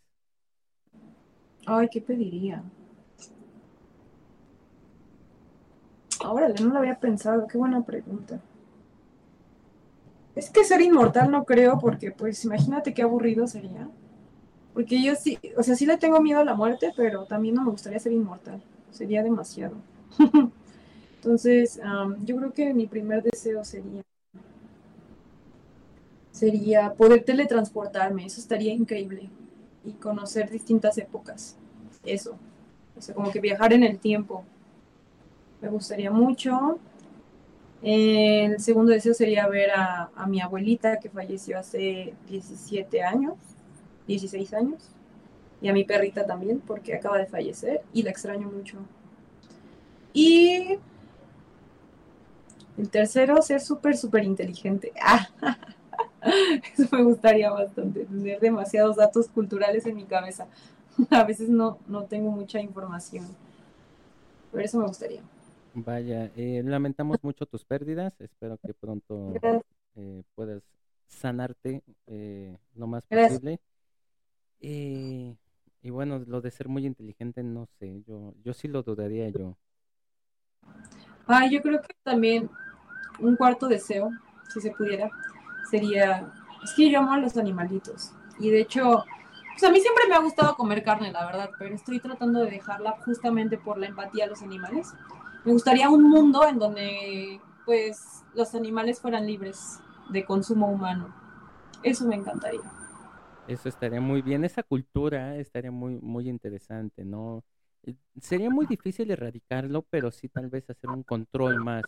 Ay, 1.65 1.87
¿qué 1.91 2.01
pediría? 2.01 2.63
Órale, 6.25 6.55
no 6.61 6.73
lo 6.73 6.79
había 6.79 6.99
pensado, 6.99 7.47
qué 7.47 7.57
buena 7.57 7.81
pregunta. 7.83 8.39
Es 10.35 10.49
que 10.49 10.63
ser 10.63 10.81
inmortal 10.81 11.31
no 11.31 11.43
creo, 11.45 11.79
porque 11.79 12.11
pues 12.11 12.43
imagínate 12.45 12.93
qué 12.93 13.01
aburrido 13.01 13.47
sería. 13.47 13.89
Porque 14.73 15.03
yo 15.03 15.15
sí, 15.15 15.37
o 15.57 15.63
sea, 15.63 15.75
sí 15.75 15.85
le 15.85 15.97
tengo 15.97 16.21
miedo 16.21 16.39
a 16.39 16.45
la 16.45 16.53
muerte, 16.53 16.93
pero 16.95 17.25
también 17.25 17.55
no 17.55 17.63
me 17.63 17.71
gustaría 17.71 17.99
ser 17.99 18.13
inmortal. 18.13 18.61
Sería 18.91 19.23
demasiado. 19.23 19.75
Entonces, 21.15 21.79
yo 22.23 22.37
creo 22.37 22.53
que 22.53 22.73
mi 22.73 22.87
primer 22.87 23.23
deseo 23.23 23.63
sería 23.65 24.01
sería 26.31 26.93
poder 26.93 27.25
teletransportarme, 27.25 28.25
eso 28.25 28.39
estaría 28.39 28.73
increíble. 28.73 29.29
Y 29.83 29.91
conocer 29.93 30.49
distintas 30.49 30.97
épocas. 30.97 31.57
Eso. 32.05 32.37
O 32.97 33.01
sea, 33.01 33.13
como 33.13 33.31
que 33.31 33.41
viajar 33.41 33.73
en 33.73 33.83
el 33.83 33.99
tiempo. 33.99 34.43
Me 35.61 35.69
gustaría 35.69 36.11
mucho. 36.11 36.79
El 37.81 38.59
segundo 38.59 38.91
deseo 38.91 39.13
sería 39.13 39.47
ver 39.47 39.71
a, 39.71 40.09
mi 40.27 40.41
abuelita 40.41 40.99
que 40.99 41.09
falleció 41.09 41.57
hace 41.59 42.13
17 42.27 43.03
años, 43.03 43.35
16 44.07 44.53
años. 44.53 44.89
y 45.61 45.67
a 45.67 45.73
mi 45.73 45.83
perrita 45.83 46.25
también, 46.25 46.61
porque 46.61 46.95
acaba 46.95 47.17
de 47.17 47.25
fallecer 47.25 47.81
y 47.93 48.03
la 48.03 48.11
extraño 48.11 48.49
mucho. 48.49 48.77
Y 50.13 50.79
el 52.77 52.89
tercero, 52.89 53.41
ser 53.41 53.59
súper, 53.59 53.97
súper 53.97 54.23
inteligente. 54.23 54.93
Eso 56.77 56.87
me 56.91 57.03
gustaría 57.03 57.51
bastante, 57.51 58.05
tener 58.05 58.39
demasiados 58.39 58.95
datos 58.95 59.27
culturales 59.27 59.85
en 59.85 59.97
mi 59.97 60.05
cabeza. 60.05 60.47
A 61.09 61.23
veces 61.23 61.49
no, 61.49 61.77
no 61.87 62.03
tengo 62.03 62.31
mucha 62.31 62.59
información. 62.61 63.27
Por 64.51 64.61
eso 64.61 64.79
me 64.79 64.87
gustaría. 64.87 65.21
Vaya, 65.73 66.31
eh, 66.35 66.61
lamentamos 66.65 67.17
mucho 67.23 67.45
tus 67.45 67.63
pérdidas. 67.63 68.19
Espero 68.19 68.57
que 68.57 68.73
pronto 68.73 69.33
eh, 69.95 70.23
puedas 70.35 70.63
sanarte 71.07 71.83
eh, 72.07 72.57
lo 72.75 72.87
más 72.87 73.05
posible. 73.05 73.59
y 74.59 75.89
bueno, 75.89 76.19
lo 76.27 76.41
de 76.41 76.51
ser 76.51 76.67
muy 76.67 76.85
inteligente, 76.85 77.43
no 77.43 77.65
sé, 77.79 78.03
yo, 78.05 78.33
yo 78.43 78.53
sí 78.53 78.67
lo 78.67 78.83
dudaría 78.83 79.29
yo. 79.29 79.57
Ah, 81.27 81.47
yo 81.47 81.61
creo 81.61 81.81
que 81.81 81.93
también 82.03 82.49
un 83.19 83.35
cuarto 83.35 83.67
deseo, 83.67 84.09
si 84.51 84.61
se 84.61 84.71
pudiera, 84.71 85.09
sería, 85.69 86.31
es 86.63 86.73
que 86.73 86.89
yo 86.89 86.99
amo 86.99 87.13
a 87.13 87.19
los 87.19 87.37
animalitos. 87.37 88.13
Y 88.39 88.49
de 88.49 88.61
hecho, 88.61 89.03
pues 89.51 89.63
a 89.63 89.71
mí 89.71 89.79
siempre 89.79 90.07
me 90.07 90.15
ha 90.15 90.19
gustado 90.19 90.55
comer 90.55 90.83
carne, 90.83 91.11
la 91.11 91.25
verdad, 91.25 91.51
pero 91.59 91.75
estoy 91.75 91.99
tratando 91.99 92.39
de 92.39 92.51
dejarla 92.51 92.97
justamente 93.05 93.57
por 93.57 93.77
la 93.77 93.87
empatía 93.87 94.25
a 94.25 94.27
los 94.27 94.41
animales. 94.41 94.93
Me 95.45 95.53
gustaría 95.53 95.89
un 95.89 96.03
mundo 96.09 96.45
en 96.45 96.59
donde, 96.59 97.39
pues, 97.65 98.23
los 98.35 98.53
animales 98.55 98.99
fueran 98.99 99.25
libres 99.25 99.79
de 100.09 100.25
consumo 100.25 100.67
humano. 100.69 101.13
Eso 101.83 102.05
me 102.05 102.15
encantaría. 102.15 102.61
Eso 103.47 103.69
estaría 103.69 104.01
muy 104.01 104.21
bien, 104.21 104.43
esa 104.43 104.63
cultura 104.63 105.37
estaría 105.37 105.71
muy, 105.71 105.95
muy 105.95 106.29
interesante, 106.29 107.03
¿no? 107.03 107.43
Eh, 107.83 107.95
sería 108.21 108.49
muy 108.49 108.65
difícil 108.67 109.09
erradicarlo, 109.09 109.83
pero 109.89 110.11
sí 110.11 110.29
tal 110.29 110.49
vez 110.49 110.69
hacer 110.69 110.89
un 110.89 111.03
control 111.03 111.63
más, 111.63 111.83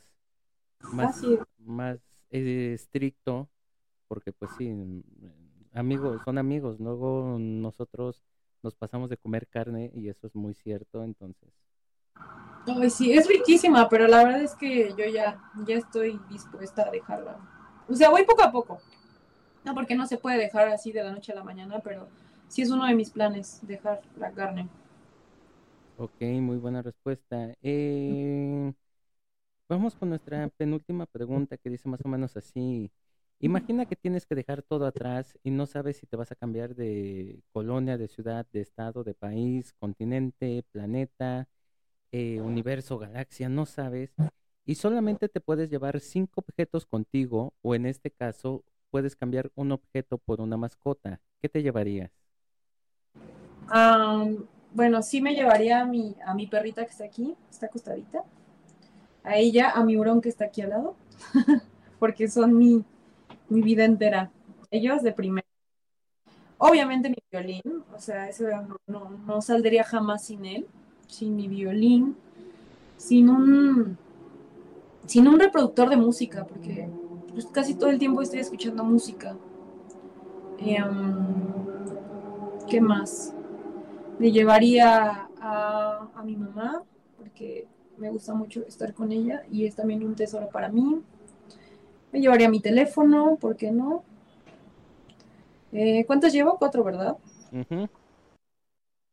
más, 0.93 1.21
más 1.59 1.99
eh, 2.31 2.73
estricto, 2.73 3.49
porque 4.07 4.31
pues 4.31 4.51
sí, 4.57 4.69
mm, 4.69 5.03
amigos, 5.73 6.21
son 6.25 6.37
amigos, 6.37 6.79
luego 6.79 7.37
nosotros 7.39 8.23
nos 8.63 8.75
pasamos 8.75 9.09
de 9.09 9.17
comer 9.17 9.47
carne 9.47 9.91
y 9.93 10.09
eso 10.09 10.27
es 10.27 10.35
muy 10.35 10.53
cierto, 10.53 11.03
entonces. 11.03 11.49
Ay, 12.67 12.89
sí, 12.89 13.11
es 13.13 13.27
riquísima, 13.27 13.89
pero 13.89 14.07
la 14.07 14.23
verdad 14.23 14.41
es 14.41 14.55
que 14.55 14.89
yo 14.97 15.05
ya, 15.05 15.39
ya 15.65 15.75
estoy 15.75 16.19
dispuesta 16.29 16.83
a 16.83 16.91
dejarla. 16.91 17.37
O 17.89 17.95
sea, 17.95 18.09
voy 18.09 18.23
poco 18.23 18.43
a 18.43 18.51
poco. 18.51 18.79
No, 19.65 19.73
porque 19.75 19.95
no 19.95 20.07
se 20.07 20.17
puede 20.17 20.37
dejar 20.37 20.69
así 20.69 20.91
de 20.91 21.03
la 21.03 21.11
noche 21.11 21.31
a 21.33 21.35
la 21.35 21.43
mañana, 21.43 21.79
pero 21.83 22.07
sí 22.47 22.61
es 22.61 22.71
uno 22.71 22.85
de 22.85 22.95
mis 22.95 23.11
planes, 23.11 23.59
dejar 23.63 24.01
la 24.17 24.31
carne. 24.31 24.69
Ok, 25.95 26.15
muy 26.41 26.57
buena 26.57 26.81
respuesta. 26.81 27.53
Eh, 27.61 28.73
vamos 29.69 29.95
con 29.95 30.09
nuestra 30.09 30.49
penúltima 30.57 31.05
pregunta 31.07 31.57
que 31.57 31.69
dice 31.69 31.89
más 31.89 32.01
o 32.05 32.09
menos 32.09 32.37
así. 32.37 32.91
Imagina 33.39 33.85
que 33.87 33.95
tienes 33.95 34.25
que 34.25 34.35
dejar 34.35 34.61
todo 34.63 34.85
atrás 34.87 35.37
y 35.43 35.51
no 35.51 35.65
sabes 35.67 35.97
si 35.97 36.07
te 36.07 36.17
vas 36.17 36.31
a 36.31 36.35
cambiar 36.35 36.75
de 36.75 37.43
colonia, 37.53 37.97
de 37.97 38.07
ciudad, 38.07 38.47
de 38.53 38.61
estado, 38.61 39.03
de 39.03 39.15
país, 39.15 39.73
continente, 39.79 40.63
planeta, 40.71 41.47
eh, 42.11 42.41
universo, 42.41 42.97
galaxia, 42.97 43.49
no 43.49 43.65
sabes. 43.65 44.13
Y 44.65 44.75
solamente 44.75 45.29
te 45.29 45.41
puedes 45.41 45.69
llevar 45.69 45.99
cinco 45.99 46.41
objetos 46.41 46.85
contigo 46.85 47.53
o 47.61 47.75
en 47.75 47.85
este 47.85 48.11
caso 48.11 48.63
puedes 48.89 49.15
cambiar 49.15 49.51
un 49.55 49.71
objeto 49.71 50.17
por 50.17 50.41
una 50.41 50.57
mascota. 50.57 51.19
¿Qué 51.41 51.49
te 51.49 51.63
llevarías? 51.63 52.11
bueno, 54.73 55.01
sí 55.01 55.21
me 55.21 55.33
llevaría 55.33 55.81
a 55.81 55.85
mi, 55.85 56.15
a 56.25 56.33
mi 56.33 56.47
perrita 56.47 56.83
que 56.83 56.91
está 56.91 57.05
aquí, 57.05 57.35
está 57.49 57.67
acostadita, 57.67 58.23
a 59.23 59.37
ella, 59.37 59.71
a 59.71 59.83
mi 59.83 59.97
hurón 59.97 60.21
que 60.21 60.29
está 60.29 60.45
aquí 60.45 60.61
al 60.61 60.69
lado, 60.69 60.95
porque 61.99 62.27
son 62.27 62.57
mi, 62.57 62.83
mi 63.49 63.61
vida 63.61 63.85
entera. 63.85 64.31
Ellos 64.71 65.03
de 65.03 65.11
primero. 65.11 65.47
Obviamente 66.57 67.09
mi 67.09 67.17
violín, 67.31 67.83
o 67.93 67.99
sea, 67.99 68.29
eso 68.29 68.45
no, 68.87 69.09
no, 69.25 69.41
saldría 69.41 69.83
jamás 69.83 70.25
sin 70.25 70.45
él, 70.45 70.67
sin 71.11 71.35
mi 71.35 71.47
violín, 71.47 72.15
sin 72.97 73.29
un, 73.29 73.97
sin 75.05 75.27
un 75.27 75.39
reproductor 75.39 75.89
de 75.89 75.97
música, 75.97 76.45
porque 76.45 76.89
pues, 77.33 77.45
casi 77.47 77.75
todo 77.75 77.89
el 77.89 77.99
tiempo 77.99 78.21
estoy 78.21 78.39
escuchando 78.39 78.83
música. 78.83 79.35
Em, 80.57 80.87
¿Qué 82.69 82.79
más? 82.79 83.33
Me 84.19 84.31
llevaría 84.31 85.27
a, 85.41 86.07
a 86.15 86.23
mi 86.23 86.37
mamá, 86.37 86.83
porque 87.17 87.67
me 87.97 88.09
gusta 88.09 88.33
mucho 88.33 88.65
estar 88.65 88.93
con 88.93 89.11
ella 89.11 89.43
y 89.51 89.65
es 89.65 89.75
también 89.75 90.03
un 90.05 90.15
tesoro 90.15 90.47
para 90.49 90.69
mí. 90.69 91.01
Me 92.13 92.21
llevaría 92.21 92.49
mi 92.49 92.61
teléfono, 92.61 93.35
¿por 93.35 93.57
qué 93.57 93.71
no? 93.71 94.03
Eh, 95.73 96.05
¿Cuántas 96.05 96.31
llevo? 96.31 96.57
Cuatro, 96.57 96.83
¿verdad? 96.83 97.17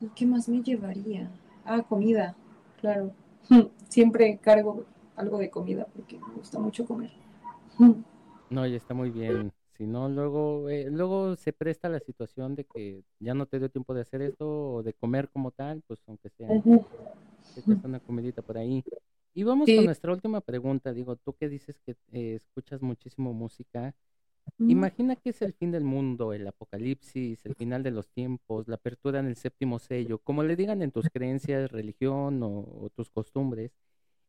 ¿Y 0.00 0.06
qué 0.14 0.26
más 0.26 0.48
me 0.48 0.62
llevaría? 0.62 1.28
Ah, 1.68 1.82
comida, 1.82 2.34
claro. 2.80 3.12
Siempre 3.88 4.38
cargo 4.38 4.84
algo 5.16 5.38
de 5.38 5.50
comida 5.50 5.86
porque 5.94 6.18
me 6.18 6.34
gusta 6.34 6.58
mucho 6.58 6.86
comer. 6.86 7.10
No, 8.50 8.66
y 8.66 8.74
está 8.74 8.94
muy 8.94 9.10
bien. 9.10 9.52
Si 9.76 9.86
no, 9.86 10.08
luego, 10.08 10.70
eh, 10.70 10.88
luego 10.90 11.36
se 11.36 11.52
presta 11.52 11.90
la 11.90 12.00
situación 12.00 12.54
de 12.54 12.64
que 12.64 13.04
ya 13.20 13.34
no 13.34 13.44
te 13.44 13.58
dio 13.58 13.68
tiempo 13.68 13.92
de 13.92 14.00
hacer 14.00 14.22
esto 14.22 14.72
o 14.72 14.82
de 14.82 14.94
comer 14.94 15.28
como 15.28 15.50
tal, 15.50 15.82
pues 15.86 16.00
aunque 16.06 16.30
sea, 16.30 16.48
una 17.84 18.00
comidita 18.00 18.40
por 18.40 18.56
ahí. 18.56 18.82
Y 19.34 19.42
vamos 19.42 19.68
con 19.68 19.84
nuestra 19.84 20.12
última 20.12 20.40
pregunta. 20.40 20.94
Digo, 20.94 21.16
tú 21.16 21.34
que 21.34 21.50
dices 21.50 21.78
que 21.84 21.94
eh, 22.12 22.34
escuchas 22.36 22.80
muchísimo 22.80 23.34
música, 23.34 23.94
imagina 24.58 25.16
que 25.16 25.30
es 25.30 25.42
el 25.42 25.52
fin 25.52 25.70
del 25.70 25.84
mundo, 25.84 26.32
el 26.32 26.46
apocalipsis, 26.46 27.44
el 27.44 27.54
final 27.54 27.82
de 27.82 27.90
los 27.90 28.08
tiempos, 28.08 28.68
la 28.68 28.76
apertura 28.76 29.20
en 29.20 29.26
el 29.26 29.36
séptimo 29.36 29.78
sello, 29.78 30.18
como 30.18 30.42
le 30.42 30.56
digan 30.56 30.82
en 30.82 30.90
tus 30.90 31.08
creencias, 31.12 31.70
religión 31.70 32.40
o 32.42 32.90
tus 32.94 33.10
costumbres. 33.10 33.72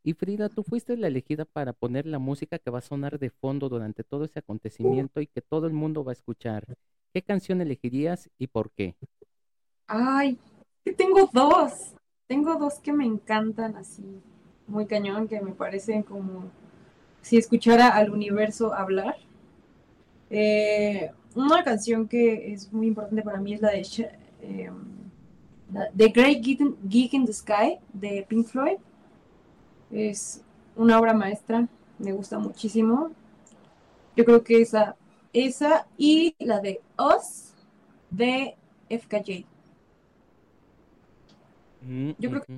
Y 0.03 0.13
Frida, 0.13 0.49
tú 0.49 0.63
fuiste 0.63 0.95
la 0.95 1.07
elegida 1.07 1.45
para 1.45 1.73
poner 1.73 2.05
la 2.05 2.19
música 2.19 2.57
que 2.57 2.71
va 2.71 2.79
a 2.79 2.81
sonar 2.81 3.19
de 3.19 3.29
fondo 3.29 3.67
durante 3.67 4.03
todo 4.03 4.23
ese 4.23 4.39
acontecimiento 4.39 5.19
y 5.19 5.27
que 5.27 5.41
todo 5.41 5.67
el 5.67 5.73
mundo 5.73 6.03
va 6.03 6.11
a 6.11 6.13
escuchar. 6.13 6.77
¿Qué 7.13 7.21
canción 7.21 7.59
elegirías 7.59 8.29
y 8.37 8.47
por 8.47 8.71
qué? 8.71 8.95
Ay, 9.87 10.37
tengo 10.97 11.29
dos. 11.33 11.95
Tengo 12.27 12.55
dos 12.55 12.79
que 12.79 12.93
me 12.93 13.05
encantan 13.05 13.75
así, 13.75 14.21
muy 14.67 14.85
cañón, 14.85 15.27
que 15.27 15.41
me 15.41 15.51
parecen 15.51 16.03
como 16.03 16.43
si 17.21 17.37
escuchara 17.37 17.89
al 17.89 18.11
universo 18.11 18.73
hablar. 18.73 19.15
Eh, 20.29 21.11
una 21.35 21.63
canción 21.63 22.07
que 22.07 22.53
es 22.53 22.71
muy 22.71 22.87
importante 22.87 23.21
para 23.23 23.39
mí 23.39 23.53
es 23.53 23.61
la 23.61 23.71
de 23.71 23.81
eh, 24.41 24.71
The 25.95 26.07
Great 26.09 26.41
Geek 26.41 27.13
in 27.13 27.25
the 27.25 27.33
Sky 27.33 27.79
de 27.93 28.25
Pink 28.27 28.47
Floyd 28.47 28.77
es 29.91 30.41
una 30.75 30.99
obra 30.99 31.13
maestra, 31.13 31.67
me 31.97 32.11
gusta 32.11 32.39
muchísimo. 32.39 33.11
Yo 34.15 34.25
creo 34.25 34.43
que 34.43 34.61
esa, 34.61 34.95
esa 35.33 35.87
y 35.97 36.35
la 36.39 36.59
de 36.59 36.81
Oz 36.97 37.53
de 38.09 38.55
FKJ. 38.89 39.45
Mm, 41.81 42.11
Yo 42.17 42.29
creo 42.29 42.41
que 42.43 42.53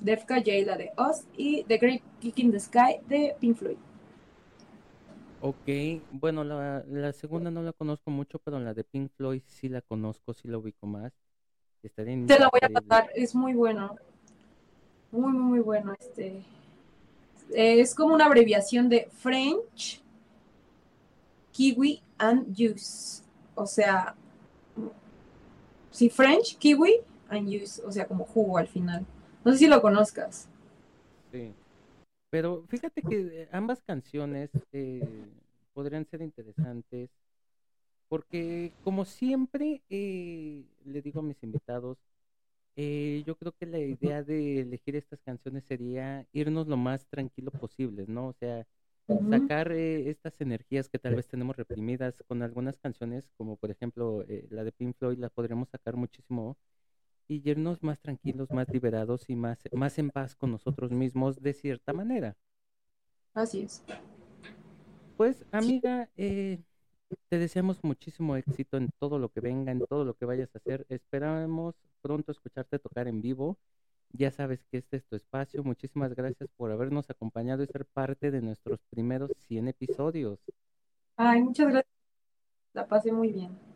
de 0.00 0.16
FKJ, 0.16 0.66
la 0.66 0.76
de 0.76 0.92
Oz 0.96 1.24
y 1.36 1.64
The 1.64 1.78
Great 1.78 2.02
Kick 2.20 2.38
in 2.38 2.52
the 2.52 2.60
Sky 2.60 3.00
de 3.08 3.34
Pink 3.40 3.56
Floyd. 3.56 3.76
Ok, 5.40 5.68
bueno, 6.10 6.42
la, 6.42 6.84
la, 6.88 7.12
segunda 7.12 7.50
no 7.50 7.62
la 7.62 7.72
conozco 7.72 8.10
mucho, 8.10 8.38
pero 8.40 8.58
la 8.58 8.74
de 8.74 8.82
Pink 8.82 9.12
Floyd 9.16 9.42
sí 9.46 9.68
la 9.68 9.80
conozco, 9.82 10.34
sí 10.34 10.48
la 10.48 10.58
ubico 10.58 10.86
más. 10.86 11.12
Te 11.80 12.38
la 12.38 12.48
voy 12.48 12.60
a 12.62 12.68
pasar, 12.68 13.10
es 13.14 13.34
muy 13.34 13.54
bueno. 13.54 13.96
Muy, 15.12 15.32
muy, 15.32 15.60
bueno. 15.60 15.94
Este 15.98 16.42
es 17.50 17.94
como 17.94 18.14
una 18.14 18.26
abreviación 18.26 18.88
de 18.88 19.08
French, 19.12 20.02
Kiwi 21.52 22.02
and 22.18 22.54
Juice. 22.56 23.22
O 23.54 23.64
sea, 23.64 24.16
sí, 25.90 26.10
French, 26.10 26.58
Kiwi 26.58 26.96
and 27.28 27.46
Juice. 27.46 27.80
O 27.86 27.92
sea, 27.92 28.06
como 28.06 28.24
jugo 28.24 28.58
al 28.58 28.66
final. 28.66 29.06
No 29.44 29.52
sé 29.52 29.58
si 29.58 29.66
lo 29.68 29.80
conozcas. 29.80 30.48
Sí. 31.30 31.52
Pero 32.30 32.64
fíjate 32.68 33.02
que 33.02 33.48
ambas 33.52 33.82
canciones 33.82 34.50
eh, 34.72 35.00
podrían 35.72 36.06
ser 36.06 36.22
interesantes 36.22 37.10
porque 38.08 38.72
como 38.84 39.04
siempre 39.04 39.82
eh, 39.90 40.64
le 40.84 41.02
digo 41.02 41.20
a 41.20 41.22
mis 41.22 41.42
invitados, 41.42 41.98
eh, 42.76 43.22
yo 43.26 43.36
creo 43.36 43.52
que 43.52 43.66
la 43.66 43.78
idea 43.80 44.22
de 44.22 44.60
elegir 44.60 44.96
estas 44.96 45.20
canciones 45.22 45.64
sería 45.64 46.26
irnos 46.32 46.68
lo 46.68 46.76
más 46.76 47.06
tranquilo 47.08 47.50
posible, 47.50 48.06
¿no? 48.08 48.28
O 48.28 48.32
sea, 48.34 48.66
sacar 49.28 49.72
eh, 49.72 50.10
estas 50.10 50.40
energías 50.40 50.88
que 50.88 50.98
tal 50.98 51.14
vez 51.16 51.28
tenemos 51.28 51.56
reprimidas 51.56 52.22
con 52.28 52.42
algunas 52.42 52.78
canciones, 52.78 53.24
como 53.36 53.56
por 53.56 53.70
ejemplo 53.70 54.24
eh, 54.28 54.46
la 54.50 54.64
de 54.64 54.72
Pink 54.72 54.96
Floyd, 54.96 55.18
la 55.18 55.28
podremos 55.30 55.68
sacar 55.70 55.96
muchísimo 55.96 56.56
y 57.28 57.48
irnos 57.48 57.82
más 57.82 58.00
tranquilos, 58.00 58.50
más 58.50 58.68
liberados 58.70 59.28
y 59.28 59.36
más, 59.36 59.58
más 59.72 59.98
en 59.98 60.10
paz 60.10 60.34
con 60.34 60.50
nosotros 60.50 60.90
mismos 60.90 61.40
de 61.40 61.52
cierta 61.52 61.92
manera. 61.92 62.36
Así 63.34 63.62
es. 63.62 63.84
Pues 65.16 65.44
amiga, 65.52 66.08
eh, 66.16 66.60
te 67.28 67.38
deseamos 67.38 67.82
muchísimo 67.84 68.36
éxito 68.36 68.76
en 68.76 68.90
todo 68.98 69.18
lo 69.18 69.28
que 69.30 69.40
venga, 69.40 69.72
en 69.72 69.80
todo 69.80 70.04
lo 70.04 70.14
que 70.14 70.24
vayas 70.24 70.54
a 70.54 70.58
hacer. 70.58 70.86
Esperamos 70.88 71.74
pronto 72.00 72.32
escucharte 72.32 72.78
tocar 72.78 73.08
en 73.08 73.20
vivo. 73.20 73.58
Ya 74.12 74.30
sabes 74.30 74.64
que 74.70 74.78
este 74.78 74.96
es 74.96 75.04
tu 75.04 75.16
espacio. 75.16 75.62
Muchísimas 75.62 76.14
gracias 76.14 76.48
por 76.56 76.70
habernos 76.72 77.10
acompañado 77.10 77.62
y 77.62 77.66
ser 77.66 77.84
parte 77.86 78.30
de 78.30 78.40
nuestros 78.40 78.80
primeros 78.90 79.30
100 79.36 79.68
episodios. 79.68 80.38
Ay, 81.16 81.42
muchas 81.42 81.68
gracias. 81.68 81.92
La 82.72 82.86
pasé 82.86 83.12
muy 83.12 83.32
bien. 83.32 83.67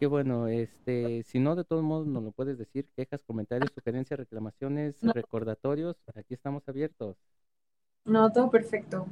Qué 0.00 0.06
bueno, 0.06 0.48
este, 0.48 1.22
si 1.24 1.38
no, 1.38 1.54
de 1.54 1.62
todos 1.62 1.82
modos 1.82 2.06
nos 2.06 2.22
lo 2.22 2.32
puedes 2.32 2.56
decir, 2.56 2.88
quejas, 2.96 3.22
comentarios, 3.22 3.70
sugerencias, 3.74 4.18
reclamaciones, 4.18 4.96
recordatorios, 5.02 5.94
aquí 6.14 6.32
estamos 6.32 6.66
abiertos. 6.66 7.18
No, 8.06 8.32
todo 8.32 8.50
perfecto. 8.50 9.06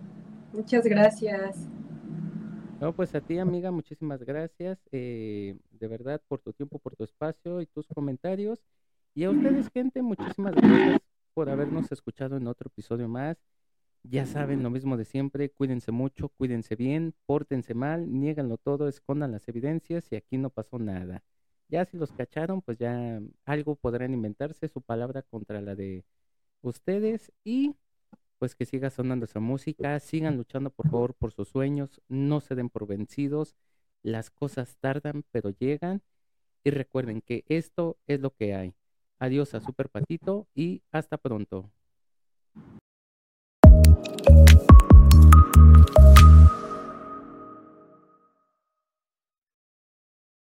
Muchas 0.55 0.87
gracias. 0.87 1.69
No, 2.81 2.95
pues 2.95 3.15
a 3.15 3.21
ti, 3.21 3.39
amiga, 3.39 3.71
muchísimas 3.71 4.23
gracias, 4.23 4.79
eh, 4.91 5.59
de 5.73 5.89
verdad, 5.89 6.23
por 6.27 6.41
tu 6.41 6.55
tiempo, 6.55 6.79
por 6.79 6.97
tu 6.97 7.05
espacio 7.05 7.61
y 7.61 7.67
tus 7.67 7.87
comentarios. 7.89 8.65
Y 9.15 9.25
a 9.25 9.31
ustedes, 9.31 9.69
gente, 9.75 10.01
muchísimas 10.01 10.55
gracias 10.55 11.01
por 11.35 11.51
habernos 11.51 11.93
escuchado 11.93 12.39
en 12.39 12.47
otro 12.47 12.69
episodio 12.69 13.09
más. 13.09 13.37
Ya 14.03 14.25
saben 14.27 14.63
lo 14.63 14.71
mismo 14.71 14.97
de 14.97 15.05
siempre, 15.05 15.51
cuídense 15.51 15.93
mucho, 15.93 16.31
cuídense 16.31 16.77
bien, 16.77 17.15
pórtense 17.27 17.75
mal, 17.75 18.11
niéganlo 18.11 18.57
todo, 18.57 18.89
escondan 18.89 19.33
las 19.33 19.47
evidencias 19.49 20.11
y 20.11 20.17
aquí 20.17 20.39
no 20.39 20.51
pasó 20.51 20.79
nada. 20.79 21.25
Ya 21.69 21.85
si 21.85 21.99
los 21.99 22.13
cacharon, 22.13 22.63
pues 22.63 22.79
ya 22.79 23.21
algo 23.45 23.77
podrán 23.77 24.15
inventarse, 24.15 24.69
su 24.69 24.81
palabra 24.81 25.23
contra 25.23 25.61
la 25.61 25.75
de 25.75 26.05
ustedes 26.63 27.33
y 27.45 27.77
pues 28.39 28.55
que 28.55 28.65
siga 28.65 28.91
sonando 28.91 29.27
esa 29.27 29.41
música, 29.41 29.99
sigan 30.01 30.37
luchando 30.37 30.71
por 30.71 30.89
favor 30.89 31.15
por 31.15 31.33
sus 31.33 31.49
sueños, 31.49 32.01
no 32.09 32.41
se 32.41 32.55
den 32.55 32.71
por 32.71 32.87
vencidos, 32.87 33.57
las 34.03 34.31
cosas 34.31 34.77
tardan 34.81 35.25
pero 35.31 35.51
llegan 35.51 36.03
y 36.65 36.71
recuerden 36.71 37.21
que 37.21 37.45
esto 37.49 37.99
es 38.07 38.21
lo 38.21 38.35
que 38.35 38.55
hay. 38.55 38.75
Adiós 39.19 39.55
a 39.55 39.61
Super 39.61 39.89
Patito 39.91 40.47
y 40.55 40.83
hasta 40.93 41.19
pronto. 41.19 41.71
Thank 43.85 44.09
you 44.09 44.18